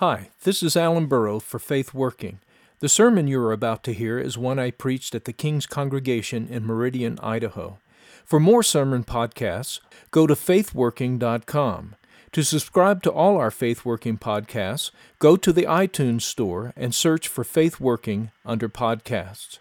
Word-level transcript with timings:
Hi, 0.00 0.28
this 0.42 0.62
is 0.62 0.76
Alan 0.76 1.06
Burrow 1.06 1.40
for 1.40 1.58
Faith 1.58 1.94
Working. 1.94 2.40
The 2.80 2.88
sermon 2.88 3.28
you 3.28 3.40
are 3.40 3.52
about 3.52 3.82
to 3.84 3.94
hear 3.94 4.18
is 4.18 4.36
one 4.36 4.58
I 4.58 4.70
preached 4.70 5.14
at 5.14 5.24
the 5.24 5.32
King's 5.32 5.64
Congregation 5.64 6.48
in 6.48 6.66
Meridian, 6.66 7.18
Idaho. 7.22 7.78
For 8.22 8.38
more 8.38 8.62
sermon 8.62 9.04
podcasts, 9.04 9.80
go 10.10 10.26
to 10.26 10.34
faithworking.com. 10.34 11.94
To 12.32 12.42
subscribe 12.42 13.02
to 13.04 13.10
all 13.10 13.38
our 13.38 13.50
Faith 13.50 13.86
Working 13.86 14.18
podcasts, 14.18 14.90
go 15.18 15.34
to 15.34 15.50
the 15.50 15.64
iTunes 15.64 16.20
Store 16.20 16.74
and 16.76 16.94
search 16.94 17.26
for 17.26 17.42
Faith 17.42 17.80
Working 17.80 18.30
under 18.44 18.68
Podcasts. 18.68 19.60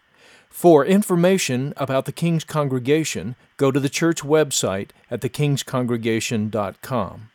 For 0.50 0.86
information 0.86 1.74
about 1.78 2.04
the 2.04 2.12
King's 2.12 2.44
Congregation, 2.44 3.38
go 3.56 3.72
to 3.72 3.80
the 3.80 3.88
church 3.88 4.22
website 4.22 4.90
at 5.10 5.22
thekingscongregation.com. 5.22 7.30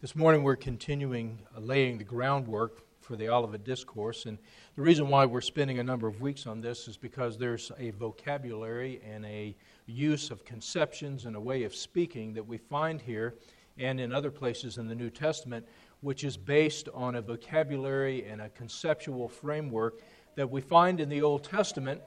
This 0.00 0.16
morning 0.16 0.42
we're 0.42 0.56
continuing 0.56 1.38
uh, 1.54 1.60
laying 1.60 1.98
the 1.98 2.04
groundwork 2.04 2.80
for 3.02 3.16
the 3.16 3.28
Olivet 3.28 3.64
Discourse, 3.64 4.24
and 4.24 4.38
the 4.74 4.80
reason 4.80 5.08
why 5.08 5.26
we're 5.26 5.42
spending 5.42 5.78
a 5.78 5.84
number 5.84 6.08
of 6.08 6.22
weeks 6.22 6.46
on 6.46 6.62
this 6.62 6.88
is 6.88 6.96
because 6.96 7.36
there's 7.36 7.70
a 7.78 7.90
vocabulary 7.90 9.02
and 9.06 9.26
a 9.26 9.54
use 9.84 10.30
of 10.30 10.42
conceptions 10.42 11.26
and 11.26 11.36
a 11.36 11.40
way 11.40 11.64
of 11.64 11.74
speaking 11.74 12.32
that 12.32 12.46
we 12.46 12.56
find 12.56 12.98
here 12.98 13.34
and 13.76 14.00
in 14.00 14.10
other 14.10 14.30
places 14.30 14.78
in 14.78 14.88
the 14.88 14.94
New 14.94 15.10
Testament, 15.10 15.66
which 16.00 16.24
is 16.24 16.34
based 16.34 16.88
on 16.94 17.16
a 17.16 17.20
vocabulary 17.20 18.24
and 18.24 18.40
a 18.40 18.48
conceptual 18.48 19.28
framework 19.28 20.00
that 20.34 20.50
we 20.50 20.62
find 20.62 20.98
in 20.98 21.10
the 21.10 21.20
Old 21.20 21.44
Testament, 21.44 22.00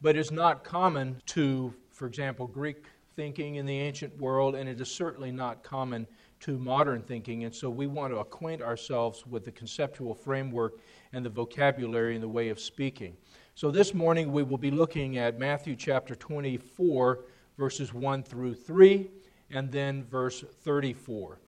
but 0.00 0.16
is 0.16 0.30
not 0.30 0.64
common 0.64 1.20
to, 1.26 1.74
for 1.90 2.06
example, 2.06 2.46
Greek 2.46 2.86
thinking 3.16 3.56
in 3.56 3.66
the 3.66 3.78
ancient 3.78 4.18
world, 4.18 4.54
and 4.54 4.66
it 4.66 4.80
is 4.80 4.90
certainly 4.90 5.30
not 5.30 5.62
common 5.62 6.06
to 6.44 6.58
modern 6.58 7.00
thinking. 7.00 7.44
And 7.44 7.54
so 7.54 7.70
we 7.70 7.86
want 7.86 8.12
to 8.12 8.18
acquaint 8.18 8.60
ourselves 8.60 9.26
with 9.26 9.46
the 9.46 9.50
conceptual 9.50 10.14
framework 10.14 10.78
and 11.14 11.24
the 11.24 11.30
vocabulary 11.30 12.14
and 12.14 12.22
the 12.22 12.28
way 12.28 12.50
of 12.50 12.60
speaking. 12.60 13.16
So 13.54 13.70
this 13.70 13.94
morning 13.94 14.30
we 14.30 14.42
will 14.42 14.58
be 14.58 14.70
looking 14.70 15.16
at 15.16 15.38
Matthew 15.38 15.74
chapter 15.74 16.14
24, 16.14 17.20
verses 17.56 17.94
1 17.94 18.24
through 18.24 18.56
3, 18.56 19.10
and 19.52 19.72
then 19.72 20.04
verse 20.04 20.44
34. 20.64 21.38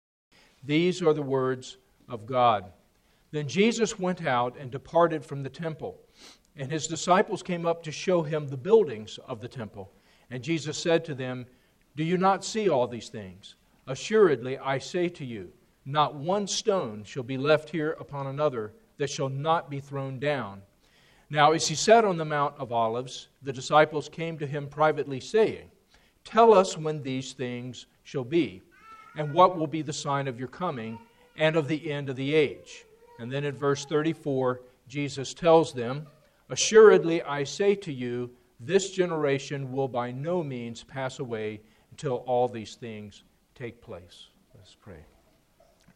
These 0.65 1.03
are 1.03 1.13
the 1.13 1.21
words 1.21 1.77
of 2.09 2.25
God. 2.25 2.65
Then 3.33 3.49
Jesus 3.49 3.99
went 3.99 4.25
out 4.25 4.57
and 4.59 4.71
departed 4.71 5.23
from 5.23 5.43
the 5.43 5.51
temple, 5.51 6.01
and 6.57 6.73
his 6.73 6.87
disciples 6.87 7.43
came 7.43 7.67
up 7.67 7.83
to 7.83 7.93
show 7.93 8.23
him 8.23 8.49
the 8.49 8.57
buildings 8.57 9.19
of 9.29 9.43
the 9.43 9.49
temple. 9.49 9.93
And 10.31 10.43
Jesus 10.43 10.79
said 10.79 11.05
to 11.05 11.15
them, 11.15 11.45
Do 11.97 12.03
you 12.03 12.17
not 12.17 12.47
see 12.47 12.71
all 12.71 12.87
these 12.87 13.11
things? 13.11 13.57
Assuredly, 13.87 14.59
I 14.59 14.79
say 14.79 15.09
to 15.11 15.25
you, 15.25 15.53
not 15.85 16.17
one 16.17 16.49
stone 16.49 17.05
shall 17.05 17.23
be 17.23 17.39
left 17.39 17.71
here 17.71 17.97
upon 18.01 18.27
another 18.27 18.73
that 18.99 19.11
shall 19.11 19.29
not 19.29 19.71
be 19.71 19.79
thrown 19.79 20.19
down. 20.19 20.63
Now, 21.31 21.53
as 21.53 21.69
he 21.69 21.77
sat 21.77 22.05
on 22.05 22.17
the 22.17 22.25
Mount 22.25 22.55
of 22.59 22.73
Olives, 22.73 23.29
the 23.43 23.53
disciples 23.53 24.09
came 24.09 24.39
to 24.39 24.47
him 24.47 24.69
privately, 24.69 25.21
saying, 25.21 25.71
Tell 26.25 26.53
us 26.53 26.77
when 26.77 27.03
these 27.03 27.33
things 27.33 27.87
shall 28.03 28.25
be, 28.25 28.63
and 29.17 29.33
what 29.33 29.57
will 29.57 29.69
be 29.69 29.83
the 29.83 29.93
sign 29.93 30.27
of 30.27 30.39
your 30.39 30.49
coming 30.49 30.99
and 31.37 31.55
of 31.55 31.69
the 31.69 31.91
end 31.91 32.09
of 32.09 32.17
the 32.17 32.35
age. 32.35 32.85
And 33.21 33.31
then 33.31 33.45
in 33.45 33.57
verse 33.57 33.85
34, 33.85 34.63
Jesus 34.89 35.33
tells 35.33 35.73
them, 35.73 36.07
Assuredly, 36.49 37.23
I 37.23 37.45
say 37.45 37.77
to 37.77 37.93
you, 37.93 38.31
this 38.59 38.91
generation 38.91 39.71
will 39.71 39.89
by 39.89 40.11
no 40.11 40.43
means 40.43 40.83
pass 40.83 41.21
away 41.21 41.61
until 41.91 42.25
all 42.27 42.49
these 42.49 42.75
things 42.75 43.23
take 43.57 43.81
place. 43.81 44.29
Let's 44.55 44.75
pray. 44.75 45.05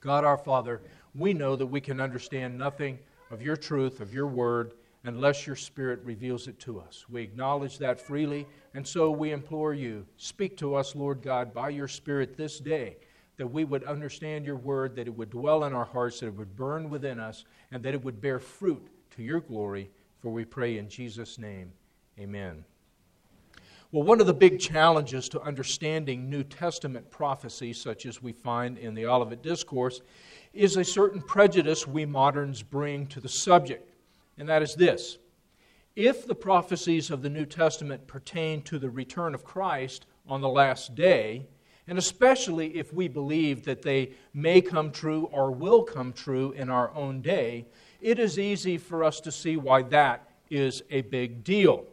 God 0.01 0.25
our 0.25 0.39
Father, 0.39 0.81
we 1.15 1.35
know 1.35 1.57
that 1.57 1.67
we 1.67 1.81
can 1.81 2.01
understand 2.01 2.59
nothing 2.59 2.99
of 3.31 3.43
your 3.43 3.57
truth, 3.57 4.01
of 4.01 4.13
your 4.15 4.27
word, 4.27 4.73
unless 5.05 5.47
your 5.47 5.57
Spirit 5.57 6.01
reveals 6.05 6.49
it 6.49 6.59
to 6.61 6.81
us. 6.81 7.05
We 7.09 7.23
acknowledge 7.23 7.79
that 7.79 8.01
freely, 8.01 8.47
and 8.75 8.87
so 8.87 9.11
we 9.11 9.33
implore 9.33 9.75
you, 9.75 10.07
speak 10.17 10.57
to 10.59 10.75
us, 10.75 10.97
Lord 10.97 11.23
God, 11.23 11.55
by 11.55 11.69
your 11.69 11.89
Spirit 11.89 12.37
this 12.37 12.59
day, 12.59 12.97
that 13.37 13.47
we 13.47 13.65
would 13.65 13.85
understand 13.85 14.45
your 14.45 14.57
word, 14.57 14.97
that 14.97 15.07
it 15.07 15.17
would 15.17 15.31
dwell 15.31 15.65
in 15.65 15.73
our 15.73 15.85
hearts, 15.85 16.21
that 16.21 16.27
it 16.27 16.37
would 16.37 16.57
burn 16.57 16.91
within 16.91 17.19
us, 17.21 17.45
and 17.71 17.83
that 17.83 17.95
it 17.95 18.05
would 18.05 18.21
bear 18.21 18.39
fruit 18.39 18.87
to 19.17 19.23
your 19.23 19.41
glory. 19.41 19.91
For 20.21 20.31
we 20.31 20.45
pray 20.45 20.79
in 20.79 20.89
Jesus' 20.89 21.39
name. 21.39 21.73
Amen. 22.19 22.65
Well, 23.93 24.05
one 24.05 24.21
of 24.21 24.29
the 24.29 24.35
big 24.35 24.61
challenges 24.61 25.29
to 25.31 25.43
understanding 25.43 26.31
New 26.31 26.45
Testament 26.45 27.11
prophecy, 27.11 27.73
such 27.73 28.07
as 28.07 28.23
we 28.23 28.33
find 28.33 28.79
in 28.79 28.95
the 28.95 29.07
Olivet 29.07 29.43
Discourse, 29.43 30.01
is 30.53 30.77
a 30.77 30.85
certain 30.85 31.21
prejudice 31.21 31.89
we 31.89 32.07
moderns 32.07 32.63
bring 32.63 33.09
to 33.09 33.21
the 33.21 33.29
subject, 33.29 33.93
and 34.39 34.49
that 34.49 34.63
is 34.63 34.77
this. 34.77 35.19
If 35.97 36.25
the 36.25 36.37
prophecies 36.37 37.11
of 37.11 37.23
the 37.23 37.31
New 37.31 37.45
Testament 37.45 38.07
pertain 38.07 38.63
to 38.63 38.79
the 38.79 38.89
return 38.89 39.35
of 39.35 39.43
Christ 39.43 40.07
on 40.29 40.41
the 40.41 40.49
last 40.49 40.95
day, 40.95 41.49
and 41.89 41.99
especially 41.99 42.77
if 42.77 42.95
we 42.95 43.09
believe 43.09 43.65
that 43.65 43.83
they 43.83 44.13
may 44.33 44.61
come 44.61 44.93
true 44.93 45.29
or 45.33 45.51
will 45.51 45.83
come 45.83 46.13
true 46.13 46.53
in 46.53 46.71
our 46.71 46.95
own 46.95 47.23
day, 47.23 47.67
it 48.01 48.21
is 48.21 48.39
easy 48.39 48.79
for 48.79 49.03
us 49.03 49.19
to 49.23 49.33
see 49.33 49.57
why 49.57 49.83
that 49.83 50.31
is 50.49 50.81
a 50.91 51.01
big 51.01 51.43
deal. 51.43 51.87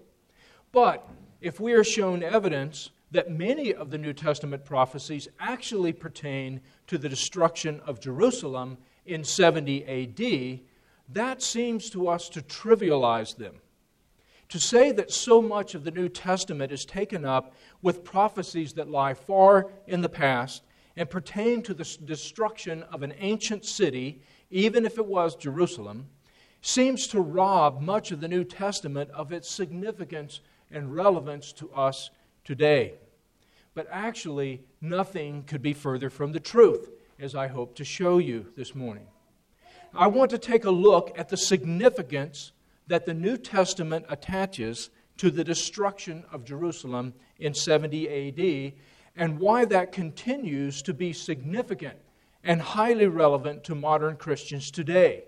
But 0.72 1.10
if 1.42 1.60
we 1.60 1.74
are 1.74 1.84
shown 1.84 2.24
evidence 2.24 2.90
that 3.12 3.32
many 3.32 3.74
of 3.74 3.90
the 3.90 3.98
New 3.98 4.14
Testament 4.14 4.66
prophecies 4.66 5.28
actually 5.40 5.94
pertain 5.94 6.62
to 6.88 6.98
the 6.98 7.10
destruction 7.10 7.80
of 7.86 8.00
Jerusalem 8.00 8.78
in 9.06 9.24
70 9.24 9.86
AD, 9.86 10.60
that 11.10 11.42
seems 11.42 11.90
to 11.92 12.10
us 12.10 12.28
to 12.30 12.42
trivialize 12.42 13.36
them. 13.38 13.56
To 14.50 14.60
say 14.60 14.92
that 14.94 15.12
so 15.12 15.42
much 15.42 15.76
of 15.76 15.84
the 15.84 15.92
New 15.92 16.10
Testament 16.10 16.72
is 16.72 16.86
taken 16.86 17.26
up 17.26 17.54
with 17.82 18.04
prophecies 18.04 18.74
that 18.74 18.90
lie 18.90 19.14
far 19.14 19.70
in 19.88 20.02
the 20.02 20.10
past 20.10 20.64
and 20.96 21.10
pertain 21.10 21.62
to 21.64 21.74
the 21.74 21.98
destruction 22.06 22.84
of 22.84 23.04
an 23.04 23.14
ancient 23.20 23.66
city, 23.66 24.22
even 24.50 24.86
if 24.86 24.98
it 24.98 25.06
was 25.06 25.36
Jerusalem, 25.36 26.08
seems 26.62 27.08
to 27.08 27.22
rob 27.22 27.82
much 27.82 28.12
of 28.12 28.20
the 28.20 28.28
New 28.28 28.44
Testament 28.44 29.10
of 29.12 29.32
its 29.32 29.50
significance 29.50 30.42
and 30.72 30.96
relevance 30.96 31.52
to 31.54 31.72
us 31.72 32.10
today. 32.44 32.94
But 33.74 33.88
actually, 33.92 34.62
nothing 34.82 35.44
could 35.44 35.62
be 35.62 35.74
further 35.74 36.10
from 36.10 36.32
the 36.32 36.40
truth, 36.40 36.90
as 37.20 37.36
I 37.36 37.48
hope 37.48 37.76
to 37.76 37.86
show 37.86 38.18
you 38.18 38.48
this 38.56 38.74
morning. 38.74 39.08
I 39.94 40.08
want 40.08 40.32
to 40.32 40.38
take 40.38 40.66
a 40.66 40.72
look 40.72 41.12
at 41.18 41.30
the 41.30 41.38
significance 41.38 42.52
that 42.88 43.06
the 43.06 43.14
New 43.14 43.38
Testament 43.38 44.06
attaches 44.10 44.90
to 45.18 45.32
the 45.32 45.44
destruction 45.44 46.24
of 46.32 46.46
Jerusalem 46.46 47.14
in 47.40 47.54
70 47.54 48.08
AD 48.08 48.74
and 49.16 49.40
why 49.40 49.66
that 49.66 49.92
continues 49.92 50.82
to 50.84 50.94
be 50.94 51.12
significant 51.12 51.98
and 52.44 52.62
highly 52.62 53.08
relevant 53.08 53.64
to 53.66 53.76
modern 53.76 54.16
Christians 54.16 54.72
today, 54.72 55.24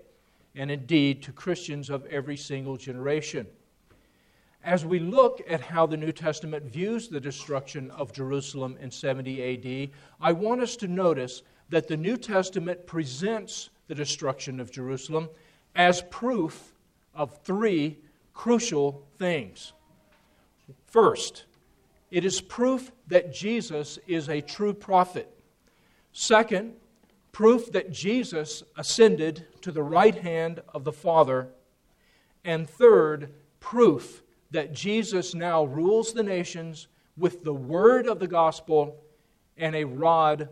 and 0.54 0.70
indeed 0.70 1.22
to 1.24 1.32
Christians 1.32 1.90
of 1.90 2.06
every 2.06 2.36
single 2.36 2.76
generation. 2.76 3.46
As 4.62 4.84
we 4.84 4.98
look 4.98 5.40
at 5.48 5.60
how 5.62 5.86
the 5.86 5.96
New 5.96 6.12
Testament 6.12 6.64
views 6.64 7.08
the 7.08 7.20
destruction 7.20 7.90
of 7.92 8.12
Jerusalem 8.12 8.76
in 8.80 8.90
70 8.90 9.42
AD, 9.42 9.90
I 10.20 10.32
want 10.32 10.60
us 10.60 10.76
to 10.76 10.88
notice 10.88 11.42
that 11.70 11.88
the 11.88 11.96
New 11.96 12.16
Testament 12.16 12.86
presents 12.86 13.70
the 13.88 13.94
destruction 13.94 14.60
of 14.60 14.70
Jerusalem 14.70 15.30
as 15.74 16.02
proof 16.10 16.74
of 17.14 17.38
three 17.42 17.98
crucial 18.34 19.06
things. 19.18 19.72
First, 20.86 21.44
it 22.10 22.24
is 22.24 22.40
proof 22.40 22.92
that 23.06 23.32
Jesus 23.32 23.98
is 24.06 24.28
a 24.28 24.40
true 24.40 24.74
prophet. 24.74 25.28
Second, 26.12 26.74
proof 27.32 27.72
that 27.72 27.92
Jesus 27.92 28.62
ascended 28.76 29.46
to 29.62 29.72
the 29.72 29.82
right 29.82 30.16
hand 30.16 30.60
of 30.74 30.84
the 30.84 30.92
Father. 30.92 31.48
And 32.44 32.68
third, 32.68 33.32
proof 33.60 34.22
that 34.50 34.72
Jesus 34.72 35.34
now 35.34 35.64
rules 35.64 36.12
the 36.12 36.22
nations 36.22 36.88
with 37.16 37.44
the 37.44 37.54
word 37.54 38.06
of 38.06 38.18
the 38.18 38.26
gospel 38.26 38.96
and 39.56 39.74
a 39.74 39.84
rod 39.84 40.48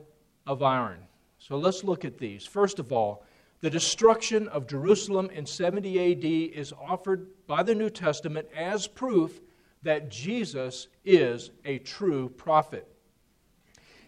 of 0.46 0.62
iron. 0.62 1.00
So 1.38 1.56
let's 1.56 1.84
look 1.84 2.04
at 2.04 2.18
these. 2.18 2.44
First 2.44 2.78
of 2.78 2.92
all, 2.92 3.24
the 3.60 3.70
destruction 3.70 4.46
of 4.48 4.68
Jerusalem 4.68 5.30
in 5.30 5.44
70 5.44 6.12
AD 6.12 6.24
is 6.56 6.72
offered 6.72 7.26
by 7.46 7.62
the 7.62 7.74
New 7.74 7.90
Testament 7.90 8.46
as 8.56 8.86
proof 8.86 9.40
that 9.82 10.10
Jesus 10.10 10.88
is 11.04 11.50
a 11.64 11.78
true 11.78 12.28
prophet. 12.30 12.86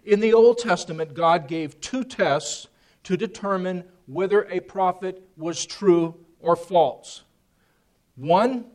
In 0.05 0.21
the 0.21 0.33
Old 0.33 0.59
Testament, 0.59 1.15
God 1.15 1.49
gave 1.49 1.81
two 1.81 2.05
tests 2.05 2.69
to 3.05 3.17
determine 3.17 3.85
whether 4.07 4.43
a 4.45 4.61
prophet 4.61 5.23
was 5.37 5.67
true 5.67 6.15
or 6.41 6.57
false. 6.57 7.23
One 8.17 8.67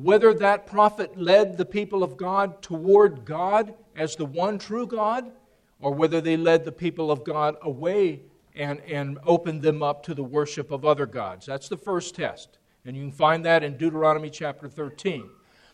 whether 0.00 0.32
that 0.32 0.64
prophet 0.64 1.18
led 1.18 1.56
the 1.56 1.64
people 1.64 2.04
of 2.04 2.16
God 2.16 2.62
toward 2.62 3.24
God 3.24 3.74
as 3.96 4.14
the 4.14 4.24
one 4.24 4.56
true 4.56 4.86
God, 4.86 5.32
or 5.80 5.92
whether 5.92 6.20
they 6.20 6.36
led 6.36 6.64
the 6.64 6.70
people 6.70 7.10
of 7.10 7.24
God 7.24 7.56
away 7.62 8.22
and, 8.54 8.80
and 8.82 9.18
opened 9.26 9.62
them 9.62 9.82
up 9.82 10.04
to 10.04 10.14
the 10.14 10.22
worship 10.22 10.70
of 10.70 10.84
other 10.84 11.04
gods. 11.04 11.46
That's 11.46 11.68
the 11.68 11.76
first 11.76 12.14
test. 12.14 12.58
And 12.84 12.96
you 12.96 13.02
can 13.02 13.12
find 13.12 13.44
that 13.44 13.64
in 13.64 13.76
Deuteronomy 13.76 14.30
chapter 14.30 14.68
13. 14.68 15.28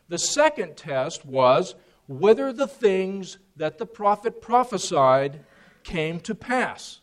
The 0.08 0.18
second 0.18 0.78
test 0.78 1.26
was 1.26 1.74
whether 2.06 2.50
the 2.50 2.66
things 2.66 3.36
that 3.56 3.76
the 3.76 3.86
prophet 3.86 4.40
prophesied 4.40 5.44
came 5.82 6.18
to 6.20 6.34
pass. 6.34 7.02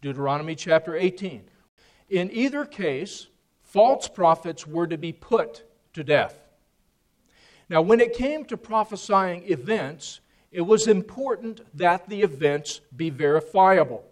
Deuteronomy 0.00 0.54
chapter 0.54 0.96
18. 0.96 1.42
In 2.08 2.30
either 2.32 2.64
case, 2.64 3.26
false 3.62 4.08
prophets 4.08 4.66
were 4.66 4.86
to 4.86 4.96
be 4.96 5.12
put 5.12 5.64
to 5.92 6.02
death. 6.02 6.41
Now, 7.72 7.80
when 7.80 8.00
it 8.00 8.12
came 8.12 8.44
to 8.44 8.58
prophesying 8.58 9.50
events, 9.50 10.20
it 10.50 10.60
was 10.60 10.88
important 10.88 11.62
that 11.74 12.06
the 12.06 12.20
events 12.20 12.82
be 12.94 13.08
verifiable. 13.08 14.04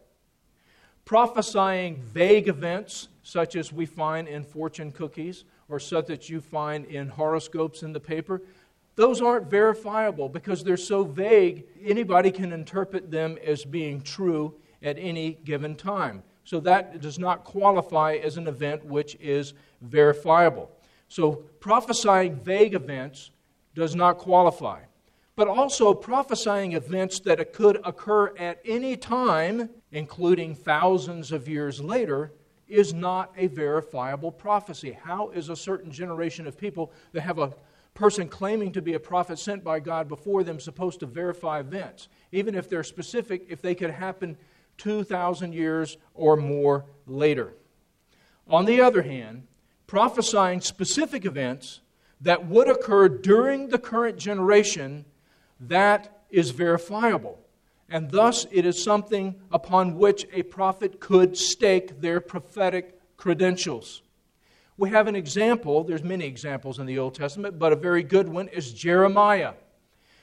Prophesying 1.04 1.96
vague 1.96 2.48
events, 2.48 3.08
such 3.22 3.56
as 3.56 3.70
we 3.70 3.84
find 3.84 4.28
in 4.28 4.44
fortune 4.44 4.90
cookies 4.90 5.44
or 5.68 5.78
such 5.78 6.06
that 6.06 6.30
you 6.30 6.40
find 6.40 6.86
in 6.86 7.08
horoscopes 7.10 7.82
in 7.82 7.92
the 7.92 8.00
paper, 8.00 8.40
those 8.96 9.20
aren't 9.20 9.50
verifiable 9.50 10.30
because 10.30 10.64
they're 10.64 10.78
so 10.78 11.04
vague, 11.04 11.66
anybody 11.84 12.30
can 12.30 12.54
interpret 12.54 13.10
them 13.10 13.36
as 13.44 13.66
being 13.66 14.00
true 14.00 14.54
at 14.82 14.96
any 14.98 15.34
given 15.44 15.76
time. 15.76 16.22
So 16.44 16.60
that 16.60 17.02
does 17.02 17.18
not 17.18 17.44
qualify 17.44 18.14
as 18.14 18.38
an 18.38 18.46
event 18.46 18.86
which 18.86 19.18
is 19.20 19.52
verifiable. 19.82 20.70
So 21.08 21.32
prophesying 21.60 22.36
vague 22.36 22.72
events 22.72 23.32
does 23.74 23.94
not 23.94 24.18
qualify. 24.18 24.80
But 25.36 25.48
also 25.48 25.94
prophesying 25.94 26.72
events 26.72 27.20
that 27.20 27.52
could 27.52 27.80
occur 27.84 28.36
at 28.36 28.60
any 28.64 28.96
time, 28.96 29.70
including 29.92 30.54
thousands 30.54 31.32
of 31.32 31.48
years 31.48 31.80
later, 31.80 32.32
is 32.68 32.94
not 32.94 33.32
a 33.36 33.46
verifiable 33.48 34.30
prophecy. 34.30 34.96
How 35.02 35.30
is 35.30 35.48
a 35.48 35.56
certain 35.56 35.90
generation 35.90 36.46
of 36.46 36.58
people 36.58 36.92
that 37.12 37.22
have 37.22 37.38
a 37.38 37.52
person 37.94 38.28
claiming 38.28 38.72
to 38.72 38.82
be 38.82 38.94
a 38.94 39.00
prophet 39.00 39.38
sent 39.38 39.64
by 39.64 39.80
God 39.80 40.08
before 40.08 40.44
them 40.44 40.60
supposed 40.60 41.00
to 41.00 41.06
verify 41.06 41.60
events? 41.60 42.08
Even 42.32 42.54
if 42.54 42.68
they're 42.68 42.84
specific, 42.84 43.46
if 43.48 43.60
they 43.60 43.74
could 43.74 43.90
happen 43.90 44.36
2,000 44.78 45.52
years 45.52 45.96
or 46.14 46.36
more 46.36 46.84
later. 47.06 47.54
On 48.48 48.64
the 48.64 48.80
other 48.80 49.02
hand, 49.02 49.46
prophesying 49.86 50.60
specific 50.60 51.24
events 51.24 51.80
that 52.20 52.46
would 52.46 52.68
occur 52.68 53.08
during 53.08 53.68
the 53.68 53.78
current 53.78 54.18
generation, 54.18 55.04
that 55.60 56.24
is 56.30 56.50
verifiable. 56.50 57.38
And 57.88 58.10
thus, 58.10 58.46
it 58.52 58.64
is 58.64 58.82
something 58.82 59.40
upon 59.50 59.96
which 59.96 60.26
a 60.32 60.42
prophet 60.44 61.00
could 61.00 61.36
stake 61.36 62.00
their 62.00 62.20
prophetic 62.20 63.00
credentials. 63.16 64.02
We 64.76 64.90
have 64.90 65.08
an 65.08 65.16
example, 65.16 65.84
there's 65.84 66.04
many 66.04 66.24
examples 66.24 66.78
in 66.78 66.86
the 66.86 66.98
Old 66.98 67.14
Testament, 67.14 67.58
but 67.58 67.72
a 67.72 67.76
very 67.76 68.02
good 68.02 68.28
one 68.28 68.48
is 68.48 68.72
Jeremiah. 68.72 69.54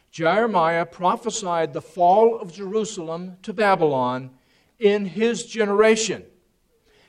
Jeremiah 0.10 0.86
prophesied 0.86 1.74
the 1.74 1.82
fall 1.82 2.40
of 2.40 2.54
Jerusalem 2.54 3.38
to 3.44 3.54
Babylon 3.54 4.32
in 4.80 5.06
his 5.06 5.46
generation. 5.46 6.26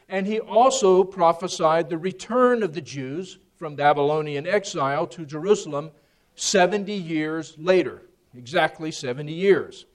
And 0.08 0.26
he 0.26 0.40
also 0.40 1.05
prophesied 1.05 1.88
the 1.88 1.99
return 1.99 2.62
of 2.62 2.75
the 2.75 2.81
Jews 2.81 3.38
from 3.58 3.75
Babylonian 3.75 4.46
exile 4.46 5.06
to 5.08 5.26
Jerusalem 5.26 5.90
70 6.37 6.93
years 6.93 7.56
later. 7.58 8.02
Exactly 8.37 8.93
70 8.93 9.32
years. 9.32 9.87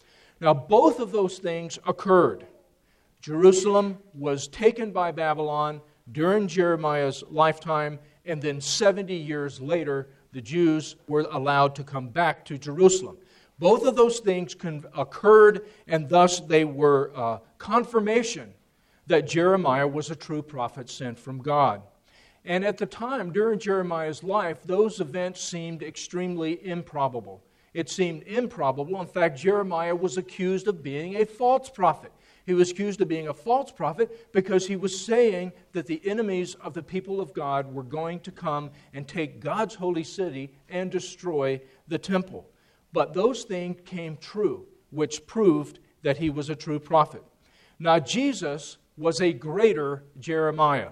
Now, 0.41 0.53
both 0.53 0.99
of 0.99 1.11
those 1.11 1.37
things 1.37 1.79
occurred. 1.87 2.45
Jerusalem 3.21 3.97
was 4.13 4.49
taken 4.49 4.91
by 4.91 5.11
Babylon 5.11 5.79
during 6.11 6.47
Jeremiah's 6.47 7.23
lifetime, 7.29 7.99
and 8.25 8.41
then 8.41 8.59
70 8.59 9.15
years 9.15 9.61
later, 9.61 10.09
the 10.33 10.41
Jews 10.41 10.97
were 11.07 11.25
allowed 11.31 11.75
to 11.75 11.83
come 11.83 12.09
back 12.09 12.43
to 12.45 12.57
Jerusalem. 12.57 13.17
Both 13.59 13.85
of 13.85 13.95
those 13.95 14.19
things 14.19 14.57
occurred, 14.97 15.65
and 15.87 16.09
thus 16.09 16.41
they 16.41 16.65
were 16.65 17.13
uh, 17.15 17.39
confirmation 17.57 18.53
that 19.07 19.27
Jeremiah 19.27 19.87
was 19.87 20.09
a 20.09 20.15
true 20.15 20.41
prophet 20.41 20.89
sent 20.89 21.17
from 21.17 21.37
God. 21.37 21.81
And 22.45 22.65
at 22.65 22.77
the 22.77 22.85
time, 22.85 23.31
during 23.31 23.59
Jeremiah's 23.59 24.23
life, 24.23 24.63
those 24.63 24.99
events 24.99 25.41
seemed 25.41 25.81
extremely 25.81 26.65
improbable. 26.65 27.43
It 27.73 27.89
seemed 27.89 28.23
improbable. 28.23 28.99
In 29.01 29.07
fact, 29.07 29.39
Jeremiah 29.39 29.95
was 29.95 30.17
accused 30.17 30.67
of 30.67 30.83
being 30.83 31.15
a 31.15 31.25
false 31.25 31.69
prophet. 31.69 32.11
He 32.45 32.53
was 32.53 32.71
accused 32.71 32.99
of 32.99 33.07
being 33.07 33.29
a 33.29 33.33
false 33.33 33.71
prophet 33.71 34.31
because 34.33 34.67
he 34.67 34.75
was 34.75 34.99
saying 34.99 35.53
that 35.71 35.87
the 35.87 36.01
enemies 36.03 36.55
of 36.55 36.73
the 36.73 36.83
people 36.83 37.21
of 37.21 37.33
God 37.33 37.73
were 37.73 37.83
going 37.83 38.19
to 38.21 38.31
come 38.31 38.71
and 38.93 39.07
take 39.07 39.39
God's 39.39 39.75
holy 39.75 40.03
city 40.03 40.51
and 40.69 40.91
destroy 40.91 41.61
the 41.87 41.97
temple. 41.97 42.49
But 42.91 43.13
those 43.13 43.43
things 43.43 43.79
came 43.85 44.17
true, 44.17 44.67
which 44.91 45.25
proved 45.25 45.79
that 46.03 46.17
he 46.17 46.29
was 46.29 46.49
a 46.49 46.55
true 46.55 46.79
prophet. 46.79 47.23
Now, 47.79 47.97
Jesus 47.99 48.77
was 48.97 49.21
a 49.21 49.33
greater 49.33 50.03
Jeremiah. 50.19 50.89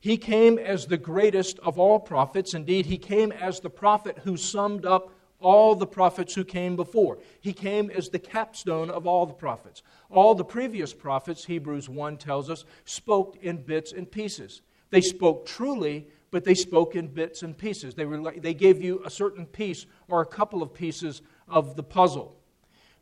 He 0.00 0.16
came 0.16 0.58
as 0.58 0.86
the 0.86 0.96
greatest 0.96 1.58
of 1.60 1.78
all 1.78 1.98
prophets. 1.98 2.54
Indeed, 2.54 2.86
he 2.86 2.98
came 2.98 3.32
as 3.32 3.60
the 3.60 3.70
prophet 3.70 4.18
who 4.24 4.36
summed 4.36 4.84
up 4.84 5.12
all 5.40 5.74
the 5.74 5.86
prophets 5.86 6.34
who 6.34 6.44
came 6.44 6.76
before. 6.76 7.18
He 7.40 7.52
came 7.52 7.90
as 7.90 8.08
the 8.08 8.18
capstone 8.18 8.90
of 8.90 9.06
all 9.06 9.26
the 9.26 9.34
prophets. 9.34 9.82
All 10.10 10.34
the 10.34 10.44
previous 10.44 10.92
prophets, 10.92 11.44
Hebrews 11.44 11.88
1 11.88 12.16
tells 12.16 12.48
us, 12.48 12.64
spoke 12.84 13.36
in 13.42 13.62
bits 13.62 13.92
and 13.92 14.10
pieces. 14.10 14.62
They 14.90 15.00
spoke 15.00 15.46
truly, 15.46 16.08
but 16.30 16.44
they 16.44 16.54
spoke 16.54 16.96
in 16.96 17.08
bits 17.08 17.42
and 17.42 17.56
pieces. 17.56 17.94
They, 17.94 18.06
were, 18.06 18.32
they 18.32 18.54
gave 18.54 18.82
you 18.82 19.02
a 19.04 19.10
certain 19.10 19.46
piece 19.46 19.86
or 20.08 20.20
a 20.20 20.26
couple 20.26 20.62
of 20.62 20.72
pieces 20.72 21.22
of 21.48 21.76
the 21.76 21.82
puzzle. 21.82 22.36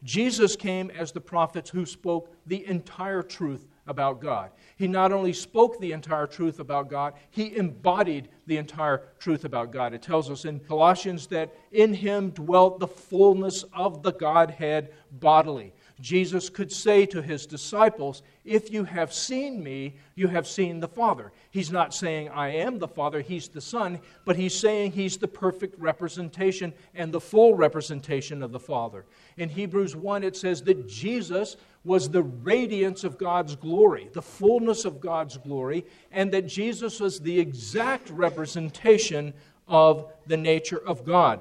Jesus 0.02 0.56
came 0.56 0.91
as 0.91 1.12
the 1.12 1.20
prophets 1.20 1.70
who 1.70 1.87
spoke 1.87 2.35
the 2.46 2.67
entire 2.67 3.23
truth 3.23 3.67
about 3.86 4.20
God. 4.20 4.50
He 4.76 4.88
not 4.88 5.12
only 5.12 5.32
spoke 5.32 5.78
the 5.78 5.92
entire 5.92 6.26
truth 6.26 6.58
about 6.58 6.88
God, 6.88 7.14
he 7.31 7.56
embodied 7.56 8.28
the 8.46 8.56
entire 8.56 9.02
truth 9.19 9.44
about 9.44 9.72
God. 9.72 9.92
It 9.92 10.02
tells 10.02 10.31
us 10.31 10.46
in 10.46 10.60
Colossians 10.60 11.26
that 11.28 11.54
in 11.70 11.92
him 11.92 12.31
dwelt 12.31 12.81
the 12.81 12.88
fullness 12.88 13.64
of 13.75 14.02
the 14.02 14.12
Godhead 14.12 14.94
bodily. 15.12 15.73
Jesus 16.00 16.50
could 16.50 16.73
say 16.73 17.06
to 17.06 17.23
his 17.23 17.46
disciples, 17.46 18.23
If 18.44 18.73
you 18.73 18.82
have 18.85 19.12
seen 19.12 19.62
me, 19.62 19.94
you 20.17 20.26
have 20.26 20.49
seen 20.49 20.81
the 20.81 20.88
Father. 20.88 21.32
He's 21.50 21.70
not 21.70 21.94
saying, 21.94 22.31
I 22.31 22.48
am 22.48 22.79
the 22.79 22.89
Father, 22.89 23.20
he's 23.20 23.46
the 23.46 23.60
Son, 23.60 24.01
but 24.24 24.34
he's 24.34 24.58
saying 24.58 24.93
he's 24.93 25.19
the 25.19 25.29
perfect 25.29 25.79
representation 25.79 26.72
and 26.94 27.13
the 27.13 27.20
full 27.20 27.55
representation 27.55 28.43
of 28.43 28.51
the 28.51 28.58
Father. 28.58 29.05
In 29.36 29.48
Hebrews 29.48 29.94
1, 29.94 30.24
it 30.24 30.36
says 30.36 30.63
that 30.63 30.89
Jesus 30.89 31.56
was 31.84 32.08
the 32.08 32.22
radiance 32.22 33.05
of 33.05 33.17
God's 33.17 33.55
glory, 33.55 34.08
the 34.13 34.22
fullness 34.22 34.84
of 34.84 35.01
God's 35.01 35.36
glory, 35.36 35.84
and 36.10 36.32
that 36.32 36.48
Jesus 36.48 36.98
was 36.98 37.20
the 37.20 37.39
exact 37.39 38.10
representation 38.10 39.32
of 39.69 40.13
the 40.27 40.36
nature 40.36 40.82
of 40.84 41.05
God. 41.05 41.41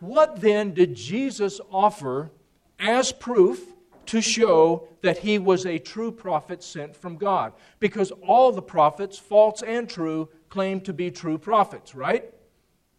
What 0.00 0.40
then 0.40 0.72
did 0.72 0.94
Jesus 0.94 1.60
offer 1.70 2.30
as 2.78 3.12
proof 3.12 3.71
to 4.06 4.20
show 4.20 4.88
that 5.02 5.18
he 5.18 5.38
was 5.38 5.66
a 5.66 5.78
true 5.78 6.12
prophet 6.12 6.62
sent 6.62 6.96
from 6.96 7.16
God. 7.16 7.52
Because 7.80 8.12
all 8.26 8.52
the 8.52 8.62
prophets, 8.62 9.18
false 9.18 9.62
and 9.62 9.88
true, 9.88 10.28
claim 10.48 10.80
to 10.82 10.92
be 10.92 11.10
true 11.10 11.38
prophets, 11.38 11.94
right? 11.94 12.32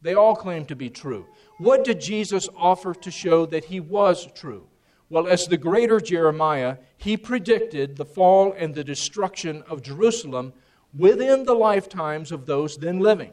They 0.01 0.15
all 0.15 0.35
claim 0.35 0.65
to 0.65 0.75
be 0.75 0.89
true. 0.89 1.25
What 1.57 1.83
did 1.83 2.01
Jesus 2.01 2.49
offer 2.57 2.93
to 2.93 3.11
show 3.11 3.45
that 3.47 3.65
he 3.65 3.79
was 3.79 4.27
true? 4.35 4.67
Well, 5.09 5.27
as 5.27 5.47
the 5.47 5.57
greater 5.57 5.99
Jeremiah, 5.99 6.77
he 6.97 7.17
predicted 7.17 7.95
the 7.95 8.05
fall 8.05 8.53
and 8.57 8.73
the 8.73 8.83
destruction 8.83 9.63
of 9.69 9.81
Jerusalem 9.81 10.53
within 10.97 11.45
the 11.45 11.53
lifetimes 11.53 12.31
of 12.31 12.45
those 12.45 12.77
then 12.77 12.99
living. 12.99 13.31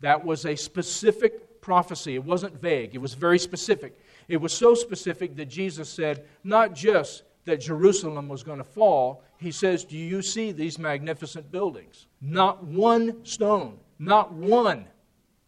That 0.00 0.24
was 0.24 0.44
a 0.44 0.54
specific 0.54 1.60
prophecy. 1.60 2.14
It 2.14 2.24
wasn't 2.24 2.60
vague, 2.60 2.94
it 2.94 3.00
was 3.00 3.14
very 3.14 3.38
specific. 3.38 3.98
It 4.28 4.38
was 4.38 4.52
so 4.52 4.74
specific 4.74 5.36
that 5.36 5.46
Jesus 5.46 5.88
said, 5.88 6.26
not 6.42 6.74
just 6.74 7.22
that 7.44 7.60
Jerusalem 7.60 8.28
was 8.28 8.42
going 8.42 8.58
to 8.58 8.64
fall, 8.64 9.22
he 9.36 9.50
says, 9.50 9.84
Do 9.84 9.96
you 9.96 10.22
see 10.22 10.52
these 10.52 10.78
magnificent 10.78 11.50
buildings? 11.50 12.06
Not 12.20 12.64
one 12.64 13.24
stone, 13.24 13.78
not 13.98 14.32
one 14.32 14.86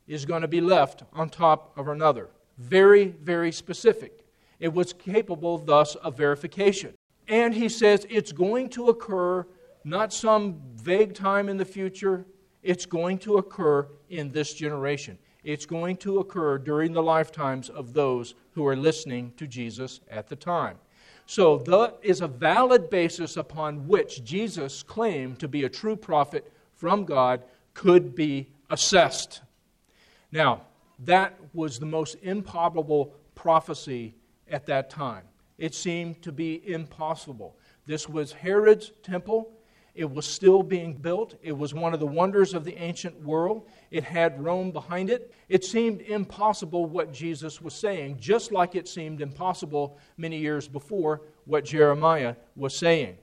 is 0.06 0.24
going 0.24 0.42
to 0.42 0.48
be 0.48 0.60
left 0.60 1.02
on 1.12 1.30
top 1.30 1.76
of 1.76 1.88
another. 1.88 2.28
Very, 2.58 3.08
very 3.22 3.52
specific. 3.52 4.24
It 4.60 4.72
was 4.72 4.92
capable, 4.92 5.58
thus, 5.58 5.94
of 5.96 6.16
verification. 6.16 6.94
And 7.28 7.54
he 7.54 7.68
says 7.68 8.06
it's 8.08 8.32
going 8.32 8.68
to 8.70 8.88
occur 8.88 9.46
not 9.84 10.12
some 10.12 10.60
vague 10.74 11.14
time 11.14 11.48
in 11.48 11.56
the 11.56 11.64
future, 11.64 12.26
it's 12.62 12.86
going 12.86 13.18
to 13.18 13.36
occur 13.36 13.86
in 14.08 14.32
this 14.32 14.52
generation. 14.52 15.18
It's 15.46 15.64
going 15.64 15.98
to 15.98 16.18
occur 16.18 16.58
during 16.58 16.92
the 16.92 17.04
lifetimes 17.04 17.68
of 17.68 17.92
those 17.92 18.34
who 18.54 18.66
are 18.66 18.74
listening 18.74 19.32
to 19.36 19.46
Jesus 19.46 20.00
at 20.10 20.28
the 20.28 20.34
time. 20.34 20.76
So 21.24 21.58
that 21.58 21.98
is 22.02 22.20
a 22.20 22.26
valid 22.26 22.90
basis 22.90 23.36
upon 23.36 23.86
which 23.86 24.24
Jesus' 24.24 24.82
claim 24.82 25.36
to 25.36 25.46
be 25.46 25.62
a 25.62 25.68
true 25.68 25.94
prophet 25.94 26.52
from 26.74 27.04
God 27.04 27.44
could 27.74 28.16
be 28.16 28.48
assessed. 28.70 29.42
Now, 30.32 30.62
that 31.04 31.38
was 31.54 31.78
the 31.78 31.86
most 31.86 32.16
improbable 32.22 33.14
prophecy 33.36 34.16
at 34.50 34.66
that 34.66 34.90
time. 34.90 35.22
It 35.58 35.76
seemed 35.76 36.22
to 36.22 36.32
be 36.32 36.60
impossible. 36.68 37.56
This 37.86 38.08
was 38.08 38.32
Herod's 38.32 38.90
temple. 39.04 39.52
It 39.96 40.10
was 40.10 40.26
still 40.26 40.62
being 40.62 40.94
built. 40.94 41.34
It 41.42 41.56
was 41.56 41.72
one 41.72 41.94
of 41.94 42.00
the 42.00 42.06
wonders 42.06 42.52
of 42.52 42.64
the 42.64 42.76
ancient 42.76 43.20
world. 43.22 43.66
It 43.90 44.04
had 44.04 44.42
Rome 44.42 44.70
behind 44.70 45.08
it. 45.08 45.32
It 45.48 45.64
seemed 45.64 46.02
impossible 46.02 46.84
what 46.84 47.12
Jesus 47.12 47.62
was 47.62 47.74
saying, 47.74 48.18
just 48.20 48.52
like 48.52 48.74
it 48.74 48.86
seemed 48.86 49.22
impossible 49.22 49.98
many 50.18 50.36
years 50.38 50.68
before 50.68 51.22
what 51.46 51.64
Jeremiah 51.64 52.36
was 52.54 52.76
saying. 52.76 53.16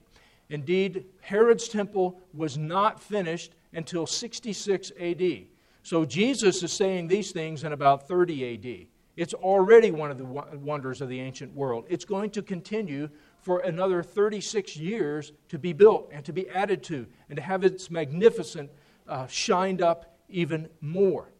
Indeed, 0.50 1.06
Herod's 1.20 1.68
temple 1.68 2.20
was 2.32 2.58
not 2.58 3.00
finished 3.00 3.54
until 3.72 4.06
66 4.06 4.92
AD. 4.98 5.44
So 5.82 6.04
Jesus 6.04 6.62
is 6.62 6.72
saying 6.72 7.08
these 7.08 7.30
things 7.30 7.64
in 7.64 7.72
about 7.72 8.08
30 8.08 8.54
AD. 8.54 8.86
It's 9.16 9.34
already 9.34 9.90
one 9.90 10.10
of 10.10 10.18
the 10.18 10.24
wonders 10.24 11.00
of 11.00 11.08
the 11.08 11.20
ancient 11.20 11.54
world. 11.54 11.84
It's 11.88 12.04
going 12.04 12.30
to 12.30 12.42
continue 12.42 13.08
for 13.44 13.60
another 13.60 14.02
36 14.02 14.74
years 14.76 15.32
to 15.50 15.58
be 15.58 15.74
built 15.74 16.08
and 16.10 16.24
to 16.24 16.32
be 16.32 16.48
added 16.48 16.82
to 16.84 17.06
and 17.28 17.36
to 17.36 17.42
have 17.42 17.62
its 17.62 17.90
magnificent 17.90 18.70
uh, 19.06 19.26
shined 19.26 19.82
up 19.82 20.16
even 20.30 20.66
more. 20.80 21.30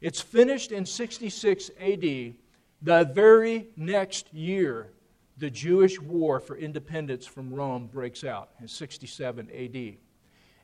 It's 0.00 0.20
finished 0.20 0.70
in 0.70 0.86
66 0.86 1.70
AD. 1.80 2.34
The 2.82 3.04
very 3.12 3.68
next 3.76 4.32
year, 4.32 4.92
the 5.38 5.50
Jewish 5.50 6.00
war 6.00 6.38
for 6.38 6.56
independence 6.56 7.26
from 7.26 7.52
Rome 7.52 7.88
breaks 7.88 8.22
out 8.22 8.50
in 8.60 8.68
67 8.68 9.50
AD. 9.50 9.96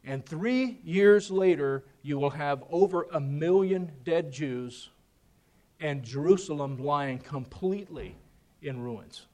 And 0.05 0.25
three 0.25 0.79
years 0.85 1.33
later, 1.33 1.85
you 2.03 2.17
will 2.17 2.31
have 2.31 2.63
over 2.71 3.09
a 3.13 3.19
million 3.19 3.91
dead 4.05 4.31
Jews 4.31 4.91
and 5.81 6.05
Jerusalem 6.05 6.79
lying 6.79 7.19
completely 7.19 8.17
in 8.63 8.81
ruins. 8.81 9.27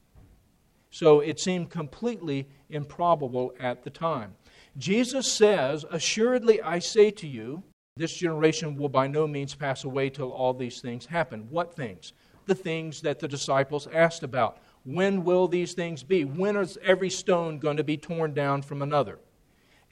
So 0.93 1.19
it 1.19 1.41
seemed 1.41 1.71
completely 1.71 2.47
improbable 2.71 3.53
at 3.59 3.83
the 3.83 3.91
time. 3.91 4.37
Jesus 4.79 5.31
says, 5.31 5.85
Assuredly 5.91 6.63
I 6.63 6.79
say 6.79 7.11
to 7.11 7.27
you, 7.27 7.65
this 7.97 8.17
generation 8.17 8.77
will 8.77 8.89
by 8.89 9.09
no 9.09 9.27
means 9.27 9.57
pass 9.57 9.83
away 9.83 10.09
till 10.09 10.31
all 10.31 10.55
these 10.55 10.81
things 10.81 11.07
happen. 11.07 11.49
What 11.51 11.75
things? 11.75 12.13
The 12.47 12.55
things 12.55 13.01
that 13.01 13.19
the 13.19 13.27
disciples 13.27 13.89
asked 13.93 14.23
about. 14.23 14.59
When 14.85 15.25
will 15.25 15.49
these 15.49 15.75
things 15.75 16.05
be? 16.05 16.25
When 16.25 16.57
is 16.57 16.79
every 16.81 17.11
stone 17.11 17.59
going 17.59 17.79
to 17.79 17.85
be 17.85 17.97
torn 17.97 18.35
down 18.35 18.63
from 18.63 18.83
another? 18.83 19.19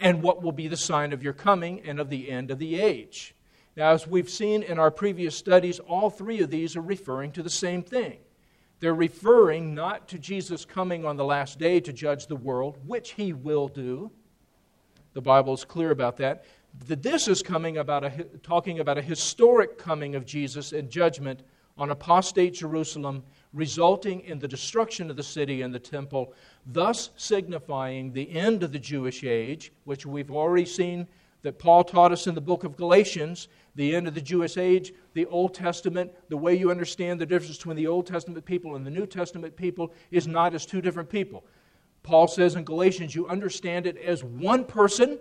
and 0.00 0.22
what 0.22 0.42
will 0.42 0.52
be 0.52 0.66
the 0.66 0.76
sign 0.76 1.12
of 1.12 1.22
your 1.22 1.34
coming 1.34 1.80
and 1.84 2.00
of 2.00 2.08
the 2.08 2.30
end 2.30 2.50
of 2.50 2.58
the 2.58 2.80
age. 2.80 3.34
Now, 3.76 3.92
as 3.92 4.06
we've 4.06 4.30
seen 4.30 4.62
in 4.62 4.78
our 4.78 4.90
previous 4.90 5.36
studies, 5.36 5.78
all 5.78 6.10
three 6.10 6.40
of 6.40 6.50
these 6.50 6.74
are 6.74 6.82
referring 6.82 7.32
to 7.32 7.42
the 7.42 7.50
same 7.50 7.82
thing. 7.82 8.18
They're 8.80 8.94
referring 8.94 9.74
not 9.74 10.08
to 10.08 10.18
Jesus 10.18 10.64
coming 10.64 11.04
on 11.04 11.16
the 11.16 11.24
last 11.24 11.58
day 11.58 11.80
to 11.80 11.92
judge 11.92 12.26
the 12.26 12.36
world, 12.36 12.78
which 12.86 13.12
he 13.12 13.34
will 13.34 13.68
do. 13.68 14.10
The 15.12 15.20
Bible 15.20 15.52
is 15.52 15.64
clear 15.64 15.90
about 15.90 16.16
that. 16.16 16.44
That 16.86 17.02
this 17.02 17.28
is 17.28 17.42
coming 17.42 17.76
about 17.76 18.04
a, 18.04 18.10
talking 18.42 18.80
about 18.80 18.96
a 18.96 19.02
historic 19.02 19.76
coming 19.76 20.14
of 20.14 20.24
Jesus 20.24 20.72
and 20.72 20.88
judgment 20.88 21.42
on 21.76 21.90
apostate 21.90 22.54
Jerusalem, 22.54 23.22
resulting 23.52 24.20
in 24.20 24.38
the 24.38 24.48
destruction 24.48 25.10
of 25.10 25.16
the 25.16 25.22
city 25.22 25.62
and 25.62 25.74
the 25.74 25.78
temple, 25.78 26.32
thus 26.66 27.10
signifying 27.16 28.12
the 28.12 28.30
end 28.30 28.62
of 28.62 28.72
the 28.72 28.78
Jewish 28.78 29.24
age, 29.24 29.72
which 29.84 30.06
we've 30.06 30.30
already 30.30 30.66
seen 30.66 31.06
that 31.42 31.58
Paul 31.58 31.84
taught 31.84 32.12
us 32.12 32.26
in 32.26 32.34
the 32.34 32.40
book 32.40 32.64
of 32.64 32.76
Galatians, 32.76 33.48
the 33.74 33.94
end 33.94 34.06
of 34.06 34.14
the 34.14 34.20
Jewish 34.20 34.56
age, 34.56 34.92
the 35.14 35.26
Old 35.26 35.54
Testament, 35.54 36.12
the 36.28 36.36
way 36.36 36.54
you 36.54 36.70
understand 36.70 37.20
the 37.20 37.26
difference 37.26 37.56
between 37.56 37.76
the 37.76 37.86
Old 37.86 38.06
Testament 38.06 38.44
people 38.44 38.76
and 38.76 38.86
the 38.86 38.90
New 38.90 39.06
Testament 39.06 39.56
people 39.56 39.92
is 40.10 40.26
not 40.26 40.54
as 40.54 40.66
two 40.66 40.80
different 40.80 41.08
people. 41.08 41.44
Paul 42.02 42.28
says 42.28 42.56
in 42.56 42.64
Galatians, 42.64 43.14
you 43.14 43.28
understand 43.28 43.86
it 43.86 43.96
as 43.98 44.24
one 44.24 44.64
person 44.64 45.18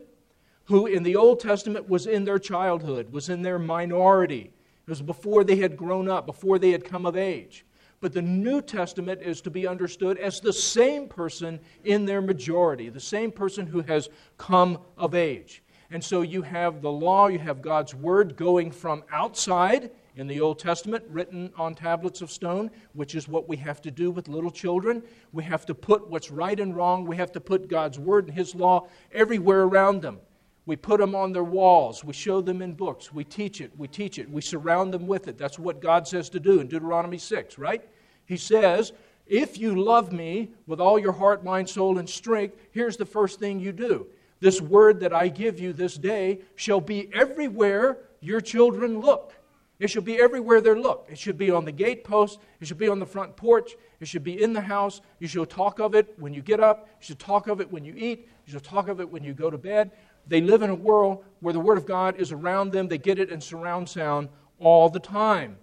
who 0.65 0.85
in 0.85 1.03
the 1.03 1.15
Old 1.15 1.39
Testament 1.39 1.89
was 1.89 2.05
in 2.05 2.25
their 2.25 2.39
childhood, 2.39 3.11
was 3.11 3.29
in 3.29 3.41
their 3.41 3.59
minority. 3.59 4.51
It 4.87 4.89
was 4.89 5.01
before 5.01 5.43
they 5.43 5.57
had 5.57 5.75
grown 5.75 6.09
up, 6.09 6.25
before 6.25 6.59
they 6.59 6.71
had 6.71 6.83
come 6.83 7.05
of 7.05 7.17
age. 7.17 7.65
But 8.01 8.13
the 8.13 8.21
New 8.21 8.61
Testament 8.61 9.21
is 9.21 9.41
to 9.41 9.49
be 9.49 9.67
understood 9.67 10.17
as 10.17 10.39
the 10.39 10.53
same 10.53 11.07
person 11.07 11.59
in 11.83 12.05
their 12.05 12.21
majority, 12.21 12.89
the 12.89 12.99
same 12.99 13.31
person 13.31 13.67
who 13.67 13.81
has 13.81 14.09
come 14.37 14.79
of 14.97 15.15
age. 15.15 15.63
And 15.91 16.03
so 16.03 16.21
you 16.21 16.43
have 16.43 16.81
the 16.81 16.91
law, 16.91 17.27
you 17.27 17.39
have 17.39 17.61
God's 17.61 17.95
word 17.95 18.35
going 18.35 18.71
from 18.71 19.03
outside 19.11 19.89
in 20.15 20.27
the 20.27 20.41
Old 20.41 20.59
Testament, 20.59 21.03
written 21.09 21.51
on 21.57 21.73
tablets 21.73 22.21
of 22.21 22.29
stone, 22.29 22.69
which 22.93 23.15
is 23.15 23.27
what 23.27 23.47
we 23.47 23.57
have 23.57 23.81
to 23.81 23.91
do 23.91 24.11
with 24.11 24.27
little 24.27 24.51
children. 24.51 25.01
We 25.31 25.43
have 25.45 25.65
to 25.67 25.73
put 25.73 26.09
what's 26.09 26.29
right 26.29 26.59
and 26.59 26.75
wrong, 26.75 27.05
we 27.05 27.15
have 27.15 27.31
to 27.31 27.39
put 27.39 27.69
God's 27.69 27.97
word 27.97 28.27
and 28.27 28.35
His 28.35 28.53
law 28.53 28.87
everywhere 29.13 29.61
around 29.61 30.01
them. 30.01 30.19
We 30.65 30.75
put 30.75 30.99
them 30.99 31.15
on 31.15 31.33
their 31.33 31.43
walls. 31.43 32.03
We 32.03 32.13
show 32.13 32.41
them 32.41 32.61
in 32.61 32.73
books. 32.73 33.11
We 33.11 33.23
teach 33.23 33.59
it. 33.59 33.71
We 33.75 33.87
teach 33.87 34.19
it. 34.19 34.29
We 34.29 34.41
surround 34.41 34.93
them 34.93 35.07
with 35.07 35.27
it. 35.27 35.35
That's 35.35 35.57
what 35.57 35.81
God 35.81 36.07
says 36.07 36.29
to 36.29 36.39
do 36.39 36.59
in 36.59 36.67
Deuteronomy 36.67 37.17
6, 37.17 37.57
right? 37.57 37.81
He 38.25 38.37
says, 38.37 38.93
If 39.25 39.57
you 39.57 39.81
love 39.81 40.11
me 40.11 40.51
with 40.67 40.79
all 40.79 40.99
your 40.99 41.13
heart, 41.13 41.43
mind, 41.43 41.69
soul, 41.69 41.97
and 41.97 42.07
strength, 42.07 42.55
here's 42.71 42.97
the 42.97 43.05
first 43.05 43.39
thing 43.39 43.59
you 43.59 43.71
do. 43.71 44.05
This 44.39 44.61
word 44.61 45.01
that 45.01 45.13
I 45.13 45.27
give 45.27 45.59
you 45.59 45.73
this 45.73 45.95
day 45.95 46.41
shall 46.55 46.81
be 46.81 47.09
everywhere 47.13 47.99
your 48.21 48.41
children 48.41 48.99
look. 48.99 49.33
It 49.79 49.89
should 49.89 50.03
be 50.03 50.19
everywhere 50.19 50.59
they 50.59 50.73
look. 50.73 51.07
It 51.09 51.17
should 51.17 51.37
be 51.37 51.51
on 51.51 51.63
the 51.63 51.71
gatepost. 51.71 52.39
It 52.59 52.67
should 52.67 52.77
be 52.77 52.89
on 52.89 52.99
the 52.99 53.05
front 53.05 53.37
porch. 53.37 53.75
It 54.01 54.07
should 54.09 54.25
be 54.25 54.41
in 54.41 54.51
the 54.51 54.61
house. 54.61 55.01
You 55.19 55.27
should 55.27 55.49
talk 55.49 55.79
of 55.79 55.95
it 55.95 56.13
when 56.17 56.33
you 56.33 56.41
get 56.41 56.59
up. 56.59 56.89
You 56.99 57.05
should 57.05 57.19
talk 57.19 57.47
of 57.47 57.61
it 57.61 57.71
when 57.71 57.85
you 57.85 57.93
eat. 57.95 58.27
You 58.45 58.53
should 58.53 58.63
talk 58.63 58.89
of 58.89 58.99
it 58.99 59.09
when 59.09 59.23
you 59.23 59.33
go 59.33 59.49
to 59.49 59.57
bed. 59.57 59.91
They 60.27 60.41
live 60.41 60.63
in 60.63 60.69
a 60.69 60.75
world 60.75 61.23
where 61.39 61.53
the 61.53 61.61
Word 61.61 61.77
of 61.77 61.85
God 61.85 62.17
is 62.17 62.33
around 62.33 62.71
them. 62.71 62.89
They 62.89 62.97
get 62.97 63.19
it 63.19 63.29
in 63.29 63.39
surround 63.39 63.87
sound 63.87 64.27
all 64.59 64.89
the 64.89 64.99
time. 64.99 65.57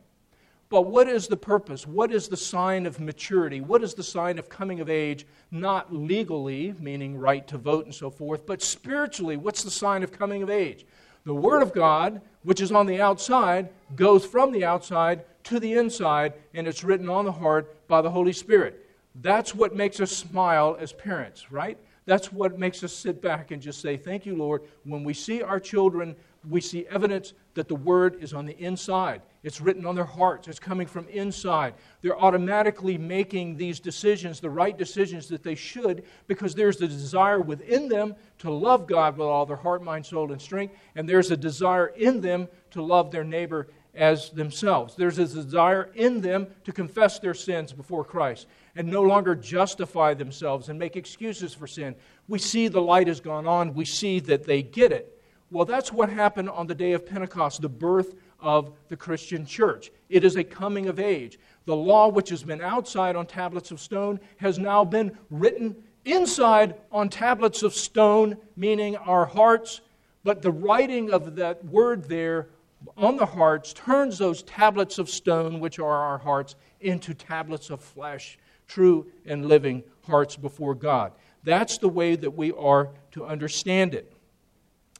But 0.68 0.82
what 0.82 1.08
is 1.08 1.28
the 1.28 1.36
purpose? 1.36 1.86
What 1.86 2.12
is 2.12 2.28
the 2.28 2.36
sign 2.36 2.86
of 2.86 2.98
maturity? 2.98 3.60
What 3.60 3.84
is 3.84 3.94
the 3.94 4.02
sign 4.02 4.38
of 4.38 4.48
coming 4.48 4.80
of 4.80 4.90
age? 4.90 5.24
Not 5.50 5.94
legally, 5.94 6.74
meaning 6.80 7.16
right 7.16 7.46
to 7.48 7.58
vote 7.58 7.84
and 7.84 7.94
so 7.94 8.10
forth, 8.10 8.46
but 8.46 8.62
spiritually, 8.62 9.36
what's 9.36 9.62
the 9.62 9.70
sign 9.70 10.02
of 10.02 10.10
coming 10.10 10.42
of 10.42 10.50
age? 10.50 10.84
The 11.24 11.34
Word 11.34 11.62
of 11.62 11.72
God, 11.72 12.20
which 12.42 12.60
is 12.60 12.72
on 12.72 12.86
the 12.86 13.00
outside, 13.00 13.68
goes 13.94 14.24
from 14.24 14.52
the 14.52 14.64
outside 14.64 15.24
to 15.44 15.60
the 15.60 15.74
inside, 15.74 16.34
and 16.54 16.66
it's 16.66 16.84
written 16.84 17.08
on 17.08 17.24
the 17.24 17.32
heart 17.32 17.86
by 17.86 18.02
the 18.02 18.10
Holy 18.10 18.32
Spirit. 18.32 18.88
That's 19.22 19.54
what 19.54 19.74
makes 19.74 20.00
us 20.00 20.10
smile 20.10 20.76
as 20.80 20.92
parents, 20.92 21.50
right? 21.50 21.78
That's 22.04 22.32
what 22.32 22.58
makes 22.58 22.84
us 22.84 22.92
sit 22.92 23.20
back 23.20 23.50
and 23.50 23.60
just 23.60 23.80
say, 23.80 23.96
Thank 23.96 24.26
you, 24.26 24.36
Lord. 24.36 24.62
When 24.84 25.02
we 25.02 25.14
see 25.14 25.42
our 25.42 25.58
children, 25.58 26.14
we 26.48 26.60
see 26.60 26.86
evidence 26.88 27.32
that 27.54 27.68
the 27.68 27.74
Word 27.74 28.22
is 28.22 28.32
on 28.32 28.46
the 28.46 28.56
inside. 28.58 29.22
It's 29.42 29.60
written 29.60 29.86
on 29.86 29.94
their 29.94 30.04
hearts. 30.04 30.48
It's 30.48 30.58
coming 30.58 30.86
from 30.86 31.08
inside. 31.08 31.74
They're 32.02 32.18
automatically 32.18 32.98
making 32.98 33.56
these 33.56 33.80
decisions, 33.80 34.40
the 34.40 34.50
right 34.50 34.76
decisions 34.76 35.28
that 35.28 35.42
they 35.42 35.54
should, 35.54 36.04
because 36.26 36.54
there's 36.54 36.76
the 36.76 36.88
desire 36.88 37.40
within 37.40 37.88
them 37.88 38.14
to 38.38 38.50
love 38.50 38.86
God 38.86 39.16
with 39.16 39.26
all 39.26 39.46
their 39.46 39.56
heart, 39.56 39.82
mind, 39.82 40.06
soul, 40.06 40.32
and 40.32 40.40
strength, 40.40 40.74
and 40.94 41.08
there's 41.08 41.30
a 41.30 41.36
desire 41.36 41.86
in 41.86 42.20
them 42.20 42.48
to 42.72 42.82
love 42.82 43.10
their 43.10 43.24
neighbor 43.24 43.68
as 43.94 44.30
themselves. 44.30 44.94
There's 44.94 45.18
a 45.18 45.26
desire 45.26 45.90
in 45.94 46.20
them 46.20 46.48
to 46.64 46.72
confess 46.72 47.18
their 47.18 47.34
sins 47.34 47.72
before 47.72 48.04
Christ 48.04 48.46
and 48.74 48.88
no 48.88 49.02
longer 49.02 49.34
justify 49.34 50.14
themselves 50.14 50.68
and 50.68 50.78
make 50.78 50.96
excuses 50.96 51.54
for 51.54 51.66
sin. 51.66 51.94
We 52.28 52.38
see 52.38 52.68
the 52.68 52.82
light 52.82 53.08
has 53.08 53.20
gone 53.20 53.46
on. 53.46 53.74
We 53.74 53.86
see 53.86 54.20
that 54.20 54.44
they 54.44 54.62
get 54.62 54.92
it. 54.92 55.15
Well, 55.50 55.64
that's 55.64 55.92
what 55.92 56.08
happened 56.08 56.50
on 56.50 56.66
the 56.66 56.74
day 56.74 56.92
of 56.92 57.06
Pentecost, 57.06 57.62
the 57.62 57.68
birth 57.68 58.14
of 58.40 58.72
the 58.88 58.96
Christian 58.96 59.46
church. 59.46 59.90
It 60.08 60.24
is 60.24 60.36
a 60.36 60.44
coming 60.44 60.88
of 60.88 60.98
age. 60.98 61.38
The 61.66 61.76
law, 61.76 62.08
which 62.08 62.30
has 62.30 62.42
been 62.42 62.60
outside 62.60 63.16
on 63.16 63.26
tablets 63.26 63.70
of 63.70 63.80
stone, 63.80 64.20
has 64.38 64.58
now 64.58 64.84
been 64.84 65.16
written 65.30 65.76
inside 66.04 66.74
on 66.90 67.08
tablets 67.08 67.62
of 67.62 67.74
stone, 67.74 68.36
meaning 68.56 68.96
our 68.96 69.24
hearts. 69.24 69.80
But 70.24 70.42
the 70.42 70.52
writing 70.52 71.12
of 71.12 71.36
that 71.36 71.64
word 71.64 72.08
there 72.08 72.48
on 72.96 73.16
the 73.16 73.26
hearts 73.26 73.72
turns 73.72 74.18
those 74.18 74.42
tablets 74.42 74.98
of 74.98 75.08
stone, 75.08 75.60
which 75.60 75.78
are 75.78 76.02
our 76.02 76.18
hearts, 76.18 76.56
into 76.80 77.14
tablets 77.14 77.70
of 77.70 77.80
flesh, 77.80 78.38
true 78.66 79.06
and 79.24 79.46
living 79.46 79.84
hearts 80.02 80.36
before 80.36 80.74
God. 80.74 81.12
That's 81.44 81.78
the 81.78 81.88
way 81.88 82.16
that 82.16 82.36
we 82.36 82.52
are 82.52 82.90
to 83.12 83.24
understand 83.24 83.94
it. 83.94 84.12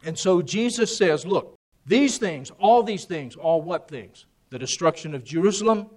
And 0.05 0.19
so 0.19 0.43
Jesus 0.43 0.97
says, 0.97 1.27
look, 1.27 1.57
these 1.87 2.19
things, 2.19 2.51
all 2.59 2.83
these 2.83 3.05
things, 3.05 3.37
all 3.37 3.63
what 3.63 3.89
things? 3.89 4.27
The 4.51 4.59
destruction 4.59 5.15
of 5.15 5.25
Jerusalem, 5.25 5.89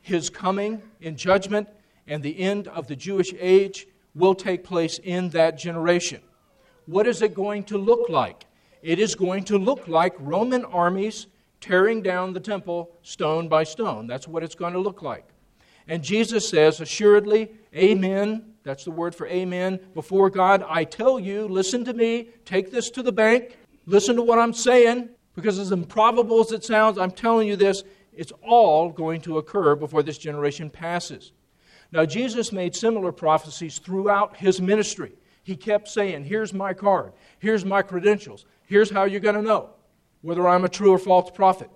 his 0.00 0.30
coming 0.30 0.82
in 1.00 1.16
judgment, 1.16 1.68
and 2.06 2.22
the 2.22 2.38
end 2.38 2.68
of 2.68 2.86
the 2.86 2.96
Jewish 2.96 3.32
age 3.38 3.86
will 4.14 4.34
take 4.34 4.64
place 4.64 4.98
in 4.98 5.30
that 5.30 5.56
generation. 5.58 6.20
What 6.86 7.06
is 7.06 7.22
it 7.22 7.34
going 7.34 7.64
to 7.64 7.78
look 7.78 8.08
like? 8.08 8.46
It 8.82 8.98
is 8.98 9.14
going 9.14 9.44
to 9.44 9.58
look 9.58 9.86
like 9.86 10.14
Roman 10.18 10.64
armies 10.64 11.26
tearing 11.60 12.02
down 12.02 12.32
the 12.32 12.40
temple 12.40 12.90
stone 13.02 13.48
by 13.48 13.64
stone. 13.64 14.06
That's 14.06 14.26
what 14.26 14.42
it's 14.42 14.54
going 14.54 14.72
to 14.72 14.80
look 14.80 15.02
like. 15.02 15.28
And 15.86 16.02
Jesus 16.02 16.48
says, 16.48 16.80
Assuredly, 16.80 17.50
Amen. 17.74 18.49
That's 18.62 18.84
the 18.84 18.90
word 18.90 19.14
for 19.14 19.26
Amen. 19.26 19.80
Before 19.94 20.30
God, 20.30 20.64
I 20.68 20.84
tell 20.84 21.18
you, 21.18 21.48
listen 21.48 21.84
to 21.86 21.92
me, 21.92 22.28
take 22.44 22.70
this 22.70 22.90
to 22.90 23.02
the 23.02 23.12
bank, 23.12 23.56
listen 23.86 24.16
to 24.16 24.22
what 24.22 24.38
I'm 24.38 24.52
saying, 24.52 25.08
because 25.34 25.58
as 25.58 25.72
improbable 25.72 26.40
as 26.40 26.52
it 26.52 26.64
sounds, 26.64 26.98
I'm 26.98 27.10
telling 27.10 27.48
you 27.48 27.56
this, 27.56 27.82
it's 28.12 28.32
all 28.42 28.90
going 28.90 29.22
to 29.22 29.38
occur 29.38 29.74
before 29.76 30.02
this 30.02 30.18
generation 30.18 30.68
passes. 30.68 31.32
Now, 31.92 32.04
Jesus 32.04 32.52
made 32.52 32.76
similar 32.76 33.12
prophecies 33.12 33.78
throughout 33.78 34.36
his 34.36 34.60
ministry. 34.60 35.12
He 35.42 35.56
kept 35.56 35.88
saying, 35.88 36.24
Here's 36.24 36.52
my 36.52 36.74
card, 36.74 37.12
here's 37.38 37.64
my 37.64 37.82
credentials, 37.82 38.44
here's 38.66 38.90
how 38.90 39.04
you're 39.04 39.20
going 39.20 39.36
to 39.36 39.42
know 39.42 39.70
whether 40.22 40.46
I'm 40.46 40.64
a 40.64 40.68
true 40.68 40.92
or 40.92 40.98
false 40.98 41.30
prophet. 41.30 41.70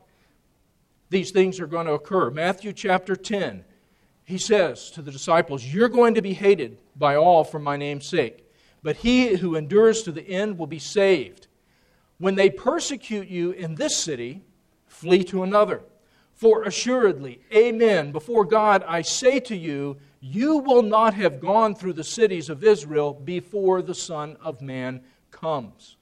These 1.10 1.30
things 1.30 1.60
are 1.60 1.66
going 1.66 1.86
to 1.86 1.92
occur. 1.92 2.30
Matthew 2.30 2.72
chapter 2.72 3.16
10, 3.16 3.64
he 4.24 4.38
says 4.38 4.90
to 4.92 5.02
the 5.02 5.10
disciples, 5.10 5.64
You're 5.64 5.88
going 5.88 6.14
to 6.14 6.22
be 6.22 6.32
hated 6.32 6.78
by 6.96 7.16
all 7.16 7.44
for 7.44 7.58
my 7.58 7.76
name's 7.76 8.06
sake, 8.06 8.48
but 8.82 8.96
he 8.96 9.36
who 9.36 9.54
endures 9.54 10.02
to 10.02 10.12
the 10.12 10.26
end 10.26 10.58
will 10.58 10.66
be 10.66 10.78
saved. 10.78 11.46
When 12.18 12.34
they 12.34 12.50
persecute 12.50 13.28
you 13.28 13.50
in 13.50 13.74
this 13.74 13.96
city, 13.96 14.42
flee 14.86 15.24
to 15.24 15.42
another. 15.42 15.82
For 16.32 16.64
assuredly, 16.64 17.40
amen, 17.54 18.12
before 18.12 18.44
God 18.44 18.82
I 18.88 19.02
say 19.02 19.40
to 19.40 19.56
you, 19.56 19.98
you 20.20 20.58
will 20.58 20.82
not 20.82 21.14
have 21.14 21.40
gone 21.40 21.74
through 21.74 21.92
the 21.92 22.02
cities 22.02 22.48
of 22.48 22.64
Israel 22.64 23.12
before 23.12 23.82
the 23.82 23.94
Son 23.94 24.36
of 24.42 24.62
Man 24.62 25.02
comes. 25.30 25.96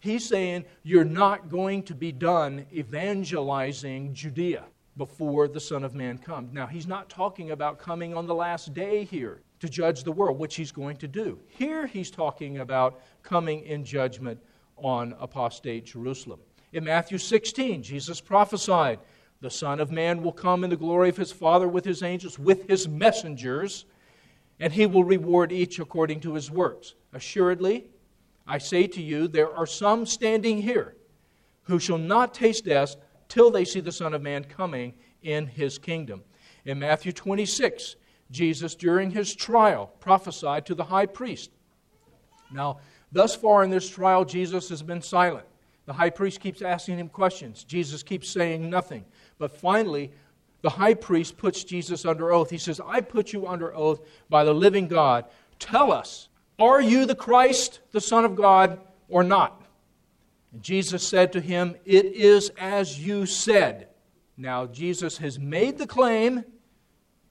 He's 0.00 0.28
saying 0.28 0.66
you're 0.82 1.04
not 1.04 1.48
going 1.48 1.82
to 1.84 1.94
be 1.94 2.12
done 2.12 2.66
evangelizing 2.72 4.14
Judea 4.14 4.64
before 4.98 5.48
the 5.48 5.60
Son 5.60 5.84
of 5.84 5.94
Man 5.94 6.18
comes. 6.18 6.52
Now, 6.52 6.66
he's 6.66 6.86
not 6.86 7.08
talking 7.08 7.52
about 7.52 7.78
coming 7.78 8.14
on 8.14 8.26
the 8.26 8.34
last 8.34 8.74
day 8.74 9.04
here 9.04 9.40
to 9.60 9.68
judge 9.68 10.02
the 10.04 10.12
world, 10.12 10.38
which 10.38 10.56
he's 10.56 10.72
going 10.72 10.96
to 10.98 11.08
do. 11.08 11.38
Here, 11.46 11.86
he's 11.86 12.10
talking 12.10 12.58
about 12.58 13.00
coming 13.22 13.64
in 13.64 13.84
judgment 13.84 14.40
on 14.76 15.14
apostate 15.20 15.86
Jerusalem. 15.86 16.40
In 16.72 16.84
Matthew 16.84 17.16
16, 17.16 17.82
Jesus 17.82 18.20
prophesied, 18.20 18.98
The 19.40 19.50
Son 19.50 19.80
of 19.80 19.90
Man 19.90 20.22
will 20.22 20.32
come 20.32 20.64
in 20.64 20.70
the 20.70 20.76
glory 20.76 21.08
of 21.08 21.16
his 21.16 21.32
Father 21.32 21.68
with 21.68 21.84
his 21.84 22.02
angels, 22.02 22.38
with 22.38 22.68
his 22.68 22.88
messengers, 22.88 23.84
and 24.60 24.72
he 24.72 24.84
will 24.84 25.04
reward 25.04 25.52
each 25.52 25.78
according 25.78 26.20
to 26.20 26.34
his 26.34 26.50
works. 26.50 26.94
Assuredly, 27.12 27.86
I 28.46 28.58
say 28.58 28.86
to 28.88 29.00
you, 29.00 29.28
there 29.28 29.54
are 29.54 29.66
some 29.66 30.04
standing 30.06 30.60
here 30.60 30.96
who 31.62 31.78
shall 31.78 31.98
not 31.98 32.34
taste 32.34 32.64
death 32.64 32.96
till 33.28 33.50
they 33.50 33.64
see 33.64 33.80
the 33.80 33.92
Son 33.92 34.14
of 34.14 34.22
Man 34.22 34.44
coming 34.44 34.94
in 35.22 35.46
his 35.46 35.78
kingdom. 35.78 36.22
In 36.64 36.78
Matthew 36.78 37.12
26, 37.12 37.96
Jesus, 38.30 38.74
during 38.74 39.10
his 39.10 39.34
trial, 39.34 39.92
prophesied 40.00 40.66
to 40.66 40.74
the 40.74 40.84
high 40.84 41.06
priest. 41.06 41.50
Now, 42.52 42.78
thus 43.12 43.34
far 43.34 43.64
in 43.64 43.70
this 43.70 43.88
trial, 43.88 44.24
Jesus 44.24 44.68
has 44.68 44.82
been 44.82 45.02
silent. 45.02 45.46
The 45.86 45.92
high 45.94 46.10
priest 46.10 46.40
keeps 46.40 46.60
asking 46.60 46.98
him 46.98 47.08
questions. 47.08 47.64
Jesus 47.64 48.02
keeps 48.02 48.28
saying 48.28 48.68
nothing. 48.68 49.04
But 49.38 49.56
finally, 49.56 50.12
the 50.60 50.70
high 50.70 50.94
priest 50.94 51.38
puts 51.38 51.64
Jesus 51.64 52.04
under 52.04 52.32
oath. 52.32 52.50
He 52.50 52.58
says, 52.58 52.80
I 52.84 53.00
put 53.00 53.32
you 53.32 53.46
under 53.46 53.74
oath 53.74 54.00
by 54.28 54.44
the 54.44 54.52
living 54.52 54.88
God. 54.88 55.24
Tell 55.58 55.92
us, 55.92 56.28
are 56.58 56.80
you 56.80 57.06
the 57.06 57.14
Christ, 57.14 57.80
the 57.92 58.00
Son 58.00 58.24
of 58.24 58.36
God, 58.36 58.80
or 59.08 59.22
not? 59.22 59.62
And 60.52 60.62
Jesus 60.62 61.06
said 61.06 61.32
to 61.32 61.40
him, 61.40 61.76
It 61.84 62.06
is 62.06 62.50
as 62.58 62.98
you 63.04 63.26
said. 63.26 63.88
Now, 64.36 64.66
Jesus 64.66 65.18
has 65.18 65.38
made 65.38 65.78
the 65.78 65.86
claim, 65.86 66.44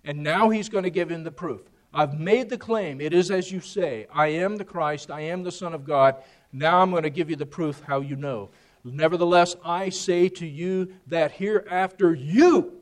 and 0.04 0.24
now 0.24 0.50
he's 0.50 0.70
going 0.70 0.84
to 0.84 0.90
give 0.90 1.10
him 1.10 1.24
the 1.24 1.32
proof. 1.32 1.62
I've 1.94 2.20
made 2.20 2.50
the 2.50 2.58
claim. 2.58 3.00
It 3.00 3.14
is 3.14 3.32
as 3.32 3.52
you 3.52 3.62
say. 3.62 4.08
I 4.14 4.28
am 4.28 4.58
the 4.58 4.66
Christ. 4.66 5.10
I 5.10 5.22
am 5.22 5.44
the 5.44 5.52
Son 5.52 5.74
of 5.74 5.86
God. 5.86 6.16
Now 6.52 6.82
I'm 6.82 6.92
going 6.92 7.04
to 7.04 7.10
give 7.10 7.30
you 7.30 7.36
the 7.36 7.46
proof 7.46 7.82
how 7.88 8.02
you 8.02 8.16
know. 8.16 8.50
Nevertheless, 8.84 9.56
I 9.66 9.90
say 9.90 10.30
to 10.30 10.46
you 10.46 10.94
that 11.08 11.32
hereafter 11.32 12.14
you, 12.14 12.74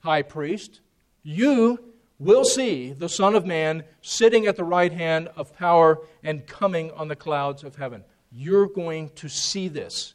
high 0.00 0.22
priest, 0.22 0.80
you 1.22 1.92
will 2.18 2.44
see 2.44 2.92
the 2.92 3.08
Son 3.08 3.34
of 3.34 3.46
Man 3.46 3.82
sitting 4.02 4.46
at 4.46 4.56
the 4.56 4.64
right 4.64 4.92
hand 4.92 5.28
of 5.36 5.56
power 5.56 6.00
and 6.22 6.46
coming 6.46 6.90
on 6.92 7.08
the 7.08 7.16
clouds 7.16 7.64
of 7.64 7.76
heaven. 7.76 8.04
You're 8.32 8.68
going 8.68 9.10
to 9.16 9.28
see 9.28 9.68
this. 9.68 10.14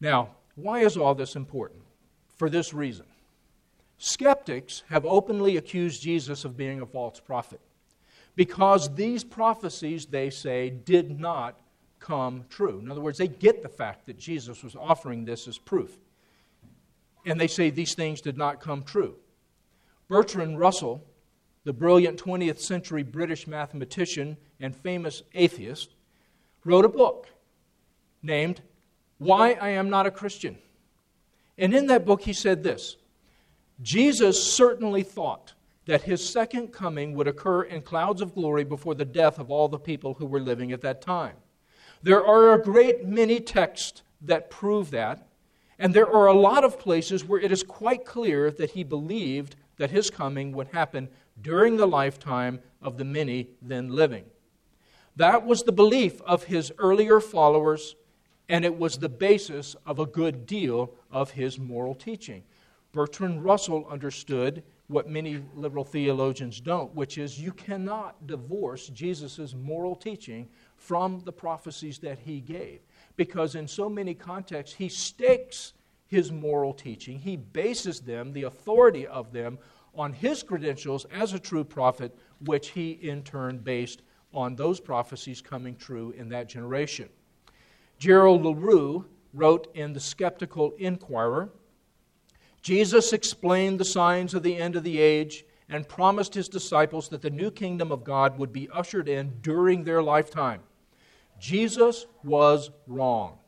Now, 0.00 0.30
why 0.54 0.80
is 0.80 0.96
all 0.96 1.14
this 1.14 1.36
important? 1.36 1.82
For 2.36 2.48
this 2.50 2.72
reason. 2.72 3.06
Skeptics 3.98 4.82
have 4.88 5.04
openly 5.04 5.56
accused 5.56 6.02
Jesus 6.02 6.44
of 6.44 6.56
being 6.56 6.80
a 6.80 6.86
false 6.86 7.20
prophet 7.20 7.60
because 8.34 8.94
these 8.94 9.24
prophecies, 9.24 10.06
they 10.06 10.30
say, 10.30 10.70
did 10.70 11.20
not 11.20 11.60
come 11.98 12.44
true. 12.48 12.80
In 12.80 12.90
other 12.90 13.02
words, 13.02 13.18
they 13.18 13.28
get 13.28 13.62
the 13.62 13.68
fact 13.68 14.06
that 14.06 14.18
Jesus 14.18 14.62
was 14.62 14.74
offering 14.74 15.24
this 15.24 15.46
as 15.46 15.58
proof. 15.58 15.98
And 17.26 17.38
they 17.38 17.46
say 17.46 17.68
these 17.68 17.94
things 17.94 18.22
did 18.22 18.38
not 18.38 18.60
come 18.60 18.82
true. 18.82 19.16
Bertrand 20.08 20.58
Russell, 20.58 21.04
the 21.64 21.72
brilliant 21.74 22.18
20th 22.18 22.58
century 22.58 23.02
British 23.02 23.46
mathematician 23.46 24.38
and 24.58 24.74
famous 24.74 25.22
atheist, 25.34 25.94
wrote 26.64 26.84
a 26.84 26.88
book 26.88 27.28
named 28.22 28.60
Why 29.18 29.52
I 29.52 29.70
Am 29.70 29.90
Not 29.90 30.06
a 30.06 30.10
Christian. 30.10 30.58
And 31.58 31.74
in 31.74 31.86
that 31.86 32.06
book, 32.06 32.22
he 32.22 32.32
said 32.32 32.62
this 32.62 32.96
Jesus 33.82 34.42
certainly 34.42 35.02
thought 35.02 35.54
that 35.86 36.02
his 36.02 36.26
second 36.26 36.68
coming 36.68 37.14
would 37.14 37.26
occur 37.26 37.62
in 37.62 37.82
clouds 37.82 38.20
of 38.20 38.34
glory 38.34 38.64
before 38.64 38.94
the 38.94 39.04
death 39.04 39.38
of 39.38 39.50
all 39.50 39.68
the 39.68 39.78
people 39.78 40.14
who 40.14 40.26
were 40.26 40.40
living 40.40 40.72
at 40.72 40.82
that 40.82 41.02
time. 41.02 41.36
There 42.02 42.24
are 42.24 42.52
a 42.52 42.62
great 42.62 43.06
many 43.06 43.40
texts 43.40 44.02
that 44.22 44.50
prove 44.50 44.90
that, 44.90 45.26
and 45.78 45.92
there 45.92 46.10
are 46.10 46.26
a 46.26 46.34
lot 46.34 46.64
of 46.64 46.78
places 46.78 47.24
where 47.24 47.40
it 47.40 47.50
is 47.50 47.62
quite 47.62 48.04
clear 48.04 48.50
that 48.50 48.70
he 48.70 48.84
believed 48.84 49.56
that 49.78 49.90
his 49.90 50.10
coming 50.10 50.52
would 50.52 50.68
happen 50.68 51.08
during 51.40 51.76
the 51.76 51.86
lifetime 51.86 52.60
of 52.82 52.98
the 52.98 53.04
many 53.04 53.48
then 53.62 53.90
living. 53.90 54.24
That 55.16 55.44
was 55.44 55.62
the 55.62 55.72
belief 55.72 56.20
of 56.22 56.44
his 56.44 56.72
earlier 56.78 57.20
followers, 57.20 57.96
and 58.48 58.64
it 58.64 58.76
was 58.76 58.98
the 58.98 59.08
basis 59.08 59.76
of 59.86 59.98
a 59.98 60.06
good 60.06 60.46
deal 60.46 60.94
of 61.10 61.32
his 61.32 61.58
moral 61.58 61.94
teaching. 61.94 62.42
Bertrand 62.92 63.44
Russell 63.44 63.86
understood 63.88 64.62
what 64.88 65.08
many 65.08 65.40
liberal 65.54 65.84
theologians 65.84 66.60
don't, 66.60 66.92
which 66.94 67.16
is 67.16 67.40
you 67.40 67.52
cannot 67.52 68.26
divorce 68.26 68.88
Jesus' 68.88 69.54
moral 69.54 69.94
teaching 69.94 70.48
from 70.76 71.20
the 71.24 71.32
prophecies 71.32 71.98
that 72.00 72.18
he 72.18 72.40
gave. 72.40 72.80
Because 73.16 73.54
in 73.54 73.68
so 73.68 73.88
many 73.88 74.14
contexts, 74.14 74.76
he 74.76 74.88
stakes 74.88 75.74
his 76.08 76.32
moral 76.32 76.72
teaching. 76.72 77.20
He 77.20 77.36
bases 77.36 78.00
them, 78.00 78.32
the 78.32 78.42
authority 78.42 79.06
of 79.06 79.32
them, 79.32 79.58
on 79.94 80.12
his 80.12 80.42
credentials 80.42 81.04
as 81.12 81.32
a 81.32 81.38
true 81.38 81.64
prophet, 81.64 82.16
which 82.44 82.70
he 82.70 82.90
in 82.90 83.22
turn 83.22 83.58
based 83.58 84.02
on 84.32 84.56
those 84.56 84.80
prophecies 84.80 85.40
coming 85.40 85.76
true 85.76 86.12
in 86.12 86.28
that 86.28 86.48
generation. 86.48 87.08
Gerald 87.98 88.42
LaRue 88.42 89.06
wrote 89.32 89.68
in 89.74 89.92
The 89.92 90.00
Skeptical 90.00 90.72
Inquirer 90.78 91.50
Jesus 92.62 93.14
explained 93.14 93.80
the 93.80 93.84
signs 93.84 94.34
of 94.34 94.42
the 94.42 94.56
end 94.56 94.76
of 94.76 94.84
the 94.84 94.98
age 94.98 95.44
and 95.68 95.88
promised 95.88 96.34
his 96.34 96.48
disciples 96.48 97.08
that 97.08 97.22
the 97.22 97.30
new 97.30 97.50
kingdom 97.50 97.90
of 97.90 98.04
God 98.04 98.38
would 98.38 98.52
be 98.52 98.68
ushered 98.70 99.08
in 99.08 99.32
during 99.40 99.84
their 99.84 100.02
lifetime. 100.02 100.60
Jesus 101.38 102.06
was 102.22 102.70
wrong. 102.86 103.38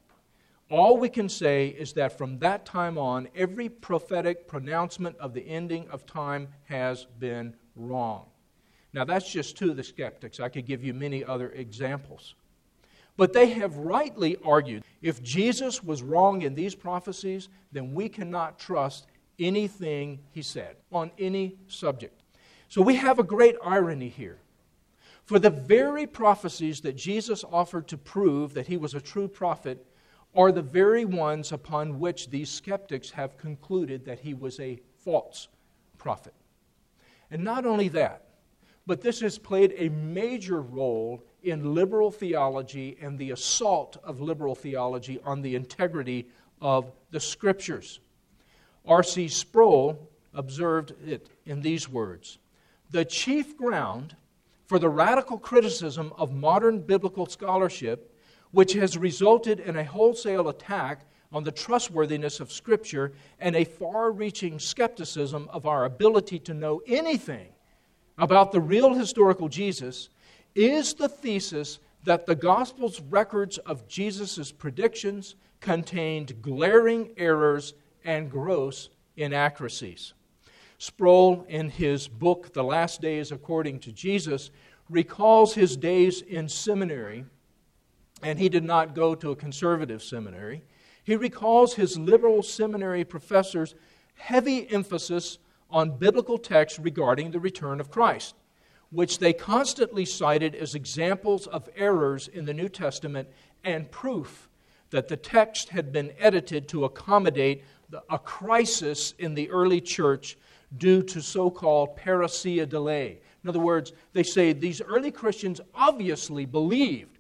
All 0.71 0.97
we 0.97 1.11
can 1.11 1.29
say 1.29 1.68
is 1.68 1.92
that 1.95 2.16
from 2.16 2.38
that 2.38 2.64
time 2.64 2.97
on, 2.97 3.29
every 3.37 3.68
prophetic 3.68 4.49
pronouncement 4.49 5.16
of 5.18 5.35
the 5.35 5.47
ending 5.47 5.87
of 5.88 6.07
time 6.07 6.49
has 6.64 7.05
been 7.18 7.55
wrong. 7.77 8.25
Now, 8.92 9.05
that's 9.05 9.31
just 9.31 9.57
two 9.57 9.70
of 9.70 9.76
the 9.76 9.85
skeptics. 9.85 10.40
I 10.40 10.48
could 10.48 10.66
give 10.66 10.85
you 10.85 10.92
many 10.92 11.24
other 11.24 11.50
examples. 11.50 12.35
But 13.16 13.33
they 13.33 13.50
have 13.50 13.76
rightly 13.76 14.37
argued 14.44 14.85
if 15.00 15.22
Jesus 15.22 15.83
was 15.83 16.02
wrong 16.02 16.42
in 16.42 16.55
these 16.55 16.74
prophecies, 16.74 17.48
then 17.72 17.94
we 17.94 18.09
cannot 18.09 18.59
trust 18.59 19.07
anything 19.38 20.20
he 20.31 20.42
said 20.42 20.76
on 20.90 21.11
any 21.18 21.57
subject. 21.68 22.22
So 22.68 22.81
we 22.83 22.96
have 22.96 23.18
a 23.18 23.24
great 23.24 23.57
irony 23.64 24.09
here. 24.09 24.38
For 25.24 25.38
the 25.38 25.50
very 25.50 26.07
prophecies 26.07 26.81
that 26.81 26.96
Jesus 26.96 27.44
offered 27.44 27.88
to 27.88 27.98
prove 27.98 28.55
that 28.55 28.66
he 28.66 28.76
was 28.76 28.94
a 28.94 29.00
true 29.00 29.28
prophet 29.28 29.87
are 30.35 30.50
the 30.50 30.62
very 30.62 31.05
ones 31.05 31.52
upon 31.52 32.00
which 32.00 32.31
these 32.31 32.50
skeptics 32.50 33.11
have 33.11 33.37
concluded 33.37 34.05
that 34.07 34.20
he 34.20 34.35
was 34.35 34.59
a 34.59 34.81
false 35.05 35.48
prophet. 35.98 36.35
And 37.31 37.44
not 37.44 37.66
only 37.66 37.88
that, 37.88 38.24
but 38.87 39.01
this 39.01 39.21
has 39.21 39.38
played 39.38 39.75
a 39.77 39.88
major 39.90 40.61
role 40.61 41.25
in 41.42 41.75
liberal 41.75 42.11
theology 42.11 42.97
and 43.01 43.18
the 43.18 43.31
assault 43.31 43.97
of 44.03 44.21
liberal 44.21 44.55
theology 44.55 45.21
on 45.25 45.42
the 45.42 45.55
integrity 45.55 46.29
of 46.61 46.90
the 47.11 47.21
Scriptures. 47.21 48.01
R.C. 48.87 49.29
Sproul 49.29 50.09
observed 50.35 50.95
it 51.07 51.29
in 51.47 51.61
these 51.61 51.88
words 51.88 52.38
The 52.90 53.05
chief 53.05 53.57
ground 53.57 54.16
for 54.66 54.79
the 54.79 54.88
radical 54.88 55.38
criticism 55.38 56.12
of 56.16 56.33
modern 56.33 56.81
biblical 56.81 57.27
scholarship, 57.27 58.16
which 58.51 58.73
has 58.73 58.97
resulted 58.97 59.61
in 59.61 59.77
a 59.77 59.85
wholesale 59.85 60.49
attack 60.49 61.07
on 61.33 61.45
the 61.45 61.53
trustworthiness 61.53 62.40
of 62.40 62.53
Scripture 62.53 63.12
and 63.38 63.57
a 63.57 63.64
far 63.64 64.11
reaching 64.11 64.59
skepticism 64.59 65.49
of 65.53 65.66
our 65.66 65.85
ability 65.85 66.38
to 66.40 66.55
know 66.55 66.83
anything 66.87 67.49
about 68.23 68.53
the 68.53 68.61
real 68.61 68.95
historical 68.95 69.49
Jesus, 69.49 70.09
is 70.55 70.95
the 70.95 71.09
thesis 71.09 71.81
that 72.05 72.25
the 72.25 72.37
Gospel's 72.37 73.01
records 73.01 73.59
of 73.59 73.89
Jesus' 73.89 74.53
predictions 74.53 75.35
contained 75.61 76.41
glaring 76.41 77.11
errors 77.17 77.75
and 78.05 78.31
gross 78.31 78.91
inaccuracies. 79.17 80.15
Sproul, 80.79 81.45
in 81.49 81.69
his 81.69 82.07
book, 82.07 82.53
The 82.53 82.63
Last 82.63 83.01
Days 83.01 83.33
According 83.33 83.81
to 83.81 83.93
Jesus, 83.93 84.53
recalls 84.89 85.55
his 85.55 85.77
days 85.77 86.23
in 86.23 86.49
seminary, 86.49 87.25
and 88.23 88.39
he 88.39 88.49
did 88.49 88.63
not 88.63 88.95
go 88.95 89.17
to 89.17 89.33
a 89.33 89.37
conservative 89.37 90.01
seminary. 90.01 90.63
He 91.03 91.17
recalls 91.17 91.75
his 91.75 91.99
liberal 91.99 92.45
seminary 92.45 93.03
professors' 93.03 93.75
heavy 94.15 94.71
emphasis 94.71 95.39
on 95.73 95.99
biblical 95.99 96.39
texts 96.39 96.79
regarding 96.79 97.31
the 97.31 97.41
return 97.41 97.81
of 97.81 97.91
Christ, 97.91 98.35
which 98.91 99.19
they 99.19 99.33
constantly 99.33 100.05
cited 100.05 100.55
as 100.55 100.75
examples 100.75 101.47
of 101.47 101.69
errors 101.75 102.29
in 102.29 102.45
the 102.45 102.55
New 102.55 102.69
Testament 102.69 103.29
and 103.65 103.91
proof 103.91 104.49
that 104.91 105.09
the 105.09 105.17
text 105.17 105.71
had 105.71 105.91
been 105.91 106.13
edited 106.19 106.69
to 106.69 106.85
accommodate 106.85 107.65
a 108.11 108.19
crisis 108.19 109.15
in 109.19 109.35
the 109.35 109.51
early 109.51 109.81
church 109.81 110.37
due 110.77 111.03
to 111.03 111.21
so 111.21 111.51
called 111.51 111.97
parousia 111.97 112.69
delay. 112.69 113.19
In 113.43 113.49
other 113.49 113.59
words, 113.59 113.93
they 114.13 114.23
say 114.23 114.53
these 114.53 114.81
early 114.81 115.11
Christians 115.11 115.61
obviously 115.75 116.47
believed 116.47 117.19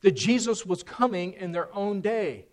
that 0.00 0.12
Jesus 0.12 0.64
was 0.64 0.82
coming 0.82 1.32
in 1.34 1.52
their 1.52 1.74
own 1.74 2.00
day. 2.00 2.46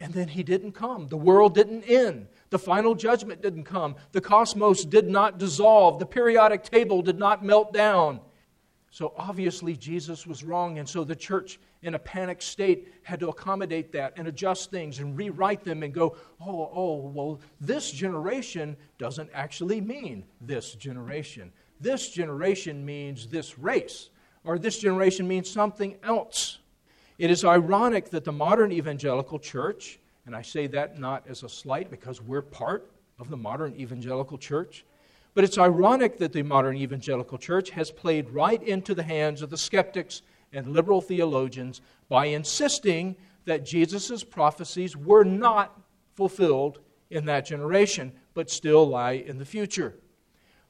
And 0.00 0.12
then 0.12 0.28
he 0.28 0.42
didn't 0.42 0.72
come. 0.72 1.08
The 1.08 1.16
world 1.16 1.54
didn't 1.54 1.84
end. 1.84 2.28
The 2.52 2.58
final 2.58 2.94
judgment 2.94 3.40
didn't 3.40 3.64
come. 3.64 3.96
The 4.12 4.20
cosmos 4.20 4.84
did 4.84 5.08
not 5.08 5.38
dissolve. 5.38 5.98
The 5.98 6.04
periodic 6.04 6.64
table 6.64 7.00
did 7.00 7.18
not 7.18 7.42
melt 7.42 7.72
down. 7.72 8.20
So 8.90 9.14
obviously, 9.16 9.74
Jesus 9.74 10.26
was 10.26 10.44
wrong. 10.44 10.78
And 10.78 10.86
so 10.86 11.02
the 11.02 11.16
church, 11.16 11.58
in 11.80 11.94
a 11.94 11.98
panic 11.98 12.42
state, 12.42 12.92
had 13.04 13.20
to 13.20 13.30
accommodate 13.30 13.90
that 13.92 14.12
and 14.18 14.28
adjust 14.28 14.70
things 14.70 14.98
and 14.98 15.16
rewrite 15.16 15.64
them 15.64 15.82
and 15.82 15.94
go, 15.94 16.14
oh, 16.42 16.70
oh, 16.74 16.96
well, 17.14 17.40
this 17.58 17.90
generation 17.90 18.76
doesn't 18.98 19.30
actually 19.32 19.80
mean 19.80 20.22
this 20.42 20.74
generation. 20.74 21.50
This 21.80 22.10
generation 22.10 22.84
means 22.84 23.28
this 23.28 23.58
race, 23.58 24.10
or 24.44 24.58
this 24.58 24.78
generation 24.78 25.26
means 25.26 25.48
something 25.48 25.96
else. 26.02 26.58
It 27.16 27.30
is 27.30 27.46
ironic 27.46 28.10
that 28.10 28.24
the 28.24 28.32
modern 28.32 28.72
evangelical 28.72 29.38
church, 29.38 29.98
and 30.26 30.36
I 30.36 30.42
say 30.42 30.66
that 30.68 30.98
not 30.98 31.24
as 31.28 31.42
a 31.42 31.48
slight 31.48 31.90
because 31.90 32.22
we're 32.22 32.42
part 32.42 32.90
of 33.18 33.28
the 33.28 33.36
modern 33.36 33.74
evangelical 33.76 34.38
church, 34.38 34.84
but 35.34 35.44
it's 35.44 35.58
ironic 35.58 36.18
that 36.18 36.32
the 36.32 36.42
modern 36.42 36.76
evangelical 36.76 37.38
church 37.38 37.70
has 37.70 37.90
played 37.90 38.30
right 38.30 38.62
into 38.62 38.94
the 38.94 39.02
hands 39.02 39.42
of 39.42 39.50
the 39.50 39.56
skeptics 39.56 40.22
and 40.52 40.68
liberal 40.68 41.00
theologians 41.00 41.80
by 42.08 42.26
insisting 42.26 43.16
that 43.44 43.64
Jesus' 43.64 44.22
prophecies 44.22 44.96
were 44.96 45.24
not 45.24 45.80
fulfilled 46.14 46.80
in 47.10 47.24
that 47.26 47.46
generation, 47.46 48.12
but 48.34 48.50
still 48.50 48.86
lie 48.86 49.12
in 49.12 49.38
the 49.38 49.44
future. 49.44 49.94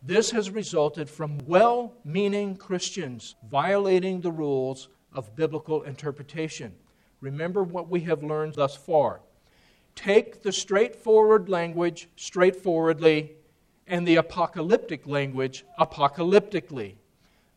This 0.03 0.31
has 0.33 0.51
resulted 0.51 1.09
from 1.09 1.39
well 1.47 1.95
meaning 2.05 2.57
Christians 2.57 3.37
violating 3.49 4.21
the 4.21 4.33
rules 4.33 4.89
of 5.13 5.37
biblical 5.37 5.83
interpretation. 5.83 6.75
Remember 7.21 7.63
what 7.63 7.89
we 7.89 8.01
have 8.01 8.25
learned 8.25 8.55
thus 8.55 8.75
far. 8.75 9.21
Take 9.95 10.43
the 10.43 10.53
straightforward 10.53 11.49
language 11.49 12.09
straightforwardly 12.17 13.33
and 13.87 14.07
the 14.07 14.17
apocalyptic 14.17 15.07
language 15.07 15.65
apocalyptically. 15.79 16.95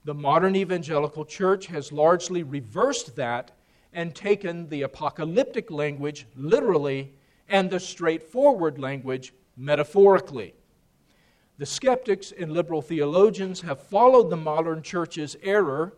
The 0.03 0.13
modern 0.13 0.55
evangelical 0.55 1.25
church 1.25 1.67
has 1.67 1.91
largely 1.91 2.43
reversed 2.43 3.15
that 3.15 3.51
and 3.93 4.13
taken 4.13 4.69
the 4.69 4.83
apocalyptic 4.83 5.71
language 5.71 6.27
literally 6.35 7.13
and 7.47 7.69
the 7.69 7.79
straightforward 7.79 8.77
language 8.77 9.33
metaphorically. 9.57 10.53
The 11.57 11.65
skeptics 11.65 12.33
and 12.37 12.51
liberal 12.51 12.81
theologians 12.81 13.61
have 13.61 13.79
followed 13.79 14.29
the 14.29 14.37
modern 14.37 14.81
church's 14.81 15.37
error 15.41 15.93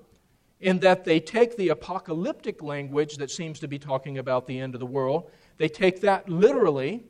in 0.59 0.79
that 0.79 1.05
they 1.05 1.19
take 1.19 1.55
the 1.55 1.69
apocalyptic 1.69 2.63
language 2.63 3.17
that 3.17 3.29
seems 3.29 3.59
to 3.59 3.67
be 3.67 3.77
talking 3.77 4.17
about 4.17 4.47
the 4.47 4.59
end 4.59 4.73
of 4.73 4.79
the 4.79 4.85
world, 4.85 5.29
they 5.57 5.69
take 5.69 6.01
that 6.01 6.27
literally, 6.27 7.03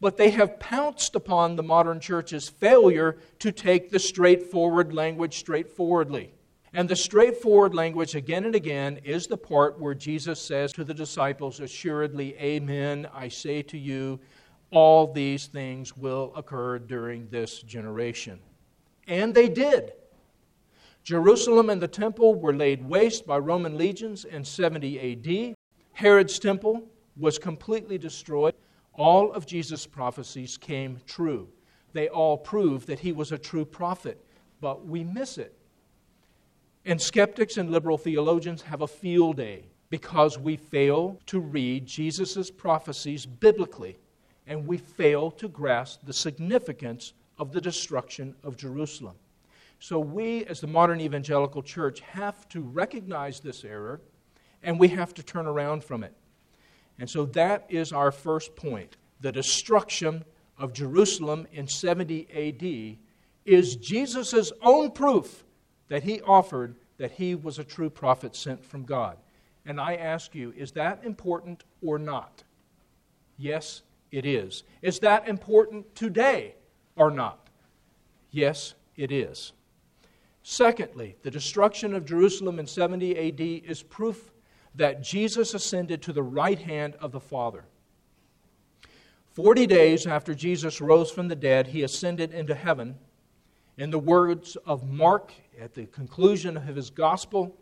but 0.00 0.16
they 0.16 0.30
have 0.30 0.60
pounced 0.60 1.14
upon 1.14 1.56
the 1.56 1.62
modern 1.62 2.00
church's 2.00 2.48
failure 2.48 3.16
to 3.38 3.50
take 3.50 3.90
the 3.90 3.98
straightforward 3.98 4.92
language 4.92 5.38
straightforwardly. 5.38 6.32
And 6.74 6.88
the 6.88 6.96
straightforward 6.96 7.74
language, 7.74 8.14
again 8.14 8.44
and 8.44 8.54
again, 8.54 8.98
is 9.02 9.26
the 9.26 9.38
part 9.38 9.80
where 9.80 9.94
Jesus 9.94 10.38
says 10.38 10.74
to 10.74 10.84
the 10.84 10.92
disciples, 10.92 11.60
Assuredly, 11.60 12.36
Amen, 12.36 13.08
I 13.14 13.28
say 13.28 13.62
to 13.62 13.78
you, 13.78 14.20
all 14.70 15.10
these 15.10 15.46
things 15.46 15.96
will 15.96 16.32
occur 16.36 16.78
during 16.78 17.28
this 17.28 17.62
generation. 17.62 18.38
And 19.06 19.34
they 19.34 19.48
did. 19.48 19.92
Jerusalem 21.06 21.70
and 21.70 21.80
the 21.80 21.86
temple 21.86 22.34
were 22.34 22.52
laid 22.52 22.84
waste 22.84 23.28
by 23.28 23.38
Roman 23.38 23.78
legions 23.78 24.24
in 24.24 24.44
70 24.44 25.12
AD. 25.12 25.54
Herod's 25.92 26.36
temple 26.40 26.82
was 27.16 27.38
completely 27.38 27.96
destroyed. 27.96 28.56
All 28.92 29.32
of 29.32 29.46
Jesus' 29.46 29.86
prophecies 29.86 30.56
came 30.56 30.98
true. 31.06 31.46
They 31.92 32.08
all 32.08 32.36
prove 32.36 32.86
that 32.86 32.98
he 32.98 33.12
was 33.12 33.30
a 33.30 33.38
true 33.38 33.64
prophet, 33.64 34.20
but 34.60 34.84
we 34.84 35.04
miss 35.04 35.38
it. 35.38 35.56
And 36.84 37.00
skeptics 37.00 37.56
and 37.56 37.70
liberal 37.70 37.98
theologians 37.98 38.62
have 38.62 38.82
a 38.82 38.88
field 38.88 39.36
day 39.36 39.66
because 39.90 40.40
we 40.40 40.56
fail 40.56 41.20
to 41.26 41.38
read 41.38 41.86
Jesus' 41.86 42.50
prophecies 42.50 43.26
biblically 43.26 43.96
and 44.48 44.66
we 44.66 44.76
fail 44.76 45.30
to 45.30 45.46
grasp 45.46 46.00
the 46.02 46.12
significance 46.12 47.12
of 47.38 47.52
the 47.52 47.60
destruction 47.60 48.34
of 48.42 48.56
Jerusalem. 48.56 49.14
So, 49.78 49.98
we, 49.98 50.44
as 50.46 50.60
the 50.60 50.66
modern 50.66 51.00
evangelical 51.00 51.62
church, 51.62 52.00
have 52.00 52.48
to 52.50 52.60
recognize 52.60 53.40
this 53.40 53.64
error 53.64 54.00
and 54.62 54.80
we 54.80 54.88
have 54.88 55.14
to 55.14 55.22
turn 55.22 55.46
around 55.46 55.84
from 55.84 56.02
it. 56.02 56.14
And 56.98 57.08
so, 57.08 57.26
that 57.26 57.66
is 57.68 57.92
our 57.92 58.10
first 58.10 58.56
point. 58.56 58.96
The 59.20 59.32
destruction 59.32 60.24
of 60.58 60.72
Jerusalem 60.72 61.46
in 61.52 61.68
70 61.68 62.26
AD 62.32 62.98
is 63.44 63.76
Jesus' 63.76 64.52
own 64.62 64.90
proof 64.90 65.44
that 65.88 66.02
he 66.02 66.20
offered 66.22 66.76
that 66.98 67.12
he 67.12 67.34
was 67.34 67.58
a 67.58 67.64
true 67.64 67.90
prophet 67.90 68.34
sent 68.34 68.64
from 68.64 68.84
God. 68.84 69.16
And 69.64 69.80
I 69.80 69.96
ask 69.96 70.34
you, 70.34 70.52
is 70.56 70.72
that 70.72 71.04
important 71.04 71.64
or 71.82 71.98
not? 71.98 72.44
Yes, 73.36 73.82
it 74.10 74.24
is. 74.24 74.62
Is 74.80 75.00
that 75.00 75.28
important 75.28 75.94
today 75.94 76.54
or 76.96 77.10
not? 77.10 77.48
Yes, 78.30 78.74
it 78.96 79.12
is. 79.12 79.52
Secondly, 80.48 81.16
the 81.24 81.30
destruction 81.32 81.92
of 81.92 82.04
Jerusalem 82.04 82.60
in 82.60 82.68
70 82.68 83.18
AD 83.18 83.40
is 83.68 83.82
proof 83.82 84.32
that 84.76 85.02
Jesus 85.02 85.54
ascended 85.54 86.02
to 86.02 86.12
the 86.12 86.22
right 86.22 86.60
hand 86.60 86.94
of 87.00 87.10
the 87.10 87.18
Father. 87.18 87.64
Forty 89.32 89.66
days 89.66 90.06
after 90.06 90.36
Jesus 90.36 90.80
rose 90.80 91.10
from 91.10 91.26
the 91.26 91.34
dead, 91.34 91.66
he 91.66 91.82
ascended 91.82 92.32
into 92.32 92.54
heaven. 92.54 92.94
In 93.76 93.90
the 93.90 93.98
words 93.98 94.54
of 94.64 94.88
Mark 94.88 95.32
at 95.60 95.74
the 95.74 95.86
conclusion 95.86 96.56
of 96.56 96.76
his 96.76 96.90
gospel, 96.90 97.52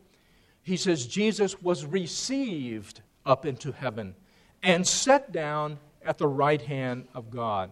he 0.62 0.76
says 0.76 1.06
Jesus 1.06 1.62
was 1.62 1.86
received 1.86 3.00
up 3.24 3.46
into 3.46 3.72
heaven 3.72 4.14
and 4.62 4.86
set 4.86 5.32
down 5.32 5.78
at 6.04 6.18
the 6.18 6.28
right 6.28 6.60
hand 6.60 7.08
of 7.14 7.30
God. 7.30 7.70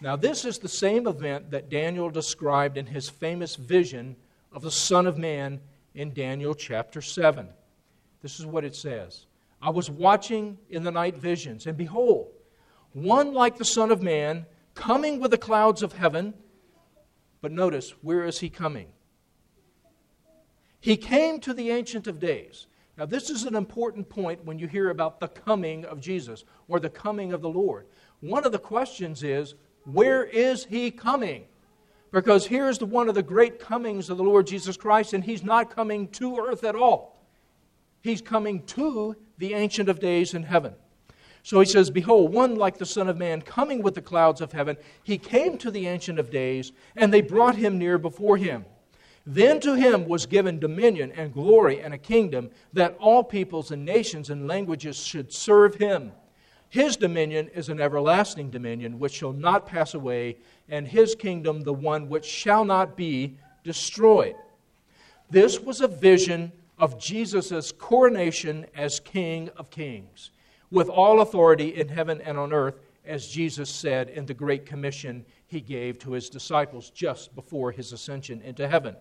Now, 0.00 0.14
this 0.14 0.44
is 0.44 0.58
the 0.58 0.68
same 0.68 1.08
event 1.08 1.50
that 1.50 1.70
Daniel 1.70 2.08
described 2.08 2.78
in 2.78 2.86
his 2.86 3.08
famous 3.08 3.56
vision 3.56 4.16
of 4.52 4.62
the 4.62 4.70
Son 4.70 5.06
of 5.06 5.18
Man 5.18 5.60
in 5.94 6.12
Daniel 6.12 6.54
chapter 6.54 7.00
7. 7.00 7.48
This 8.22 8.38
is 8.38 8.46
what 8.46 8.64
it 8.64 8.76
says 8.76 9.26
I 9.60 9.70
was 9.70 9.90
watching 9.90 10.58
in 10.70 10.84
the 10.84 10.92
night 10.92 11.16
visions, 11.16 11.66
and 11.66 11.76
behold, 11.76 12.28
one 12.92 13.34
like 13.34 13.58
the 13.58 13.64
Son 13.64 13.90
of 13.90 14.00
Man 14.00 14.46
coming 14.74 15.18
with 15.18 15.32
the 15.32 15.38
clouds 15.38 15.82
of 15.82 15.92
heaven. 15.92 16.34
But 17.40 17.52
notice, 17.52 17.90
where 18.02 18.24
is 18.24 18.38
he 18.38 18.48
coming? 18.48 18.88
He 20.80 20.96
came 20.96 21.40
to 21.40 21.52
the 21.52 21.70
Ancient 21.70 22.06
of 22.06 22.20
Days. 22.20 22.66
Now, 22.96 23.06
this 23.06 23.30
is 23.30 23.44
an 23.44 23.54
important 23.54 24.08
point 24.08 24.44
when 24.44 24.58
you 24.58 24.66
hear 24.66 24.90
about 24.90 25.20
the 25.20 25.28
coming 25.28 25.84
of 25.84 26.00
Jesus 26.00 26.44
or 26.66 26.80
the 26.80 26.90
coming 26.90 27.32
of 27.32 27.42
the 27.42 27.48
Lord. 27.48 27.86
One 28.20 28.44
of 28.44 28.52
the 28.52 28.58
questions 28.58 29.22
is, 29.22 29.54
where 29.92 30.24
is 30.24 30.64
he 30.66 30.90
coming? 30.90 31.44
Because 32.10 32.46
here's 32.46 32.78
the, 32.78 32.86
one 32.86 33.08
of 33.08 33.14
the 33.14 33.22
great 33.22 33.58
comings 33.58 34.10
of 34.10 34.16
the 34.16 34.24
Lord 34.24 34.46
Jesus 34.46 34.76
Christ, 34.76 35.12
and 35.12 35.24
he's 35.24 35.42
not 35.42 35.74
coming 35.74 36.08
to 36.08 36.38
earth 36.38 36.64
at 36.64 36.74
all. 36.74 37.18
He's 38.02 38.22
coming 38.22 38.62
to 38.66 39.16
the 39.38 39.54
Ancient 39.54 39.88
of 39.88 39.98
Days 39.98 40.34
in 40.34 40.42
heaven. 40.42 40.74
So 41.42 41.60
he 41.60 41.66
says, 41.66 41.90
Behold, 41.90 42.32
one 42.32 42.56
like 42.56 42.78
the 42.78 42.86
Son 42.86 43.08
of 43.08 43.16
Man 43.16 43.40
coming 43.40 43.82
with 43.82 43.94
the 43.94 44.02
clouds 44.02 44.40
of 44.40 44.52
heaven. 44.52 44.76
He 45.02 45.16
came 45.16 45.56
to 45.58 45.70
the 45.70 45.86
Ancient 45.86 46.18
of 46.18 46.30
Days, 46.30 46.72
and 46.94 47.12
they 47.12 47.22
brought 47.22 47.56
him 47.56 47.78
near 47.78 47.96
before 47.98 48.36
him. 48.36 48.64
Then 49.26 49.60
to 49.60 49.74
him 49.74 50.06
was 50.06 50.26
given 50.26 50.58
dominion 50.58 51.12
and 51.12 51.32
glory 51.32 51.80
and 51.80 51.92
a 51.92 51.98
kingdom 51.98 52.50
that 52.72 52.96
all 52.98 53.22
peoples 53.22 53.70
and 53.70 53.84
nations 53.84 54.30
and 54.30 54.46
languages 54.46 54.96
should 54.96 55.32
serve 55.32 55.74
him. 55.74 56.12
His 56.70 56.96
dominion 56.96 57.48
is 57.54 57.68
an 57.68 57.80
everlasting 57.80 58.50
dominion 58.50 58.98
which 58.98 59.14
shall 59.14 59.32
not 59.32 59.66
pass 59.66 59.94
away, 59.94 60.36
and 60.68 60.86
his 60.86 61.14
kingdom 61.14 61.62
the 61.62 61.72
one 61.72 62.08
which 62.08 62.26
shall 62.26 62.64
not 62.64 62.96
be 62.96 63.38
destroyed. 63.64 64.36
This 65.30 65.60
was 65.60 65.80
a 65.80 65.88
vision 65.88 66.52
of 66.78 67.00
Jesus' 67.00 67.72
coronation 67.72 68.66
as 68.76 69.00
King 69.00 69.48
of 69.56 69.70
Kings, 69.70 70.30
with 70.70 70.88
all 70.88 71.20
authority 71.20 71.74
in 71.74 71.88
heaven 71.88 72.20
and 72.20 72.38
on 72.38 72.52
earth, 72.52 72.80
as 73.04 73.28
Jesus 73.28 73.70
said 73.70 74.10
in 74.10 74.26
the 74.26 74.34
Great 74.34 74.66
Commission 74.66 75.24
he 75.46 75.60
gave 75.60 75.98
to 75.98 76.12
his 76.12 76.28
disciples 76.28 76.90
just 76.90 77.34
before 77.34 77.72
his 77.72 77.92
ascension 77.92 78.42
into 78.42 78.68
heaven. 78.68 78.94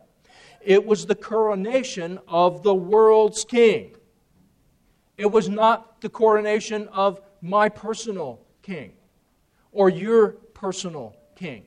It 0.62 0.86
was 0.86 1.06
the 1.06 1.16
coronation 1.16 2.20
of 2.28 2.64
the 2.64 2.74
world's 2.74 3.44
king. 3.44 3.96
It 5.18 5.32
was 5.32 5.50
not 5.50 6.00
the 6.00 6.10
coronation 6.10 6.88
of 6.90 7.20
my 7.42 7.70
personal 7.70 8.40
king 8.62 8.94
or 9.72 9.90
your 9.90 10.30
personal 10.54 11.16
king. 11.36 11.64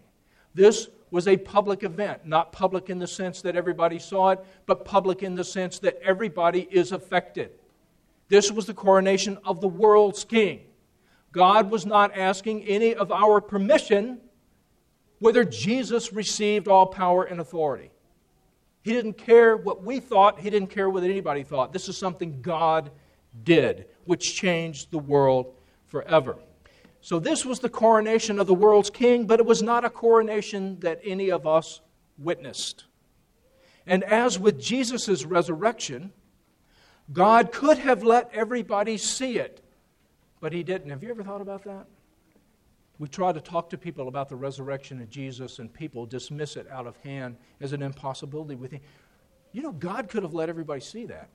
This 0.55 0.89
was 1.11 1.27
a 1.27 1.37
public 1.37 1.83
event, 1.83 2.27
not 2.27 2.53
public 2.53 2.91
in 2.91 2.99
the 2.99 3.07
sense 3.07 3.43
that 3.43 3.57
everybody 3.57 3.99
saw 3.99 4.31
it, 4.31 4.45
but 4.67 4.85
public 4.85 5.23
in 5.23 5.35
the 5.35 5.45
sense 5.45 5.79
that 5.81 5.99
everybody 6.03 6.69
is 6.71 6.93
affected. 6.93 7.51
This 8.29 8.53
was 8.53 8.67
the 8.67 8.75
coronation 8.75 9.39
of 9.45 9.61
the 9.61 9.69
world's 9.69 10.25
king. 10.25 10.61
God 11.33 11.71
was 11.71 11.87
not 11.87 12.17
asking 12.17 12.65
any 12.65 12.95
of 12.95 13.11
our 13.13 13.41
permission 13.41 14.21
whether 15.19 15.45
Jesus 15.45 16.13
received 16.13 16.67
all 16.67 16.87
power 16.87 17.25
and 17.25 17.41
authority. 17.41 17.91
He 18.83 18.93
didn't 18.93 19.19
care 19.19 19.57
what 19.57 19.83
we 19.83 20.01
thought, 20.01 20.41
he 20.41 20.49
didn't 20.49 20.71
care 20.71 20.89
what 20.89 21.03
anybody 21.03 21.43
thought. 21.43 21.73
This 21.73 21.89
is 21.89 21.97
something 21.97 22.41
God 22.41 22.91
did, 23.45 23.87
which 24.05 24.35
changed 24.35 24.91
the 24.91 24.99
world 24.99 25.55
forever. 25.91 26.39
So, 27.03 27.19
this 27.19 27.45
was 27.45 27.61
the 27.61 27.69
coronation 27.69 28.39
of 28.39 28.47
the 28.47 28.55
world's 28.55 28.91
king, 28.91 29.27
but 29.27 29.41
it 29.41 29.47
was 29.47 29.63
not 29.63 29.85
a 29.85 29.91
coronation 29.91 30.81
that 30.81 31.01
any 31.05 31.31
of 31.31 31.47
us 31.47 31.81
witnessed. 32.19 32.85
And 33.87 34.05
as 34.05 34.39
with 34.39 34.61
Jesus' 34.61 35.25
resurrection, 35.25 36.13
God 37.13 37.53
could 37.53 37.79
have 37.79 38.03
let 38.03 38.31
everybody 38.33 38.99
see 38.99 39.39
it, 39.39 39.65
but 40.41 40.53
He 40.53 40.63
didn't. 40.63 40.91
Have 40.91 41.03
you 41.03 41.11
ever 41.11 41.23
thought 41.23 41.41
about 41.41 41.65
that? 41.65 41.87
We 42.99 43.09
try 43.09 43.33
to 43.33 43.41
talk 43.41 43.71
to 43.71 43.79
people 43.79 44.09
about 44.09 44.29
the 44.29 44.37
resurrection 44.37 45.01
of 45.01 45.09
Jesus, 45.09 45.59
and 45.59 45.73
people 45.73 46.05
dismiss 46.05 46.57
it 46.57 46.67
out 46.71 46.87
of 46.87 46.99
hand 46.99 47.37
as 47.63 47.73
an 47.73 47.81
impossibility. 47.83 48.57
We 48.57 48.69
think, 48.69 48.83
you 49.53 49.63
know, 49.63 49.73
God 49.73 50.11
could 50.11 50.23
have 50.23 50.35
let 50.35 50.51
everybody 50.51 50.83
see 50.83 51.07
that. 51.07 51.31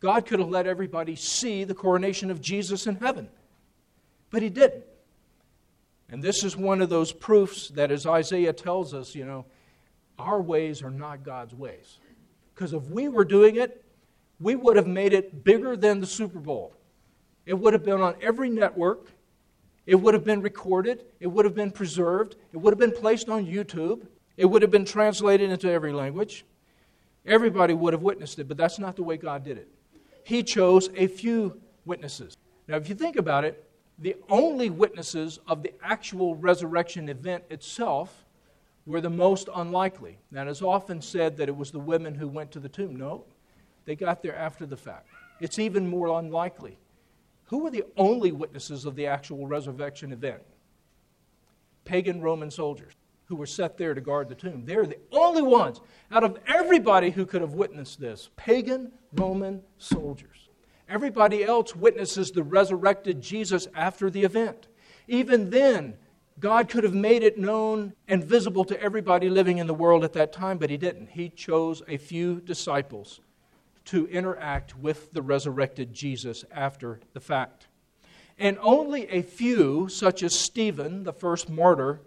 God 0.00 0.26
could 0.26 0.38
have 0.38 0.48
let 0.48 0.66
everybody 0.66 1.16
see 1.16 1.64
the 1.64 1.74
coronation 1.74 2.30
of 2.30 2.40
Jesus 2.40 2.86
in 2.86 2.96
heaven, 2.96 3.28
but 4.30 4.42
He 4.42 4.50
didn't. 4.50 4.84
And 6.08 6.22
this 6.22 6.44
is 6.44 6.56
one 6.56 6.80
of 6.80 6.88
those 6.88 7.12
proofs 7.12 7.68
that, 7.70 7.90
as 7.90 8.06
Isaiah 8.06 8.52
tells 8.52 8.94
us, 8.94 9.14
you 9.14 9.24
know, 9.24 9.46
our 10.18 10.40
ways 10.40 10.82
are 10.82 10.90
not 10.90 11.24
God's 11.24 11.54
ways. 11.54 11.98
Because 12.54 12.72
if 12.72 12.84
we 12.84 13.08
were 13.08 13.24
doing 13.24 13.56
it, 13.56 13.84
we 14.38 14.54
would 14.54 14.76
have 14.76 14.86
made 14.86 15.12
it 15.12 15.44
bigger 15.44 15.76
than 15.76 16.00
the 16.00 16.06
Super 16.06 16.38
Bowl. 16.38 16.74
It 17.44 17.54
would 17.54 17.72
have 17.72 17.84
been 17.84 18.00
on 18.00 18.14
every 18.20 18.50
network. 18.50 19.08
It 19.86 19.94
would 19.94 20.14
have 20.14 20.24
been 20.24 20.42
recorded, 20.42 21.04
it 21.20 21.28
would 21.28 21.44
have 21.44 21.54
been 21.54 21.70
preserved, 21.70 22.34
it 22.52 22.56
would 22.56 22.72
have 22.72 22.78
been 22.78 22.90
placed 22.90 23.28
on 23.28 23.46
YouTube, 23.46 24.04
it 24.36 24.44
would 24.44 24.62
have 24.62 24.70
been 24.72 24.84
translated 24.84 25.48
into 25.48 25.70
every 25.70 25.92
language. 25.92 26.44
Everybody 27.24 27.72
would 27.72 27.92
have 27.92 28.02
witnessed 28.02 28.38
it, 28.40 28.48
but 28.48 28.56
that's 28.56 28.80
not 28.80 28.96
the 28.96 29.04
way 29.04 29.16
God 29.16 29.44
did 29.44 29.58
it. 29.58 29.68
He 30.26 30.42
chose 30.42 30.90
a 30.96 31.06
few 31.06 31.60
witnesses. 31.84 32.36
Now, 32.66 32.76
if 32.76 32.88
you 32.88 32.94
think 32.94 33.16
about 33.16 33.44
it, 33.44 33.68
the 33.98 34.16
only 34.28 34.70
witnesses 34.70 35.38
of 35.46 35.62
the 35.62 35.72
actual 35.82 36.34
resurrection 36.34 37.08
event 37.08 37.44
itself 37.48 38.24
were 38.86 39.00
the 39.00 39.10
most 39.10 39.48
unlikely. 39.54 40.18
Now, 40.30 40.42
it 40.42 40.48
is 40.48 40.62
often 40.62 41.00
said 41.00 41.36
that 41.36 41.48
it 41.48 41.56
was 41.56 41.70
the 41.70 41.78
women 41.78 42.14
who 42.14 42.28
went 42.28 42.50
to 42.52 42.60
the 42.60 42.68
tomb. 42.68 42.96
No, 42.96 43.24
they 43.84 43.94
got 43.94 44.22
there 44.22 44.36
after 44.36 44.66
the 44.66 44.76
fact. 44.76 45.06
It's 45.40 45.58
even 45.58 45.88
more 45.88 46.18
unlikely 46.18 46.78
who 47.46 47.58
were 47.58 47.70
the 47.70 47.84
only 47.96 48.32
witnesses 48.32 48.84
of 48.84 48.96
the 48.96 49.06
actual 49.06 49.46
resurrection 49.46 50.12
event? 50.12 50.42
Pagan 51.84 52.20
Roman 52.20 52.50
soldiers 52.50 52.92
who 53.26 53.36
were 53.36 53.46
set 53.46 53.76
there 53.76 53.94
to 53.94 54.00
guard 54.00 54.28
the 54.28 54.34
tomb. 54.34 54.64
They're 54.64 54.86
the 54.86 54.98
only 55.12 55.42
ones 55.42 55.80
out 56.10 56.24
of 56.24 56.38
everybody 56.46 57.10
who 57.10 57.26
could 57.26 57.40
have 57.40 57.54
witnessed 57.54 58.00
this 58.00 58.30
pagan 58.36 58.92
Roman 59.12 59.62
soldiers. 59.78 60.48
Everybody 60.88 61.44
else 61.44 61.74
witnesses 61.74 62.30
the 62.30 62.44
resurrected 62.44 63.20
Jesus 63.20 63.66
after 63.74 64.08
the 64.08 64.22
event. 64.22 64.68
Even 65.08 65.50
then, 65.50 65.94
God 66.38 66.68
could 66.68 66.84
have 66.84 66.94
made 66.94 67.22
it 67.22 67.38
known 67.38 67.94
and 68.06 68.22
visible 68.22 68.64
to 68.66 68.80
everybody 68.80 69.28
living 69.28 69.58
in 69.58 69.66
the 69.66 69.74
world 69.74 70.04
at 70.04 70.12
that 70.12 70.32
time, 70.32 70.58
but 70.58 70.70
He 70.70 70.76
didn't. 70.76 71.08
He 71.10 71.28
chose 71.28 71.82
a 71.88 71.96
few 71.96 72.40
disciples 72.40 73.20
to 73.86 74.06
interact 74.08 74.76
with 74.76 75.12
the 75.12 75.22
resurrected 75.22 75.92
Jesus 75.92 76.44
after 76.52 77.00
the 77.14 77.20
fact. 77.20 77.68
And 78.38 78.58
only 78.60 79.08
a 79.08 79.22
few, 79.22 79.88
such 79.88 80.22
as 80.22 80.38
Stephen, 80.38 81.04
the 81.04 81.12
first 81.12 81.48
martyr, 81.48 82.00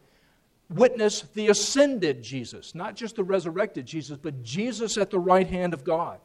witnessed 0.69 1.34
the 1.34 1.47
ascended 1.47 2.21
Jesus, 2.21 2.75
not 2.75 2.95
just 2.95 3.15
the 3.15 3.23
resurrected 3.23 3.86
Jesus, 3.86 4.17
but 4.17 4.43
Jesus 4.43 4.97
at 4.97 5.10
the 5.10 5.19
right 5.19 5.47
hand 5.47 5.73
of 5.73 5.84
God. 5.84 6.19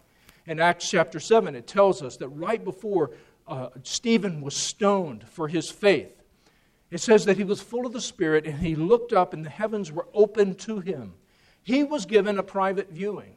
In 0.46 0.60
Acts 0.60 0.90
chapter 0.90 1.18
7, 1.18 1.54
it 1.54 1.66
tells 1.66 2.02
us 2.02 2.18
that 2.18 2.28
right 2.28 2.62
before 2.62 3.12
uh, 3.48 3.68
Stephen 3.82 4.42
was 4.42 4.54
stoned 4.54 5.26
for 5.28 5.48
his 5.48 5.70
faith, 5.70 6.22
it 6.90 7.00
says 7.00 7.24
that 7.24 7.38
he 7.38 7.44
was 7.44 7.60
full 7.60 7.86
of 7.86 7.92
the 7.92 8.00
Spirit 8.00 8.46
and 8.46 8.58
he 8.58 8.76
looked 8.76 9.12
up 9.12 9.32
and 9.32 9.44
the 9.44 9.50
heavens 9.50 9.90
were 9.90 10.06
opened 10.12 10.58
to 10.60 10.80
him. 10.80 11.14
He 11.62 11.82
was 11.82 12.04
given 12.04 12.38
a 12.38 12.42
private 12.42 12.90
viewing. 12.90 13.36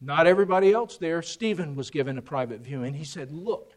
Not 0.00 0.26
everybody 0.26 0.72
else 0.72 0.96
there. 0.96 1.22
Stephen 1.22 1.76
was 1.76 1.90
given 1.90 2.18
a 2.18 2.22
private 2.22 2.60
viewing. 2.60 2.94
He 2.94 3.04
said, 3.04 3.32
Look, 3.32 3.74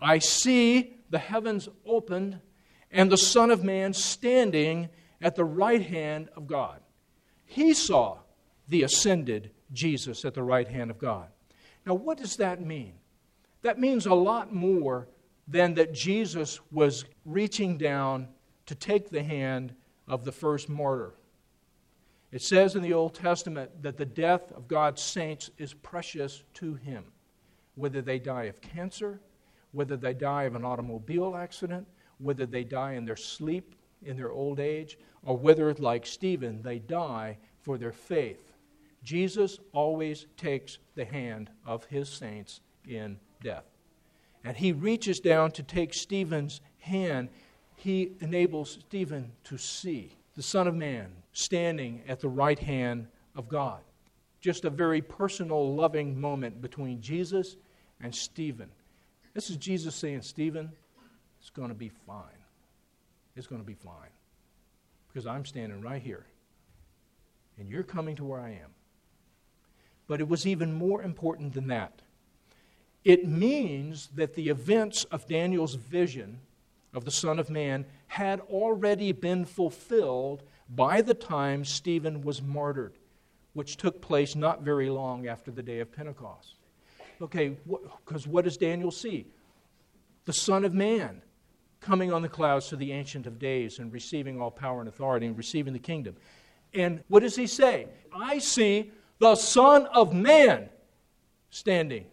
I 0.00 0.18
see 0.18 0.96
the 1.08 1.18
heavens 1.18 1.68
opened 1.86 2.40
and 2.90 3.10
the 3.10 3.16
Son 3.16 3.50
of 3.50 3.64
Man 3.64 3.92
standing 3.92 4.88
at 5.20 5.36
the 5.36 5.44
right 5.44 5.82
hand 5.82 6.28
of 6.36 6.46
God. 6.46 6.80
He 7.44 7.74
saw 7.74 8.18
the 8.68 8.82
ascended 8.82 9.50
Jesus 9.72 10.24
at 10.24 10.34
the 10.34 10.42
right 10.42 10.68
hand 10.68 10.90
of 10.90 10.98
God. 10.98 11.28
Now, 11.86 11.94
what 11.94 12.18
does 12.18 12.36
that 12.36 12.60
mean? 12.60 12.94
That 13.62 13.78
means 13.78 14.06
a 14.06 14.14
lot 14.14 14.54
more 14.54 15.08
than 15.46 15.74
that 15.74 15.92
Jesus 15.92 16.60
was 16.70 17.04
reaching 17.24 17.76
down 17.76 18.28
to 18.66 18.74
take 18.74 19.10
the 19.10 19.22
hand 19.22 19.74
of 20.06 20.24
the 20.24 20.32
first 20.32 20.68
martyr. 20.68 21.14
It 22.32 22.42
says 22.42 22.76
in 22.76 22.82
the 22.82 22.92
Old 22.92 23.14
Testament 23.14 23.82
that 23.82 23.96
the 23.96 24.06
death 24.06 24.52
of 24.52 24.68
God's 24.68 25.02
saints 25.02 25.50
is 25.58 25.74
precious 25.74 26.44
to 26.54 26.74
Him, 26.74 27.04
whether 27.74 28.00
they 28.00 28.20
die 28.20 28.44
of 28.44 28.60
cancer, 28.60 29.20
whether 29.72 29.96
they 29.96 30.14
die 30.14 30.44
of 30.44 30.54
an 30.54 30.64
automobile 30.64 31.36
accident, 31.36 31.88
whether 32.18 32.46
they 32.46 32.62
die 32.62 32.92
in 32.92 33.04
their 33.04 33.16
sleep 33.16 33.74
in 34.04 34.16
their 34.16 34.32
old 34.32 34.60
age, 34.60 34.98
or 35.22 35.36
whether, 35.36 35.72
like 35.74 36.06
Stephen, 36.06 36.62
they 36.62 36.78
die 36.78 37.36
for 37.60 37.78
their 37.78 37.92
faith. 37.92 38.52
Jesus 39.02 39.58
always 39.72 40.26
takes 40.36 40.78
the 40.94 41.04
hand 41.04 41.50
of 41.66 41.84
his 41.84 42.08
saints 42.08 42.60
in 42.88 43.18
death. 43.42 43.64
And 44.44 44.56
he 44.56 44.72
reaches 44.72 45.20
down 45.20 45.52
to 45.52 45.62
take 45.62 45.92
Stephen's 45.92 46.60
hand. 46.78 47.28
He 47.76 48.12
enables 48.20 48.78
Stephen 48.88 49.32
to 49.44 49.58
see 49.58 50.12
the 50.36 50.42
Son 50.42 50.66
of 50.66 50.74
Man 50.74 51.12
standing 51.32 52.02
at 52.08 52.20
the 52.20 52.28
right 52.28 52.58
hand 52.58 53.06
of 53.36 53.48
God. 53.48 53.80
Just 54.40 54.64
a 54.64 54.70
very 54.70 55.02
personal, 55.02 55.74
loving 55.74 56.18
moment 56.18 56.62
between 56.62 57.00
Jesus 57.00 57.56
and 58.02 58.14
Stephen. 58.14 58.70
This 59.34 59.50
is 59.50 59.56
Jesus 59.56 59.94
saying, 59.94 60.22
Stephen, 60.22 60.72
it's 61.38 61.50
going 61.50 61.68
to 61.68 61.74
be 61.74 61.90
fine. 62.06 62.39
It's 63.36 63.46
going 63.46 63.60
to 63.60 63.66
be 63.66 63.74
fine. 63.74 64.10
Because 65.08 65.26
I'm 65.26 65.44
standing 65.44 65.80
right 65.80 66.02
here. 66.02 66.26
and 67.60 67.68
you're 67.70 67.82
coming 67.82 68.16
to 68.16 68.24
where 68.24 68.40
I 68.40 68.50
am. 68.50 68.74
But 70.08 70.20
it 70.20 70.28
was 70.28 70.46
even 70.46 70.72
more 70.72 71.02
important 71.02 71.52
than 71.52 71.68
that. 71.68 72.00
It 73.04 73.28
means 73.28 74.08
that 74.14 74.34
the 74.34 74.48
events 74.48 75.04
of 75.04 75.28
Daniel's 75.28 75.74
vision 75.74 76.40
of 76.92 77.04
the 77.04 77.10
Son 77.10 77.38
of 77.38 77.50
Man 77.50 77.86
had 78.08 78.40
already 78.40 79.12
been 79.12 79.44
fulfilled 79.44 80.42
by 80.68 81.02
the 81.02 81.14
time 81.14 81.64
Stephen 81.64 82.22
was 82.22 82.42
martyred, 82.42 82.94
which 83.52 83.76
took 83.76 84.00
place 84.00 84.34
not 84.34 84.62
very 84.62 84.90
long 84.90 85.28
after 85.28 85.50
the 85.50 85.62
day 85.62 85.80
of 85.80 85.92
Pentecost. 85.92 86.54
Okay, 87.22 87.56
because 88.04 88.26
what 88.26 88.44
does 88.44 88.56
Daniel 88.56 88.90
see? 88.90 89.26
The 90.24 90.32
Son 90.32 90.64
of 90.64 90.74
Man 90.74 91.22
coming 91.80 92.12
on 92.12 92.22
the 92.22 92.28
clouds 92.28 92.68
to 92.68 92.76
the 92.76 92.92
Ancient 92.92 93.26
of 93.26 93.38
Days 93.38 93.78
and 93.78 93.92
receiving 93.92 94.40
all 94.40 94.50
power 94.50 94.80
and 94.80 94.88
authority 94.88 95.26
and 95.26 95.36
receiving 95.36 95.72
the 95.72 95.78
kingdom. 95.78 96.16
And 96.74 97.02
what 97.08 97.20
does 97.20 97.36
he 97.36 97.46
say? 97.46 97.86
I 98.14 98.38
see 98.38 98.92
the 99.18 99.34
Son 99.34 99.86
of 99.86 100.14
Man 100.14 100.68
standing 101.50 102.06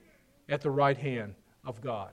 at 0.50 0.62
the 0.62 0.72
right 0.72 0.98
hand 0.98 1.36
of 1.66 1.82
God. 1.82 2.12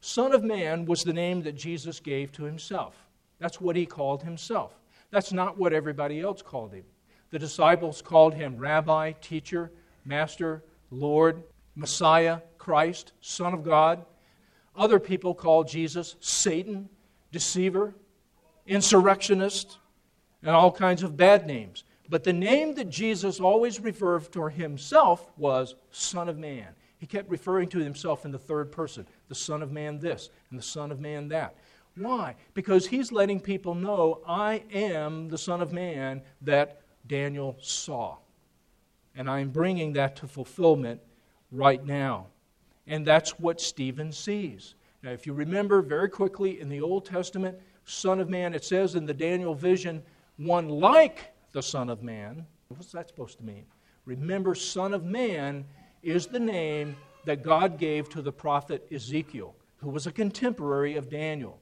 Son 0.00 0.32
of 0.32 0.44
Man 0.44 0.84
was 0.84 1.02
the 1.02 1.12
name 1.12 1.42
that 1.42 1.56
Jesus 1.56 2.00
gave 2.00 2.32
to 2.32 2.44
himself. 2.44 2.94
That's 3.38 3.60
what 3.60 3.76
he 3.76 3.86
called 3.86 4.22
himself. 4.22 4.72
That's 5.10 5.32
not 5.32 5.58
what 5.58 5.72
everybody 5.72 6.20
else 6.20 6.42
called 6.42 6.72
him. 6.72 6.84
The 7.30 7.38
disciples 7.38 8.02
called 8.02 8.34
him 8.34 8.56
Rabbi, 8.56 9.12
Teacher, 9.20 9.70
Master, 10.04 10.62
Lord, 10.90 11.42
Messiah, 11.74 12.40
Christ, 12.58 13.12
Son 13.20 13.52
of 13.52 13.64
God. 13.64 14.04
Other 14.76 15.00
people 15.00 15.34
called 15.34 15.68
Jesus 15.68 16.16
Satan, 16.20 16.88
deceiver, 17.36 17.94
insurrectionist, 18.66 19.76
and 20.42 20.52
all 20.52 20.72
kinds 20.72 21.02
of 21.02 21.18
bad 21.18 21.46
names. 21.46 21.84
But 22.08 22.24
the 22.24 22.32
name 22.32 22.74
that 22.76 22.88
Jesus 22.88 23.40
always 23.40 23.78
referred 23.78 24.32
to 24.32 24.48
himself 24.48 25.28
was 25.36 25.74
Son 25.90 26.30
of 26.30 26.38
Man. 26.38 26.68
He 26.96 27.04
kept 27.04 27.28
referring 27.28 27.68
to 27.68 27.78
himself 27.78 28.24
in 28.24 28.30
the 28.30 28.38
third 28.38 28.72
person 28.72 29.06
the 29.28 29.34
Son 29.34 29.62
of 29.62 29.70
Man 29.70 29.98
this, 29.98 30.30
and 30.48 30.58
the 30.58 30.62
Son 30.62 30.90
of 30.90 30.98
Man 30.98 31.28
that. 31.28 31.56
Why? 31.94 32.36
Because 32.54 32.86
he's 32.86 33.12
letting 33.12 33.38
people 33.38 33.74
know, 33.74 34.22
I 34.26 34.62
am 34.72 35.28
the 35.28 35.36
Son 35.36 35.60
of 35.60 35.74
Man 35.74 36.22
that 36.40 36.80
Daniel 37.06 37.58
saw. 37.60 38.16
And 39.14 39.28
I'm 39.28 39.50
bringing 39.50 39.92
that 39.92 40.16
to 40.16 40.26
fulfillment 40.26 41.02
right 41.52 41.84
now. 41.84 42.28
And 42.86 43.06
that's 43.06 43.38
what 43.38 43.60
Stephen 43.60 44.10
sees. 44.10 44.74
Now, 45.06 45.12
if 45.12 45.24
you 45.24 45.34
remember 45.34 45.82
very 45.82 46.08
quickly 46.08 46.60
in 46.60 46.68
the 46.68 46.80
Old 46.80 47.04
Testament, 47.04 47.56
Son 47.84 48.18
of 48.18 48.28
Man, 48.28 48.54
it 48.54 48.64
says 48.64 48.96
in 48.96 49.06
the 49.06 49.14
Daniel 49.14 49.54
vision, 49.54 50.02
one 50.36 50.68
like 50.68 51.32
the 51.52 51.62
Son 51.62 51.90
of 51.90 52.02
Man. 52.02 52.44
What's 52.66 52.90
that 52.90 53.06
supposed 53.06 53.38
to 53.38 53.44
mean? 53.44 53.66
Remember, 54.04 54.52
Son 54.56 54.92
of 54.92 55.04
Man 55.04 55.64
is 56.02 56.26
the 56.26 56.40
name 56.40 56.96
that 57.24 57.44
God 57.44 57.78
gave 57.78 58.08
to 58.08 58.20
the 58.20 58.32
prophet 58.32 58.84
Ezekiel, 58.90 59.54
who 59.76 59.90
was 59.90 60.08
a 60.08 60.12
contemporary 60.12 60.96
of 60.96 61.08
Daniel. 61.08 61.60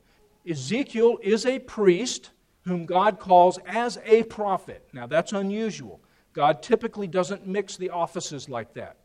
Ezekiel 0.49 1.19
is 1.23 1.45
a 1.45 1.59
priest 1.59 2.31
whom 2.63 2.87
God 2.87 3.21
calls 3.21 3.59
as 3.67 3.99
a 4.07 4.23
prophet. 4.23 4.89
Now, 4.95 5.07
that's 5.07 5.35
unusual. 5.35 6.01
God 6.33 6.63
typically 6.63 7.09
doesn't 7.09 7.47
mix 7.47 7.77
the 7.77 7.91
offices 7.91 8.49
like 8.49 8.73
that. 8.73 8.97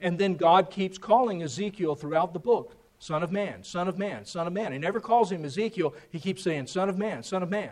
And 0.00 0.18
then 0.18 0.36
God 0.36 0.70
keeps 0.70 0.96
calling 0.96 1.42
Ezekiel 1.42 1.94
throughout 1.94 2.32
the 2.32 2.38
book 2.38 2.77
Son 2.98 3.22
of 3.22 3.30
Man, 3.30 3.62
Son 3.62 3.88
of 3.88 3.98
Man, 3.98 4.24
Son 4.24 4.46
of 4.46 4.52
Man. 4.52 4.72
He 4.72 4.78
never 4.78 5.00
calls 5.00 5.30
him 5.30 5.44
Ezekiel, 5.44 5.94
he 6.10 6.18
keeps 6.18 6.42
saying 6.42 6.66
Son 6.66 6.88
of 6.88 6.98
Man, 6.98 7.22
Son 7.22 7.42
of 7.42 7.50
Man. 7.50 7.70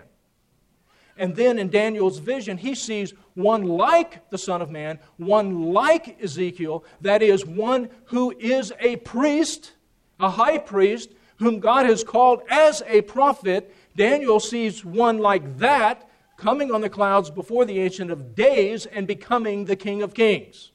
And 1.18 1.34
then 1.34 1.58
in 1.58 1.70
Daniel's 1.70 2.18
vision, 2.18 2.58
he 2.58 2.74
sees 2.74 3.14
one 3.34 3.64
like 3.64 4.28
the 4.30 4.38
Son 4.38 4.60
of 4.60 4.70
Man, 4.70 4.98
one 5.16 5.72
like 5.72 6.22
Ezekiel, 6.22 6.84
that 7.00 7.22
is, 7.22 7.46
one 7.46 7.88
who 8.06 8.36
is 8.38 8.72
a 8.80 8.96
priest, 8.96 9.72
a 10.20 10.28
high 10.28 10.58
priest, 10.58 11.10
whom 11.38 11.58
God 11.58 11.86
has 11.86 12.04
called 12.04 12.42
as 12.50 12.82
a 12.86 13.00
prophet. 13.02 13.74
Daniel 13.96 14.40
sees 14.40 14.84
one 14.84 15.18
like 15.18 15.58
that 15.58 16.08
coming 16.36 16.70
on 16.70 16.82
the 16.82 16.90
clouds 16.90 17.30
before 17.30 17.64
the 17.64 17.80
Ancient 17.80 18.10
of 18.10 18.34
Days 18.34 18.84
and 18.86 19.06
becoming 19.06 19.64
the 19.64 19.76
King 19.76 20.02
of 20.02 20.12
Kings. 20.12 20.70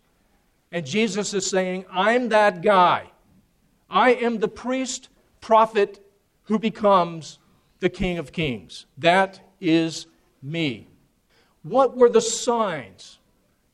And 0.72 0.86
Jesus 0.86 1.34
is 1.34 1.48
saying, 1.48 1.86
I'm 1.92 2.30
that 2.30 2.62
guy. 2.62 3.11
I 3.92 4.14
am 4.14 4.40
the 4.40 4.48
priest, 4.48 5.10
prophet 5.42 6.04
who 6.44 6.58
becomes 6.58 7.40
the 7.82 7.90
King 7.90 8.18
of 8.18 8.32
Kings. 8.32 8.86
That 8.98 9.40
is 9.60 10.08
me. 10.42 10.88
What 11.64 11.96
were 11.96 12.10
the 12.10 12.22
signs 12.22 13.20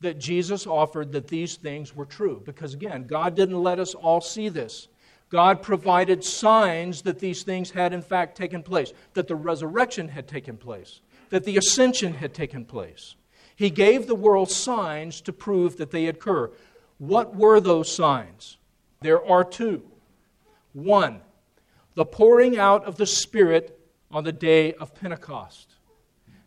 that 0.00 0.18
Jesus 0.18 0.66
offered 0.66 1.12
that 1.12 1.28
these 1.28 1.56
things 1.56 1.94
were 1.94 2.04
true? 2.04 2.42
Because 2.44 2.74
again, 2.74 3.06
God 3.06 3.34
didn't 3.34 3.62
let 3.62 3.78
us 3.78 3.94
all 3.94 4.20
see 4.20 4.48
this. 4.48 4.88
God 5.30 5.62
provided 5.62 6.24
signs 6.24 7.02
that 7.02 7.18
these 7.18 7.42
things 7.42 7.70
had 7.70 7.92
in 7.92 8.02
fact 8.02 8.36
taken 8.36 8.62
place, 8.62 8.92
that 9.14 9.28
the 9.28 9.36
resurrection 9.36 10.08
had 10.08 10.26
taken 10.26 10.56
place, 10.56 11.00
that 11.30 11.44
the 11.44 11.56
ascension 11.56 12.14
had 12.14 12.34
taken 12.34 12.64
place. 12.64 13.14
He 13.54 13.70
gave 13.70 14.06
the 14.06 14.14
world 14.14 14.50
signs 14.50 15.20
to 15.22 15.32
prove 15.32 15.76
that 15.76 15.90
they 15.90 16.06
occur. 16.06 16.50
What 16.98 17.36
were 17.36 17.60
those 17.60 17.94
signs? 17.94 18.56
There 19.00 19.24
are 19.24 19.44
two. 19.44 19.82
One, 20.72 21.20
the 21.94 22.04
pouring 22.04 22.58
out 22.58 22.84
of 22.84 22.96
the 22.96 23.06
Spirit 23.06 23.78
on 24.10 24.24
the 24.24 24.32
day 24.32 24.74
of 24.74 24.94
Pentecost. 24.94 25.74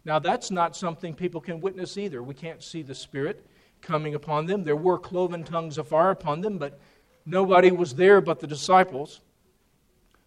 Now, 0.04 0.20
that's 0.20 0.50
not 0.50 0.76
something 0.76 1.14
people 1.14 1.42
can 1.42 1.62
witness 1.62 1.98
either. 1.98 2.24
We 2.24 2.34
can't 2.34 2.64
see 2.64 2.82
the 2.82 2.96
Spirit 2.96 3.46
coming 3.82 4.16
upon 4.16 4.46
them. 4.46 4.64
There 4.64 4.76
were 4.76 4.98
cloven 4.98 5.44
tongues 5.44 5.78
of 5.78 5.88
fire 5.88 6.12
upon 6.12 6.42
them, 6.42 6.58
but 6.58 6.80
nobody 7.26 7.72
was 7.72 7.94
there 7.94 8.22
but 8.22 8.40
the 8.40 8.48
disciples. 8.48 9.22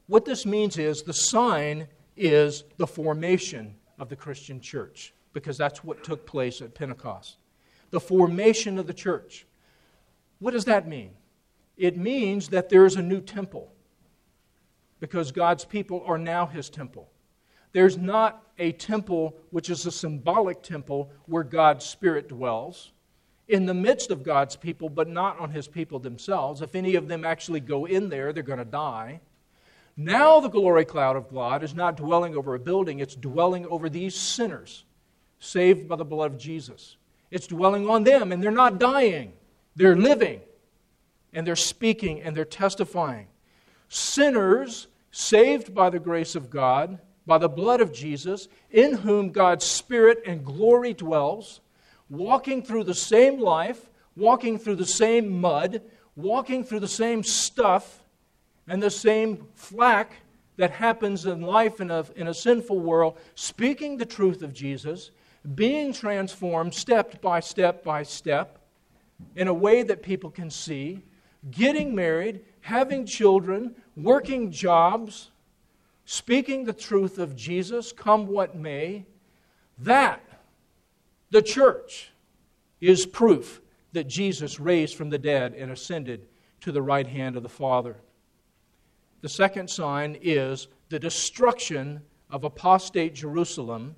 What 0.07 0.25
this 0.25 0.45
means 0.45 0.79
is 0.79 1.03
the 1.03 1.13
sign 1.13 1.89
is 2.17 2.65
the 2.77 2.87
formation 2.87 3.75
of 3.99 4.09
the 4.09 4.17
Christian 4.17 4.61
church, 4.61 5.15
because 5.33 5.57
that's 5.57 5.83
what 5.83 6.05
took 6.05 6.27
place 6.27 6.61
at 6.61 6.75
Pentecost. 6.75 7.39
The 7.91 8.01
formation 8.01 8.79
of 8.79 8.87
the 8.87 8.95
church. 8.95 9.47
What 10.39 10.53
does 10.53 10.67
that 10.67 10.87
mean? 10.87 11.13
It 11.77 11.97
means 11.97 12.49
that 12.49 12.69
there 12.69 12.87
is 12.87 12.97
a 12.97 13.03
new 13.03 13.21
temple, 13.21 13.73
because 15.05 15.33
God's 15.33 15.67
people 15.67 16.03
are 16.07 16.17
now 16.17 16.47
his 16.47 16.71
temple. 16.71 17.11
There's 17.73 17.99
not 17.99 18.43
a 18.59 18.73
temple 18.73 19.37
which 19.51 19.69
is 19.69 19.85
a 19.85 19.91
symbolic 19.91 20.63
temple 20.63 21.11
where 21.27 21.45
God's 21.45 21.85
Spirit 21.85 22.27
dwells 22.27 22.91
in 23.47 23.67
the 23.67 23.75
midst 23.75 24.11
of 24.11 24.23
God's 24.23 24.57
people, 24.57 24.89
but 24.89 25.07
not 25.07 25.39
on 25.39 25.51
his 25.51 25.69
people 25.69 25.99
themselves. 25.99 26.63
If 26.63 26.75
any 26.75 26.95
of 26.95 27.07
them 27.07 27.23
actually 27.23 27.61
go 27.61 27.85
in 27.85 28.09
there, 28.09 28.33
they're 28.33 28.43
going 28.43 28.61
to 28.61 28.65
die. 28.65 29.21
Now 29.95 30.41
the 30.41 30.49
glory 30.49 30.87
cloud 30.87 31.17
of 31.17 31.31
God 31.31 31.63
is 31.63 31.75
not 31.75 31.99
dwelling 31.99 32.35
over 32.35 32.55
a 32.55 32.59
building, 32.59 33.01
it's 33.01 33.15
dwelling 33.15 33.67
over 33.67 33.91
these 33.91 34.15
sinners 34.15 34.85
saved 35.39 35.87
by 35.87 35.97
the 35.97 36.05
blood 36.07 36.33
of 36.33 36.39
Jesus. 36.39 36.97
It's 37.31 37.47
dwelling 37.47 37.91
on 37.91 38.05
them, 38.05 38.33
and 38.33 38.43
they're 38.43 38.51
not 38.51 38.81
dying, 38.81 39.35
they're 39.77 39.99
living, 39.99 40.41
and 41.35 41.47
they're 41.47 41.57
speaking, 41.57 42.23
and 42.23 42.35
they're 42.35 42.47
testifying. 42.47 43.27
Sinners 43.91 44.89
saved 45.15 45.73
by 45.73 45.89
the 45.91 46.01
grace 46.01 46.35
of 46.35 46.51
God 46.51 46.99
by 47.27 47.39
the 47.39 47.49
blood 47.49 47.81
of 47.81 47.93
Jesus, 47.93 48.49
in 48.71 48.95
whom 48.95 49.31
God's 49.31 49.65
Spirit 49.65 50.23
and 50.27 50.45
glory 50.45 50.93
dwells, 50.93 51.61
walking 52.11 52.63
through 52.63 52.85
the 52.85 52.95
same 52.95 53.41
life, 53.41 53.89
walking 54.17 54.59
through 54.59 54.77
the 54.77 54.87
same 54.87 55.41
mud, 55.41 55.81
walking 56.17 56.65
through 56.65 56.81
the 56.81 56.89
same 56.89 57.23
stuff 57.23 58.05
and 58.69 58.83
the 58.83 58.91
same 58.91 59.47
flack 59.55 60.17
that 60.57 60.71
happens 60.71 61.27
in 61.27 61.43
life 61.43 61.81
in 61.81 61.91
a, 61.91 62.05
in 62.15 62.29
a 62.29 62.35
sinful 62.35 62.79
world, 62.79 63.19
speaking 63.35 63.97
the 63.97 64.07
truth 64.07 64.43
of 64.43 64.53
Jesus, 64.53 65.11
being 65.55 65.93
transformed 65.93 66.75
step 66.75 67.21
by 67.21 67.41
step 67.41 67.83
by 67.83 68.03
step 68.03 68.59
in 69.35 69.49
a 69.49 69.55
way 69.55 69.83
that 69.83 70.03
people 70.03 70.31
can 70.31 70.51
see, 70.51 71.03
getting 71.51 71.95
married, 71.95 72.45
having 72.65 73.05
children, 73.05 73.75
working 73.95 74.51
jobs 74.51 75.31
speaking 76.07 76.65
the 76.65 76.73
truth 76.73 77.19
of 77.19 77.37
Jesus, 77.37 77.93
come 77.93 78.27
what 78.27 78.57
may, 78.57 79.05
that 79.79 80.23
the 81.31 81.43
church 81.43 82.11
is 82.81 83.05
proof 83.05 83.61
that 83.93 84.09
Jesus 84.09 84.59
raised 84.59 84.97
from 84.97 85.11
the 85.11 85.19
dead 85.19 85.53
and 85.53 85.71
ascended 85.71 86.27
to 86.63 86.73
the 86.73 86.81
right 86.81 87.07
hand 87.07 87.37
of 87.37 87.43
the 87.43 87.51
Father. 87.51 87.97
The 89.21 89.29
second 89.29 89.69
sign 89.69 90.17
is 90.23 90.69
the 90.89 90.99
destruction 90.99 92.01
of 92.31 92.45
apostate 92.45 93.15
Jerusalem, 93.15 93.95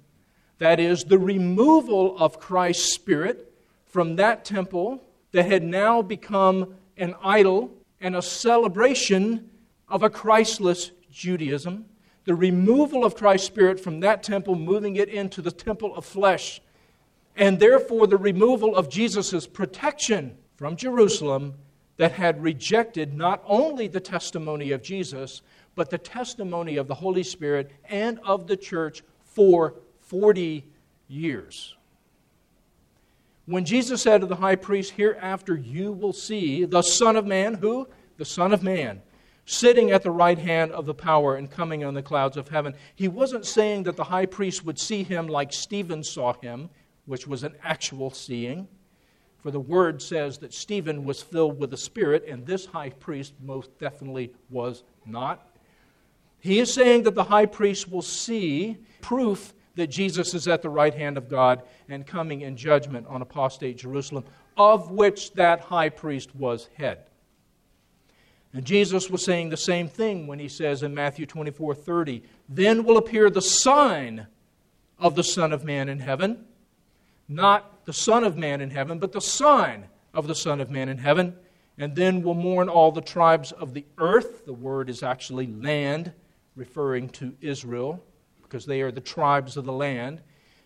that 0.58 0.80
is, 0.80 1.04
the 1.04 1.20
removal 1.20 2.18
of 2.18 2.40
Christ's 2.40 2.92
Spirit 2.92 3.52
from 3.84 4.16
that 4.16 4.44
temple 4.44 5.04
that 5.30 5.46
had 5.46 5.62
now 5.62 6.02
become 6.02 6.74
an 6.96 7.14
idol 7.22 7.70
and 8.00 8.16
a 8.16 8.22
celebration 8.22 9.50
of 9.88 10.02
a 10.02 10.10
Christless 10.10 10.90
Judaism 11.10 11.86
the 12.26 12.34
removal 12.34 13.04
of 13.04 13.14
Christ's 13.14 13.46
Spirit 13.46 13.80
from 13.80 14.00
that 14.00 14.22
temple, 14.22 14.56
moving 14.56 14.96
it 14.96 15.08
into 15.08 15.40
the 15.40 15.50
temple 15.50 15.96
of 15.96 16.04
flesh. 16.04 16.60
and 17.38 17.60
therefore 17.60 18.06
the 18.06 18.16
removal 18.16 18.74
of 18.74 18.88
Jesus' 18.88 19.46
protection 19.46 20.38
from 20.54 20.74
Jerusalem 20.74 21.52
that 21.98 22.12
had 22.12 22.42
rejected 22.42 23.12
not 23.12 23.42
only 23.46 23.88
the 23.88 24.00
testimony 24.00 24.70
of 24.72 24.82
Jesus, 24.82 25.42
but 25.74 25.90
the 25.90 25.98
testimony 25.98 26.78
of 26.78 26.88
the 26.88 26.94
Holy 26.94 27.22
Spirit 27.22 27.70
and 27.90 28.18
of 28.20 28.46
the 28.46 28.56
church 28.56 29.02
for 29.22 29.74
40 30.00 30.64
years. 31.08 31.75
When 33.46 33.64
Jesus 33.64 34.02
said 34.02 34.20
to 34.20 34.26
the 34.26 34.36
high 34.36 34.56
priest, 34.56 34.92
Hereafter 34.92 35.56
you 35.56 35.92
will 35.92 36.12
see 36.12 36.64
the 36.64 36.82
Son 36.82 37.14
of 37.16 37.26
Man, 37.26 37.54
who? 37.54 37.88
The 38.16 38.24
Son 38.24 38.52
of 38.52 38.62
Man, 38.62 39.02
sitting 39.44 39.92
at 39.92 40.02
the 40.02 40.10
right 40.10 40.38
hand 40.38 40.72
of 40.72 40.84
the 40.84 40.94
power 40.94 41.36
and 41.36 41.48
coming 41.48 41.84
on 41.84 41.94
the 41.94 42.02
clouds 42.02 42.36
of 42.36 42.48
heaven. 42.48 42.74
He 42.96 43.06
wasn't 43.06 43.46
saying 43.46 43.84
that 43.84 43.96
the 43.96 44.04
high 44.04 44.26
priest 44.26 44.64
would 44.64 44.80
see 44.80 45.04
him 45.04 45.28
like 45.28 45.52
Stephen 45.52 46.02
saw 46.02 46.32
him, 46.32 46.70
which 47.04 47.28
was 47.28 47.44
an 47.44 47.54
actual 47.62 48.10
seeing. 48.10 48.66
For 49.38 49.52
the 49.52 49.60
word 49.60 50.02
says 50.02 50.38
that 50.38 50.52
Stephen 50.52 51.04
was 51.04 51.22
filled 51.22 51.60
with 51.60 51.70
the 51.70 51.76
Spirit, 51.76 52.24
and 52.26 52.44
this 52.44 52.66
high 52.66 52.90
priest 52.90 53.32
most 53.40 53.78
definitely 53.78 54.32
was 54.50 54.82
not. 55.04 55.56
He 56.40 56.58
is 56.58 56.74
saying 56.74 57.04
that 57.04 57.14
the 57.14 57.22
high 57.22 57.46
priest 57.46 57.88
will 57.88 58.02
see 58.02 58.78
proof 59.00 59.54
that 59.76 59.88
Jesus 59.88 60.34
is 60.34 60.48
at 60.48 60.62
the 60.62 60.68
right 60.68 60.94
hand 60.94 61.16
of 61.16 61.28
God 61.28 61.62
and 61.88 62.06
coming 62.06 62.40
in 62.40 62.56
judgment 62.56 63.06
on 63.06 63.22
apostate 63.22 63.78
Jerusalem, 63.78 64.24
of 64.56 64.90
which 64.90 65.32
that 65.34 65.60
high 65.60 65.90
priest 65.90 66.34
was 66.34 66.68
head. 66.74 67.06
And 68.52 68.64
Jesus 68.64 69.10
was 69.10 69.22
saying 69.22 69.50
the 69.50 69.56
same 69.56 69.86
thing 69.86 70.26
when 70.26 70.38
he 70.38 70.48
says 70.48 70.82
in 70.82 70.94
Matthew 70.94 71.26
24 71.26 71.74
30, 71.74 72.22
Then 72.48 72.84
will 72.84 72.96
appear 72.96 73.28
the 73.28 73.42
sign 73.42 74.26
of 74.98 75.14
the 75.14 75.24
Son 75.24 75.52
of 75.52 75.62
Man 75.62 75.90
in 75.90 76.00
heaven. 76.00 76.46
Not 77.28 77.84
the 77.84 77.92
Son 77.92 78.24
of 78.24 78.36
Man 78.36 78.62
in 78.62 78.70
heaven, 78.70 78.98
but 78.98 79.12
the 79.12 79.20
sign 79.20 79.86
of 80.14 80.26
the 80.26 80.34
Son 80.34 80.60
of 80.62 80.70
Man 80.70 80.88
in 80.88 80.96
heaven. 80.96 81.36
And 81.76 81.94
then 81.94 82.22
will 82.22 82.34
mourn 82.34 82.70
all 82.70 82.90
the 82.92 83.02
tribes 83.02 83.52
of 83.52 83.74
the 83.74 83.84
earth. 83.98 84.46
The 84.46 84.54
word 84.54 84.88
is 84.88 85.02
actually 85.02 85.48
land, 85.48 86.12
referring 86.54 87.10
to 87.10 87.34
Israel, 87.42 88.02
because 88.48 88.66
they 88.66 88.80
are 88.80 88.92
the 88.92 89.00
tribes 89.00 89.56
of 89.56 89.64
the 89.64 89.72
land. 89.72 90.22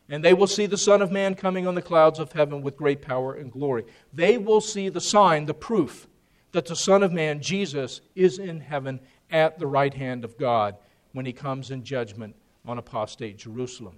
And 0.09 0.25
they 0.25 0.35
will 0.35 0.47
see 0.47 0.67
the 0.67 0.77
Son 0.77 1.03
of 1.03 1.13
Man 1.13 1.35
coming 1.35 1.67
on 1.67 1.75
the 1.75 1.83
clouds 1.83 2.19
of 2.19 2.33
heaven 2.33 2.63
with 2.63 2.77
great 2.77 3.01
power 3.01 3.35
and 3.35 3.51
glory. 3.51 3.85
They 4.13 4.39
will 4.39 4.61
see 4.61 4.89
the 4.89 5.01
sign, 5.01 5.47
the 5.47 5.55
proof 5.55 6.09
that 6.53 6.67
the 6.67 6.77
Son 6.77 7.03
of 7.03 7.13
Man, 7.13 7.41
Jesus, 7.41 8.01
is 8.15 8.39
in 8.39 8.61
heaven 8.61 9.01
at 9.31 9.59
the 9.59 9.67
right 9.67 9.95
hand 9.95 10.25
of 10.25 10.37
God 10.37 10.77
when 11.13 11.27
he 11.27 11.33
comes 11.33 11.71
in 11.71 11.85
judgment 11.85 12.35
on 12.67 12.79
apostate 12.79 13.39
Jerusalem. 13.39 13.97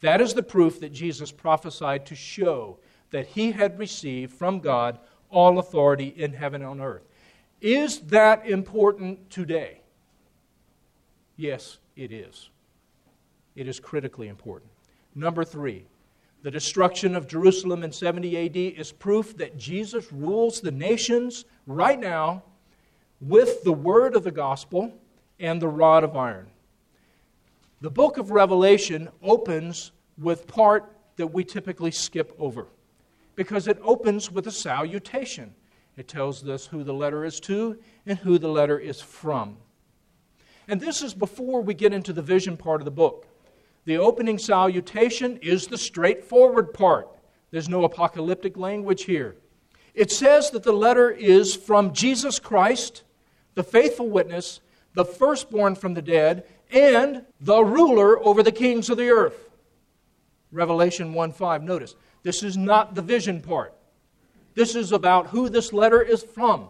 That 0.00 0.20
is 0.20 0.34
the 0.34 0.42
proof 0.42 0.80
that 0.80 0.92
Jesus 0.92 1.32
prophesied 1.32 2.06
to 2.06 2.14
show 2.14 2.78
that 3.10 3.26
he 3.26 3.52
had 3.52 3.78
received 3.78 4.32
from 4.32 4.60
God 4.60 4.98
all 5.30 5.58
authority 5.58 6.08
in 6.08 6.32
heaven 6.32 6.60
and 6.60 6.70
on 6.70 6.80
earth. 6.80 7.06
Is 7.60 8.00
that 8.00 8.46
important 8.46 9.30
today? 9.30 9.80
Yes, 11.36 11.78
it 11.96 12.12
is. 12.12 12.50
It 13.56 13.66
is 13.66 13.80
critically 13.80 14.28
important. 14.28 14.70
Number 15.14 15.44
three, 15.44 15.86
the 16.42 16.50
destruction 16.50 17.16
of 17.16 17.26
Jerusalem 17.26 17.82
in 17.82 17.90
70 17.90 18.46
AD 18.46 18.56
is 18.78 18.92
proof 18.92 19.36
that 19.38 19.56
Jesus 19.56 20.12
rules 20.12 20.60
the 20.60 20.70
nations 20.70 21.44
right 21.66 21.98
now 21.98 22.44
with 23.20 23.64
the 23.64 23.72
word 23.72 24.14
of 24.14 24.22
the 24.22 24.30
gospel 24.30 24.92
and 25.40 25.60
the 25.60 25.68
rod 25.68 26.04
of 26.04 26.16
iron. 26.16 26.46
The 27.80 27.90
book 27.90 28.18
of 28.18 28.30
Revelation 28.30 29.08
opens 29.22 29.92
with 30.18 30.46
part 30.46 30.92
that 31.16 31.28
we 31.28 31.44
typically 31.44 31.90
skip 31.90 32.34
over 32.38 32.68
because 33.34 33.68
it 33.68 33.78
opens 33.82 34.30
with 34.30 34.46
a 34.46 34.52
salutation. 34.52 35.54
It 35.96 36.08
tells 36.08 36.46
us 36.46 36.66
who 36.66 36.84
the 36.84 36.94
letter 36.94 37.24
is 37.24 37.40
to 37.40 37.78
and 38.06 38.18
who 38.18 38.38
the 38.38 38.48
letter 38.48 38.78
is 38.78 39.00
from. 39.00 39.56
And 40.68 40.80
this 40.80 41.02
is 41.02 41.14
before 41.14 41.62
we 41.62 41.74
get 41.74 41.92
into 41.92 42.12
the 42.12 42.22
vision 42.22 42.56
part 42.56 42.80
of 42.80 42.84
the 42.84 42.90
book. 42.90 43.26
The 43.86 43.98
opening 43.98 44.38
salutation 44.38 45.38
is 45.38 45.68
the 45.68 45.78
straightforward 45.78 46.74
part. 46.74 47.08
There's 47.52 47.68
no 47.68 47.84
apocalyptic 47.84 48.56
language 48.56 49.04
here. 49.04 49.36
It 49.94 50.10
says 50.10 50.50
that 50.50 50.64
the 50.64 50.72
letter 50.72 51.08
is 51.08 51.54
from 51.54 51.94
Jesus 51.94 52.38
Christ, 52.40 53.04
the 53.54 53.62
faithful 53.62 54.10
witness, 54.10 54.60
the 54.94 55.04
firstborn 55.04 55.76
from 55.76 55.94
the 55.94 56.02
dead, 56.02 56.44
and 56.70 57.24
the 57.40 57.62
ruler 57.62 58.18
over 58.18 58.42
the 58.42 58.52
kings 58.52 58.90
of 58.90 58.98
the 58.98 59.08
earth. 59.08 59.50
Revelation 60.50 61.14
1 61.14 61.32
5. 61.32 61.62
Notice, 61.62 61.94
this 62.24 62.42
is 62.42 62.56
not 62.56 62.96
the 62.96 63.02
vision 63.02 63.40
part. 63.40 63.72
This 64.54 64.74
is 64.74 64.90
about 64.90 65.28
who 65.28 65.48
this 65.48 65.72
letter 65.72 66.02
is 66.02 66.24
from. 66.24 66.68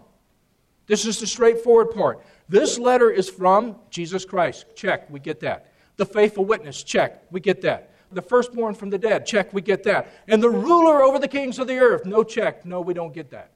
This 0.86 1.06
is 1.06 1.18
the 1.18 1.26
straightforward 1.26 1.92
part. 1.92 2.20
This 2.48 2.78
letter 2.78 3.10
is 3.10 3.30
from 3.30 3.76
Jesus 3.90 4.24
Christ. 4.24 4.66
Check, 4.74 5.08
we 5.08 5.18
get 5.18 5.40
that. 5.40 5.72
The 5.96 6.06
faithful 6.06 6.44
witness, 6.44 6.82
check, 6.82 7.22
we 7.30 7.40
get 7.40 7.62
that. 7.62 7.92
The 8.12 8.22
firstborn 8.22 8.74
from 8.74 8.90
the 8.90 8.98
dead, 8.98 9.26
check, 9.26 9.52
we 9.52 9.62
get 9.62 9.82
that. 9.84 10.12
And 10.28 10.42
the 10.42 10.50
ruler 10.50 11.02
over 11.02 11.18
the 11.18 11.28
kings 11.28 11.58
of 11.58 11.66
the 11.66 11.78
earth, 11.78 12.04
no 12.04 12.22
check, 12.22 12.64
no, 12.64 12.80
we 12.80 12.94
don't 12.94 13.12
get 13.12 13.30
that. 13.30 13.50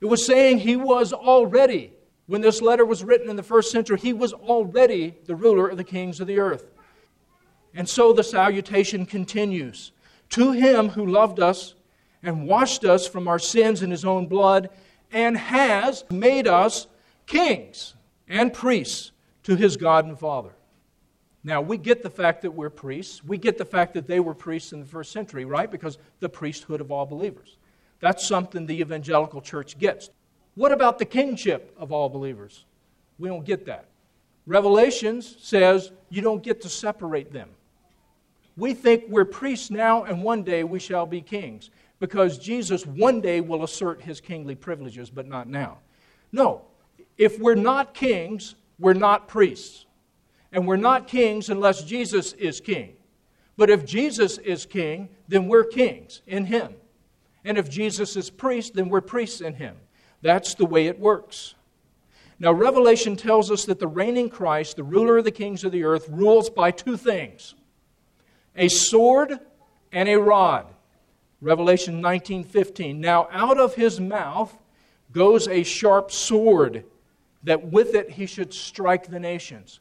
It 0.00 0.06
was 0.06 0.24
saying 0.24 0.58
he 0.58 0.76
was 0.76 1.12
already, 1.12 1.92
when 2.26 2.40
this 2.40 2.60
letter 2.60 2.84
was 2.84 3.02
written 3.02 3.30
in 3.30 3.36
the 3.36 3.42
first 3.42 3.70
century, 3.70 3.98
he 3.98 4.12
was 4.12 4.32
already 4.32 5.14
the 5.24 5.34
ruler 5.34 5.68
of 5.68 5.76
the 5.76 5.84
kings 5.84 6.20
of 6.20 6.26
the 6.26 6.38
earth. 6.38 6.70
And 7.74 7.88
so 7.88 8.12
the 8.12 8.22
salutation 8.22 9.06
continues 9.06 9.92
To 10.30 10.52
him 10.52 10.90
who 10.90 11.06
loved 11.06 11.40
us 11.40 11.74
and 12.22 12.46
washed 12.46 12.84
us 12.84 13.06
from 13.06 13.28
our 13.28 13.38
sins 13.38 13.82
in 13.82 13.90
his 13.90 14.04
own 14.04 14.26
blood 14.26 14.70
and 15.12 15.36
has 15.36 16.04
made 16.10 16.46
us 16.46 16.86
kings 17.26 17.94
and 18.28 18.52
priests 18.52 19.12
to 19.44 19.56
his 19.56 19.76
God 19.76 20.06
and 20.06 20.18
Father. 20.18 20.52
Now, 21.46 21.60
we 21.60 21.76
get 21.76 22.02
the 22.02 22.10
fact 22.10 22.40
that 22.42 22.50
we're 22.50 22.70
priests. 22.70 23.22
We 23.22 23.36
get 23.36 23.58
the 23.58 23.66
fact 23.66 23.92
that 23.94 24.06
they 24.06 24.18
were 24.18 24.34
priests 24.34 24.72
in 24.72 24.80
the 24.80 24.86
first 24.86 25.12
century, 25.12 25.44
right? 25.44 25.70
Because 25.70 25.98
the 26.20 26.28
priesthood 26.28 26.80
of 26.80 26.90
all 26.90 27.04
believers. 27.04 27.58
That's 28.00 28.26
something 28.26 28.64
the 28.64 28.80
evangelical 28.80 29.42
church 29.42 29.78
gets. 29.78 30.08
What 30.54 30.72
about 30.72 30.98
the 30.98 31.04
kingship 31.04 31.74
of 31.78 31.92
all 31.92 32.08
believers? 32.08 32.64
We 33.18 33.28
don't 33.28 33.44
get 33.44 33.66
that. 33.66 33.86
Revelations 34.46 35.36
says 35.40 35.92
you 36.08 36.22
don't 36.22 36.42
get 36.42 36.62
to 36.62 36.68
separate 36.68 37.32
them. 37.32 37.50
We 38.56 38.72
think 38.72 39.04
we're 39.08 39.24
priests 39.24 39.70
now, 39.70 40.04
and 40.04 40.22
one 40.22 40.44
day 40.44 40.64
we 40.64 40.78
shall 40.78 41.06
be 41.06 41.20
kings, 41.20 41.70
because 41.98 42.38
Jesus 42.38 42.86
one 42.86 43.20
day 43.20 43.40
will 43.40 43.64
assert 43.64 44.00
his 44.00 44.20
kingly 44.20 44.54
privileges, 44.54 45.10
but 45.10 45.26
not 45.26 45.48
now. 45.48 45.78
No, 46.30 46.62
if 47.18 47.38
we're 47.38 47.54
not 47.54 47.94
kings, 47.94 48.54
we're 48.78 48.92
not 48.92 49.28
priests. 49.28 49.86
And 50.54 50.68
we're 50.68 50.76
not 50.76 51.08
kings 51.08 51.50
unless 51.50 51.82
Jesus 51.82 52.32
is 52.34 52.60
king. 52.60 52.94
But 53.56 53.70
if 53.70 53.84
Jesus 53.84 54.38
is 54.38 54.64
king, 54.64 55.08
then 55.26 55.48
we're 55.48 55.64
kings 55.64 56.22
in 56.28 56.46
him. 56.46 56.74
And 57.44 57.58
if 57.58 57.68
Jesus 57.68 58.16
is 58.16 58.30
priest, 58.30 58.74
then 58.74 58.88
we're 58.88 59.00
priests 59.00 59.40
in 59.40 59.54
him. 59.54 59.76
That's 60.22 60.54
the 60.54 60.64
way 60.64 60.86
it 60.86 61.00
works. 61.00 61.56
Now, 62.38 62.52
Revelation 62.52 63.16
tells 63.16 63.50
us 63.50 63.64
that 63.64 63.80
the 63.80 63.88
reigning 63.88 64.30
Christ, 64.30 64.76
the 64.76 64.84
ruler 64.84 65.18
of 65.18 65.24
the 65.24 65.32
kings 65.32 65.64
of 65.64 65.72
the 65.72 65.82
earth, 65.82 66.08
rules 66.08 66.48
by 66.48 66.70
two 66.70 66.96
things 66.96 67.56
a 68.54 68.68
sword 68.68 69.40
and 69.90 70.08
a 70.08 70.16
rod. 70.16 70.66
Revelation 71.40 72.00
19:15. 72.00 73.00
Now 73.00 73.28
out 73.32 73.58
of 73.58 73.74
his 73.74 74.00
mouth 74.00 74.56
goes 75.10 75.48
a 75.48 75.64
sharp 75.64 76.12
sword, 76.12 76.84
that 77.42 77.72
with 77.72 77.94
it 77.94 78.10
he 78.10 78.26
should 78.26 78.54
strike 78.54 79.08
the 79.08 79.18
nations. 79.18 79.80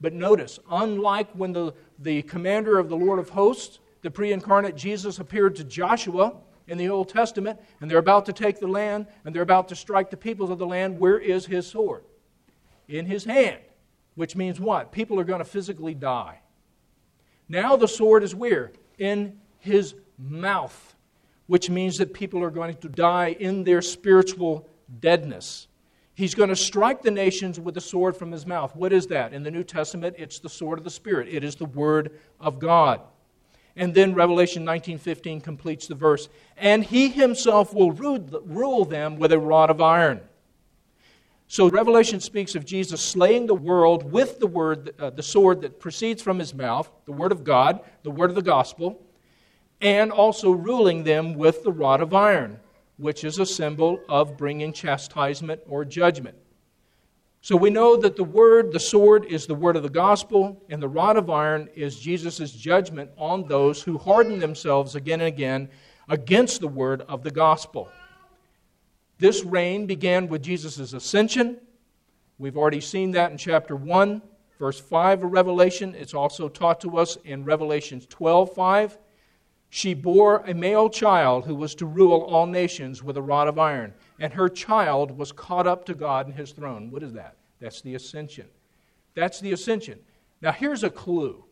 But 0.00 0.12
notice, 0.12 0.58
unlike 0.70 1.30
when 1.32 1.52
the, 1.52 1.74
the 1.98 2.22
commander 2.22 2.78
of 2.78 2.88
the 2.88 2.96
Lord 2.96 3.18
of 3.18 3.30
hosts, 3.30 3.80
the 4.02 4.10
pre 4.10 4.32
incarnate 4.32 4.76
Jesus, 4.76 5.18
appeared 5.18 5.56
to 5.56 5.64
Joshua 5.64 6.34
in 6.68 6.78
the 6.78 6.88
Old 6.88 7.08
Testament, 7.08 7.58
and 7.80 7.90
they're 7.90 7.98
about 7.98 8.26
to 8.26 8.32
take 8.32 8.60
the 8.60 8.68
land, 8.68 9.06
and 9.24 9.34
they're 9.34 9.42
about 9.42 9.68
to 9.68 9.76
strike 9.76 10.10
the 10.10 10.16
peoples 10.16 10.50
of 10.50 10.58
the 10.58 10.66
land, 10.66 11.00
where 11.00 11.18
is 11.18 11.46
his 11.46 11.66
sword? 11.66 12.04
In 12.86 13.06
his 13.06 13.24
hand. 13.24 13.60
Which 14.14 14.36
means 14.36 14.60
what? 14.60 14.92
People 14.92 15.18
are 15.18 15.24
going 15.24 15.38
to 15.38 15.44
physically 15.44 15.94
die. 15.94 16.40
Now 17.48 17.76
the 17.76 17.88
sword 17.88 18.22
is 18.22 18.34
where? 18.34 18.72
In 18.98 19.38
his 19.58 19.94
mouth, 20.18 20.96
which 21.46 21.70
means 21.70 21.98
that 21.98 22.12
people 22.12 22.42
are 22.42 22.50
going 22.50 22.74
to 22.74 22.88
die 22.88 23.36
in 23.38 23.64
their 23.64 23.80
spiritual 23.80 24.68
deadness. 25.00 25.67
He's 26.18 26.34
going 26.34 26.48
to 26.48 26.56
strike 26.56 27.02
the 27.02 27.12
nations 27.12 27.60
with 27.60 27.76
the 27.76 27.80
sword 27.80 28.16
from 28.16 28.32
his 28.32 28.44
mouth. 28.44 28.74
What 28.74 28.92
is 28.92 29.06
that? 29.06 29.32
In 29.32 29.44
the 29.44 29.52
New 29.52 29.62
Testament, 29.62 30.16
it's 30.18 30.40
the 30.40 30.48
sword 30.48 30.76
of 30.78 30.84
the 30.84 30.90
Spirit. 30.90 31.28
It 31.30 31.44
is 31.44 31.54
the 31.54 31.66
word 31.66 32.18
of 32.40 32.58
God. 32.58 33.02
And 33.76 33.94
then 33.94 34.14
Revelation 34.14 34.64
19:15 34.64 35.40
completes 35.40 35.86
the 35.86 35.94
verse, 35.94 36.28
and 36.56 36.82
he 36.82 37.08
himself 37.08 37.72
will 37.72 37.92
rule 37.92 38.84
them 38.84 39.20
with 39.20 39.30
a 39.30 39.38
rod 39.38 39.70
of 39.70 39.80
iron. 39.80 40.20
So 41.46 41.70
Revelation 41.70 42.18
speaks 42.18 42.56
of 42.56 42.66
Jesus 42.66 43.00
slaying 43.00 43.46
the 43.46 43.54
world 43.54 44.10
with 44.10 44.40
the 44.40 44.48
word, 44.48 44.96
uh, 44.98 45.10
the 45.10 45.22
sword 45.22 45.60
that 45.60 45.78
proceeds 45.78 46.20
from 46.20 46.40
his 46.40 46.52
mouth, 46.52 46.90
the 47.04 47.12
word 47.12 47.30
of 47.30 47.44
God, 47.44 47.78
the 48.02 48.10
word 48.10 48.30
of 48.30 48.34
the 48.34 48.42
gospel. 48.42 49.00
and 49.80 50.10
also 50.10 50.50
ruling 50.50 51.04
them 51.04 51.34
with 51.34 51.62
the 51.62 51.70
rod 51.70 52.00
of 52.00 52.12
iron, 52.12 52.58
which 52.98 53.24
is 53.24 53.38
a 53.38 53.46
symbol 53.46 54.00
of 54.08 54.36
bringing 54.36 54.72
chastisement 54.72 55.62
or 55.66 55.84
judgment. 55.84 56.36
So 57.40 57.56
we 57.56 57.70
know 57.70 57.96
that 57.96 58.16
the 58.16 58.24
word, 58.24 58.72
the 58.72 58.80
sword, 58.80 59.24
is 59.24 59.46
the 59.46 59.54
word 59.54 59.76
of 59.76 59.84
the 59.84 59.88
gospel, 59.88 60.60
and 60.68 60.82
the 60.82 60.88
rod 60.88 61.16
of 61.16 61.30
iron 61.30 61.68
is 61.74 61.98
Jesus' 61.98 62.50
judgment 62.50 63.10
on 63.16 63.46
those 63.46 63.80
who 63.80 63.96
harden 63.96 64.40
themselves 64.40 64.96
again 64.96 65.20
and 65.20 65.28
again 65.28 65.68
against 66.08 66.60
the 66.60 66.68
word 66.68 67.02
of 67.02 67.22
the 67.22 67.30
gospel. 67.30 67.88
This 69.18 69.44
reign 69.44 69.86
began 69.86 70.28
with 70.28 70.42
Jesus' 70.42 70.92
ascension. 70.92 71.58
We've 72.38 72.56
already 72.56 72.80
seen 72.80 73.12
that 73.12 73.30
in 73.30 73.38
chapter 73.38 73.76
1, 73.76 74.20
verse 74.58 74.80
5 74.80 75.24
of 75.24 75.32
Revelation. 75.32 75.94
It's 75.94 76.14
also 76.14 76.48
taught 76.48 76.80
to 76.80 76.98
us 76.98 77.16
in 77.24 77.44
Revelation 77.44 78.00
12 78.00 78.54
5. 78.54 78.98
She 79.70 79.92
bore 79.92 80.38
a 80.46 80.54
male 80.54 80.88
child 80.88 81.44
who 81.44 81.54
was 81.54 81.74
to 81.76 81.86
rule 81.86 82.22
all 82.22 82.46
nations 82.46 83.02
with 83.02 83.16
a 83.16 83.22
rod 83.22 83.48
of 83.48 83.58
iron, 83.58 83.92
and 84.18 84.32
her 84.32 84.48
child 84.48 85.16
was 85.16 85.30
caught 85.30 85.66
up 85.66 85.84
to 85.86 85.94
God 85.94 86.26
in 86.26 86.32
his 86.32 86.52
throne. 86.52 86.90
What 86.90 87.02
is 87.02 87.12
that? 87.12 87.36
That's 87.60 87.82
the 87.82 87.94
ascension. 87.94 88.46
That's 89.14 89.40
the 89.40 89.52
ascension. 89.52 89.98
Now, 90.40 90.52
here's 90.52 90.84
a 90.84 90.90
clue. 90.90 91.44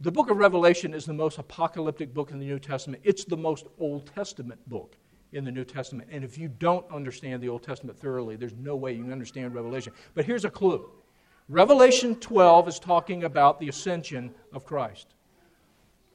The 0.00 0.10
book 0.10 0.30
of 0.30 0.38
Revelation 0.38 0.92
is 0.92 1.06
the 1.06 1.12
most 1.12 1.38
apocalyptic 1.38 2.12
book 2.12 2.30
in 2.30 2.38
the 2.38 2.46
New 2.46 2.58
Testament. 2.58 3.02
It's 3.04 3.24
the 3.24 3.36
most 3.36 3.66
Old 3.78 4.10
Testament 4.14 4.60
book 4.68 4.96
in 5.32 5.44
the 5.44 5.52
New 5.52 5.64
Testament. 5.64 6.08
And 6.10 6.24
if 6.24 6.36
you 6.38 6.48
don't 6.48 6.90
understand 6.90 7.42
the 7.42 7.48
Old 7.48 7.62
Testament 7.62 7.98
thoroughly, 7.98 8.36
there's 8.36 8.54
no 8.54 8.76
way 8.76 8.92
you 8.92 9.02
can 9.02 9.12
understand 9.12 9.54
Revelation. 9.54 9.92
But 10.14 10.24
here's 10.24 10.44
a 10.44 10.50
clue 10.50 10.90
Revelation 11.48 12.16
12 12.16 12.68
is 12.68 12.78
talking 12.78 13.24
about 13.24 13.60
the 13.60 13.68
ascension 13.68 14.34
of 14.52 14.64
Christ. 14.64 15.14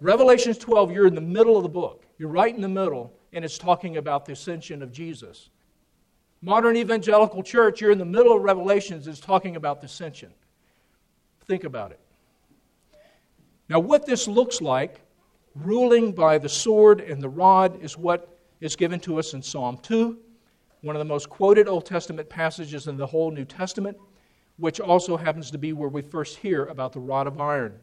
Revelation 0.02 0.54
12, 0.56 0.91
you're 0.91 1.06
in 1.06 1.14
the 1.14 1.22
middle 1.22 1.58
of 1.58 1.64
the 1.64 1.70
book. 1.70 2.06
You're 2.18 2.30
right 2.30 2.54
in 2.54 2.62
the 2.62 2.68
middle, 2.68 3.14
and 3.34 3.45
it's 3.45 3.60
talking 3.60 3.97
about 3.97 4.26
the 4.26 4.32
ascension 4.34 4.82
of 4.82 4.91
Jesus. 4.91 5.52
Modern 6.41 6.76
evangelical 6.76 7.43
church, 7.43 7.80
you're 7.80 7.91
in 7.91 7.99
the 7.99 8.06
middle 8.06 8.36
of 8.36 8.41
Revelations, 8.41 9.08
it's 9.08 9.20
talking 9.20 9.56
about 9.56 9.80
the 9.80 9.86
ascension. 9.86 10.34
Think 11.45 11.66
about 11.66 11.91
it. 11.91 11.99
Now, 13.70 13.80
what 13.80 14.08
this 14.08 14.28
looks 14.28 14.60
like, 14.60 15.02
ruling 15.54 16.14
by 16.14 16.39
the 16.39 16.49
sword 16.49 16.99
and 16.99 17.22
the 17.22 17.30
rod, 17.30 17.80
is 17.84 17.95
what 17.95 18.39
is 18.60 18.76
given 18.76 18.99
to 19.02 19.20
us 19.20 19.36
in 19.36 19.43
Psalm 19.43 19.78
2, 19.84 20.18
one 20.82 20.95
of 20.95 20.99
the 20.99 21.06
most 21.06 21.30
quoted 21.30 21.68
Old 21.68 21.86
Testament 21.86 22.28
passages 22.28 22.88
in 22.88 22.97
the 22.97 23.06
whole 23.06 23.30
New 23.30 23.45
Testament, 23.45 23.97
which 24.58 24.80
also 24.80 25.16
happens 25.16 25.52
to 25.52 25.60
be 25.60 25.74
where 25.74 25.89
we 25.89 26.02
first 26.02 26.38
hear 26.38 26.66
about 26.66 26.91
the 26.91 26.99
rod 26.99 27.28
of 27.28 27.39
iron. 27.39 27.80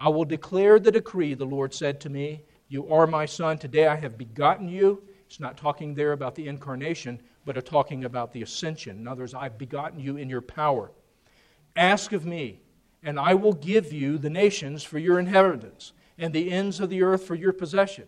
I 0.00 0.08
will 0.08 0.24
declare 0.24 0.78
the 0.78 0.90
decree, 0.90 1.34
the 1.34 1.44
Lord 1.44 1.74
said 1.74 2.00
to 2.00 2.10
me. 2.10 2.42
You 2.68 2.90
are 2.92 3.06
my 3.06 3.26
son. 3.26 3.58
Today 3.58 3.86
I 3.86 3.96
have 3.96 4.16
begotten 4.16 4.68
you. 4.68 5.02
It's 5.26 5.40
not 5.40 5.56
talking 5.56 5.94
there 5.94 6.12
about 6.12 6.34
the 6.34 6.48
incarnation, 6.48 7.20
but 7.44 7.58
a 7.58 7.62
talking 7.62 8.04
about 8.04 8.32
the 8.32 8.42
ascension. 8.42 8.96
In 8.96 9.06
other 9.06 9.22
words, 9.22 9.34
I've 9.34 9.58
begotten 9.58 10.00
you 10.00 10.16
in 10.16 10.30
your 10.30 10.40
power. 10.40 10.90
Ask 11.76 12.12
of 12.12 12.24
me, 12.24 12.60
and 13.02 13.20
I 13.20 13.34
will 13.34 13.52
give 13.52 13.92
you 13.92 14.18
the 14.18 14.30
nations 14.30 14.82
for 14.82 14.98
your 14.98 15.18
inheritance, 15.18 15.92
and 16.18 16.32
the 16.32 16.50
ends 16.50 16.80
of 16.80 16.90
the 16.90 17.02
earth 17.02 17.24
for 17.24 17.34
your 17.34 17.52
possession. 17.52 18.04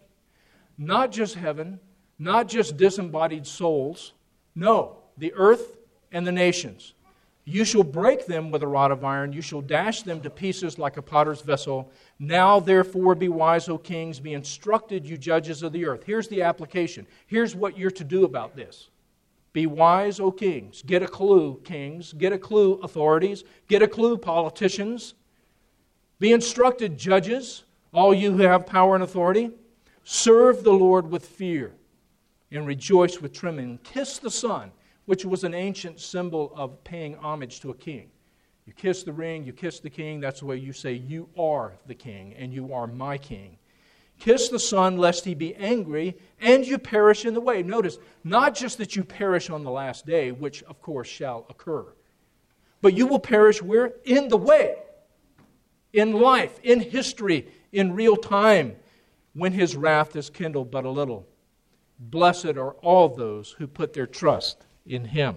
Not 0.79 1.13
just 1.13 1.35
heaven, 1.35 1.79
not 2.19 2.49
just 2.49 2.77
disembodied 2.77 3.47
souls. 3.47 4.13
No, 4.55 4.99
the 5.19 5.33
earth 5.35 5.77
and 6.11 6.27
the 6.27 6.33
nations. 6.33 6.95
You 7.45 7.65
shall 7.65 7.83
break 7.83 8.27
them 8.27 8.53
with 8.53 8.63
a 8.63 8.69
rod 8.69 8.93
of 8.93 9.05
iron. 9.05 9.33
You 9.33 9.43
shall 9.43 9.63
dash 9.63 10.03
them 10.03 10.21
to 10.21 10.31
pieces 10.31 10.79
like 10.79 10.97
a 10.97 11.03
potter's 11.03 11.41
vessel. 11.41 11.91
Now, 12.21 12.61
therefore, 12.61 13.17
be 13.17 13.29
wise, 13.29 13.69
O 13.69 13.79
kings. 13.79 14.21
Be 14.21 14.35
instructed, 14.35 15.05
you 15.05 15.19
judges 15.19 15.63
of 15.63 15.73
the 15.73 15.85
earth. 15.85 16.05
Here's 16.05 16.29
the 16.29 16.43
application. 16.43 17.07
Here's 17.27 17.57
what 17.57 17.77
you're 17.77 17.91
to 17.91 18.05
do 18.05 18.25
about 18.25 18.55
this. 18.55 18.91
Be 19.53 19.67
wise, 19.67 20.21
O 20.21 20.31
kings. 20.31 20.83
Get 20.83 21.03
a 21.03 21.09
clue, 21.09 21.61
kings. 21.65 22.13
Get 22.13 22.33
a 22.33 22.39
clue, 22.39 22.75
authorities. 22.75 23.43
Get 23.67 23.83
a 23.83 23.89
clue, 23.89 24.17
politicians. 24.17 25.15
Be 26.21 26.33
instructed, 26.33 26.97
judges, 26.97 27.65
all 27.93 28.15
you 28.15 28.33
who 28.33 28.43
have 28.45 28.67
power 28.67 28.95
and 28.95 29.03
authority. 29.03 29.51
Serve 30.05 30.63
the 30.63 30.73
Lord 30.73 31.11
with 31.11 31.27
fear 31.27 31.73
and 32.53 32.69
rejoice 32.69 33.21
with 33.21 33.33
trembling. 33.33 33.79
Kiss 33.83 34.19
the 34.19 34.31
Son 34.31 34.71
which 35.07 35.25
was 35.25 35.45
an 35.45 35.55
ancient 35.55 36.01
symbol 36.01 36.53
of 36.57 36.83
paying 36.85 37.17
homage 37.17 37.61
to 37.61 37.71
a 37.71 37.75
king. 37.75 38.11
You 38.67 38.73
kiss 38.73 39.03
the 39.03 39.13
ring, 39.13 39.45
you 39.45 39.53
kiss 39.53 39.81
the 39.81 39.91
king, 39.91 40.21
that's 40.21 40.41
the 40.41 40.47
way 40.47 40.57
you 40.57 40.73
say, 40.73 40.93
You 40.93 41.29
are 41.37 41.75
the 41.87 41.95
king, 41.95 42.35
and 42.35 42.53
you 42.53 42.73
are 42.73 42.87
my 42.87 43.19
king. 43.19 43.59
Kiss 44.21 44.49
the 44.49 44.59
Son, 44.61 44.99
lest 44.99 45.25
he 45.25 45.35
be 45.35 45.55
angry, 45.57 46.17
and 46.41 46.65
you 46.65 46.79
perish 46.79 47.25
in 47.25 47.35
the 47.35 47.41
way. 47.41 47.63
Notice, 47.65 47.99
not 48.23 48.55
just 48.55 48.79
that 48.79 48.95
you 48.95 49.03
perish 49.03 49.51
on 49.51 49.65
the 49.65 49.71
last 49.71 50.07
day, 50.07 50.31
which 50.31 50.63
of 50.65 50.81
course 50.81 51.09
shall 51.09 51.45
occur, 51.51 51.85
but 52.81 52.95
you 52.95 53.07
will 53.07 53.19
perish 53.19 53.61
where? 53.61 53.95
In 54.05 54.29
the 54.29 54.37
way, 54.37 54.77
in 55.93 56.13
life, 56.13 56.61
in 56.63 56.81
history, 56.81 57.49
in 57.73 57.95
real 57.95 58.17
time, 58.17 58.77
when 59.35 59.53
his 59.53 59.75
wrath 59.75 60.15
is 60.15 60.31
kindled 60.31 60.71
but 60.71 60.85
a 60.85 60.91
little. 60.91 61.27
Blessed 61.99 62.57
are 62.57 62.73
all 62.75 63.09
those 63.09 63.53
who 63.53 63.67
put 63.67 63.93
their 63.93 64.07
trust 64.07 64.65
in 64.87 65.05
him. 65.05 65.37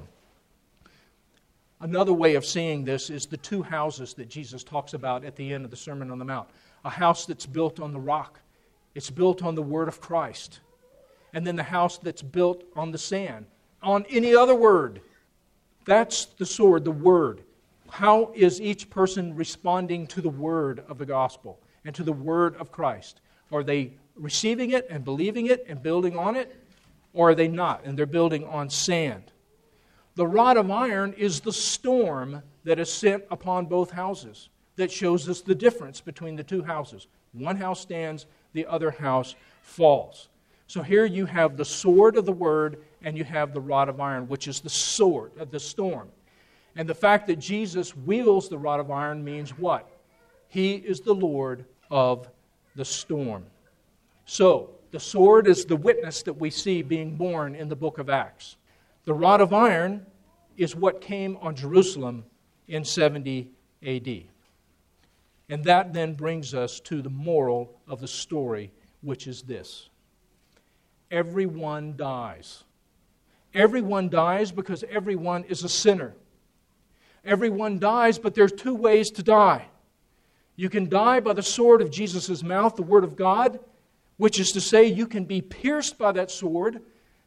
Another 1.82 2.14
way 2.14 2.36
of 2.36 2.46
seeing 2.46 2.86
this 2.86 3.10
is 3.10 3.26
the 3.26 3.38
two 3.38 3.62
houses 3.62 4.14
that 4.14 4.30
Jesus 4.30 4.64
talks 4.64 4.94
about 4.94 5.26
at 5.26 5.36
the 5.36 5.54
end 5.54 5.66
of 5.66 5.72
the 5.72 5.78
Sermon 5.78 6.12
on 6.12 6.20
the 6.20 6.26
Mount 6.26 6.50
a 6.86 6.90
house 6.90 7.26
that's 7.26 7.48
built 7.48 7.80
on 7.80 7.94
the 7.94 8.00
rock, 8.00 8.40
it's 8.94 9.10
built 9.10 9.44
on 9.44 9.56
the 9.56 9.62
Word 9.62 9.88
of 9.88 10.00
Christ, 10.00 10.60
and 11.34 11.46
then 11.46 11.56
the 11.56 11.64
house 11.64 11.98
that's 11.98 12.22
built 12.22 12.64
on 12.76 12.92
the 12.92 12.98
sand, 12.98 13.48
on 13.82 14.06
any 14.10 14.36
other 14.36 14.56
word. 14.56 15.02
That's 15.86 16.26
the 16.26 16.46
sword, 16.46 16.86
the 16.86 16.92
Word. 16.92 17.42
How 17.90 18.32
is 18.36 18.62
each 18.62 18.90
person 18.90 19.36
responding 19.36 20.08
to 20.08 20.22
the 20.22 20.30
Word 20.30 20.84
of 20.88 20.98
the 20.98 21.06
gospel 21.06 21.60
and 21.84 21.94
to 21.96 22.04
the 22.04 22.14
Word 22.14 22.56
of 22.58 22.72
Christ? 22.72 23.20
Are 23.52 23.64
they 23.64 23.94
receiving 24.16 24.72
it 24.72 24.88
and 24.90 25.04
believing 25.04 25.48
it 25.48 25.66
and 25.68 25.82
building 25.82 26.18
on 26.18 26.36
it? 26.36 26.56
Or 27.14 27.30
are 27.30 27.36
they 27.36 27.48
not? 27.48 27.86
And 27.86 27.98
they're 27.98 28.06
building 28.06 28.46
on 28.46 28.70
sand. 28.70 29.32
The 30.16 30.28
rod 30.28 30.58
of 30.58 30.72
iron 30.72 31.14
is 31.14 31.42
the 31.42 31.54
storm 31.54 32.42
that 32.64 32.80
is 32.80 32.92
sent 32.92 33.24
upon 33.30 33.66
both 33.66 33.92
houses 33.92 34.50
that 34.78 34.92
shows 34.92 35.28
us 35.30 35.42
the 35.42 35.56
difference 35.56 36.02
between 36.02 36.36
the 36.36 36.44
two 36.44 36.64
houses. 36.64 37.08
One 37.34 37.58
house 37.58 37.82
stands, 37.82 38.26
the 38.54 38.66
other 38.66 38.92
house 38.92 39.36
falls. 39.62 40.30
So 40.68 40.82
here 40.82 41.06
you 41.06 41.26
have 41.26 41.58
the 41.58 41.66
sword 41.66 42.18
of 42.18 42.26
the 42.26 42.32
word 42.32 42.78
and 43.04 43.18
you 43.18 43.24
have 43.24 43.54
the 43.54 43.62
rod 43.62 43.90
of 43.90 44.00
iron, 44.00 44.28
which 44.28 44.48
is 44.48 44.62
the 44.62 44.70
sword 44.70 45.32
of 45.38 45.52
the 45.52 45.60
storm. 45.60 46.10
And 46.76 46.90
the 46.90 46.96
fact 46.96 47.28
that 47.28 47.38
Jesus 47.38 47.96
wields 47.96 48.50
the 48.50 48.58
rod 48.58 48.80
of 48.80 48.92
iron 48.92 49.24
means 49.24 49.52
what? 49.58 49.88
He 50.48 50.76
is 50.76 51.02
the 51.02 51.14
Lord 51.14 51.66
of 51.92 52.28
the 52.76 52.86
storm. 52.86 53.46
So, 54.26 54.72
the 54.92 55.00
sword 55.00 55.48
is 55.48 55.66
the 55.66 55.76
witness 55.76 56.24
that 56.24 56.34
we 56.34 56.50
see 56.50 56.82
being 56.82 57.16
born 57.16 57.54
in 57.54 57.70
the 57.70 57.76
book 57.76 57.98
of 57.98 58.10
Acts. 58.10 58.56
The 59.06 59.14
rod 59.14 59.40
of 59.40 59.54
iron 59.54 60.06
is 60.58 60.76
what 60.76 61.02
came 61.02 61.38
on 61.42 61.56
Jerusalem 61.56 62.26
in 62.68 62.84
70 62.84 63.52
AD. 63.86 64.24
And 65.48 65.64
that 65.66 65.94
then 65.94 66.16
brings 66.16 66.54
us 66.56 66.80
to 66.82 67.02
the 67.02 67.10
moral 67.10 67.80
of 67.88 68.02
the 68.02 68.08
story, 68.08 68.72
which 69.02 69.28
is 69.28 69.44
this 69.44 69.90
everyone 71.12 71.96
dies. 71.96 72.64
Everyone 73.54 74.10
dies 74.10 74.52
because 74.52 74.84
everyone 74.90 75.46
is 75.46 75.64
a 75.64 75.70
sinner. 75.70 76.14
Everyone 77.24 77.80
dies, 77.80 78.20
but 78.20 78.36
there's 78.36 78.52
two 78.52 78.76
ways 78.76 79.10
to 79.12 79.24
die. 79.24 79.68
You 80.58 80.70
can 80.70 80.90
die 80.90 81.22
by 81.22 81.34
the 81.34 81.44
sword 81.44 81.82
of 81.82 81.90
Jesus' 81.90 82.44
mouth, 82.44 82.76
the 82.76 82.84
Word 82.84 83.04
of 83.04 83.16
God, 83.16 83.60
which 84.18 84.40
is 84.40 84.52
to 84.54 84.62
say, 84.62 84.86
you 84.86 85.08
can 85.08 85.26
be 85.26 85.42
pierced 85.42 85.98
by 85.98 86.12
that 86.14 86.32
sword 86.32 86.82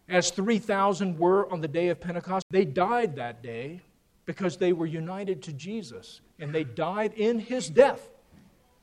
as 0.09 0.31
3,000 0.31 1.19
were 1.19 1.51
on 1.53 1.61
the 1.61 1.69
day 1.69 1.89
of 1.89 2.01
Pentecost. 2.01 2.47
They 2.51 2.65
died 2.65 3.17
that 3.17 3.43
day 3.43 3.81
because 4.25 4.57
they 4.57 4.73
were 4.73 4.87
united 4.87 5.43
to 5.43 5.53
Jesus, 5.53 6.21
and 6.39 6.55
they 6.55 6.65
died 6.65 7.15
in 7.15 7.39
his 7.39 7.69
death, 7.69 8.09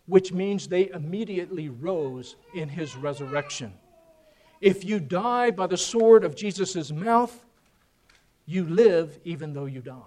which 0.08 0.32
means 0.32 0.68
they 0.68 0.90
immediately 0.90 1.70
rose 1.70 2.36
in 2.54 2.70
his 2.70 2.96
resurrection. 2.96 3.74
If 4.62 4.86
you 4.86 5.00
die 5.00 5.52
by 5.52 5.68
the 5.68 5.78
sword 5.78 6.24
of 6.24 6.36
Jesus' 6.36 6.92
mouth, 6.92 7.44
you 8.46 8.66
live 8.66 9.20
even 9.24 9.54
though 9.54 9.66
you 9.66 9.82
die. 9.82 10.02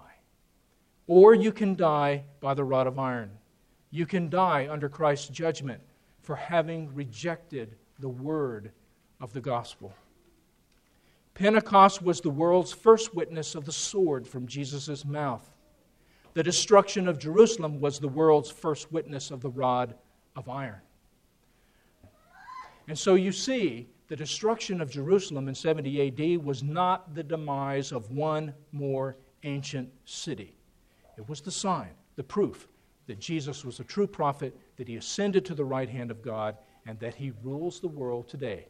Or 1.07 1.33
you 1.33 1.51
can 1.51 1.75
die 1.75 2.23
by 2.39 2.53
the 2.53 2.63
rod 2.63 2.87
of 2.87 2.99
iron. 2.99 3.31
You 3.91 4.05
can 4.05 4.29
die 4.29 4.67
under 4.69 4.87
Christ's 4.87 5.29
judgment 5.29 5.81
for 6.21 6.35
having 6.35 6.93
rejected 6.93 7.75
the 7.99 8.09
word 8.09 8.71
of 9.19 9.33
the 9.33 9.41
gospel. 9.41 9.93
Pentecost 11.39 12.01
was 12.01 12.19
the 12.19 12.29
world's 12.29 12.73
first 12.73 13.15
witness 13.15 13.55
of 13.55 13.63
the 13.63 13.71
sword 13.71 14.27
from 14.27 14.45
Jesus' 14.45 15.05
mouth. 15.05 15.49
The 16.33 16.43
destruction 16.43 17.07
of 17.07 17.17
Jerusalem 17.17 17.79
was 17.79 17.97
the 17.97 18.09
world's 18.09 18.51
first 18.51 18.91
witness 18.91 19.31
of 19.31 19.39
the 19.39 19.49
rod 19.49 19.95
of 20.35 20.49
iron. 20.49 20.81
And 22.89 22.99
so 22.99 23.15
you 23.15 23.31
see, 23.31 23.87
the 24.09 24.17
destruction 24.17 24.81
of 24.81 24.91
Jerusalem 24.91 25.47
in 25.47 25.55
70 25.55 26.07
AD 26.07 26.43
was 26.43 26.61
not 26.61 27.15
the 27.15 27.23
demise 27.23 27.93
of 27.93 28.11
one 28.11 28.53
more 28.73 29.15
ancient 29.43 29.89
city. 30.03 30.57
It 31.17 31.29
was 31.29 31.39
the 31.39 31.51
sign, 31.51 31.91
the 32.17 32.23
proof 32.23 32.67
that 33.07 33.21
Jesus 33.21 33.63
was 33.63 33.79
a 33.79 33.85
true 33.85 34.07
prophet, 34.07 34.59
that 34.75 34.89
he 34.89 34.97
ascended 34.97 35.45
to 35.45 35.55
the 35.55 35.63
right 35.63 35.89
hand 35.89 36.11
of 36.11 36.21
God, 36.21 36.57
and 36.85 36.99
that 36.99 37.15
he 37.15 37.31
rules 37.43 37.79
the 37.79 37.87
world 37.87 38.27
today 38.27 38.67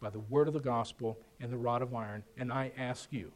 by 0.00 0.08
the 0.08 0.20
word 0.20 0.48
of 0.48 0.54
the 0.54 0.60
gospel 0.60 1.18
and 1.40 1.52
the 1.52 1.56
rod 1.56 1.82
of 1.82 1.94
iron. 1.94 2.22
And 2.36 2.52
I 2.52 2.72
ask 2.76 3.12
you, 3.12 3.32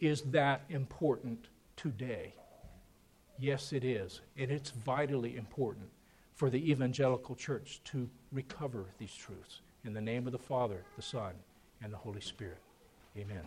is 0.00 0.22
that 0.22 0.62
important 0.68 1.48
today? 1.76 2.34
Yes, 3.38 3.72
it 3.72 3.84
is. 3.84 4.20
And 4.36 4.50
it's 4.50 4.70
vitally 4.70 5.36
important 5.36 5.88
for 6.34 6.50
the 6.50 6.70
evangelical 6.70 7.34
church 7.34 7.80
to 7.84 8.08
recover 8.32 8.86
these 8.98 9.14
truths. 9.14 9.60
In 9.84 9.94
the 9.94 10.00
name 10.00 10.26
of 10.26 10.32
the 10.32 10.38
Father, 10.38 10.84
the 10.96 11.02
Son, 11.02 11.32
and 11.82 11.92
the 11.92 11.96
Holy 11.96 12.20
Spirit. 12.20 12.58
Amen. 13.16 13.42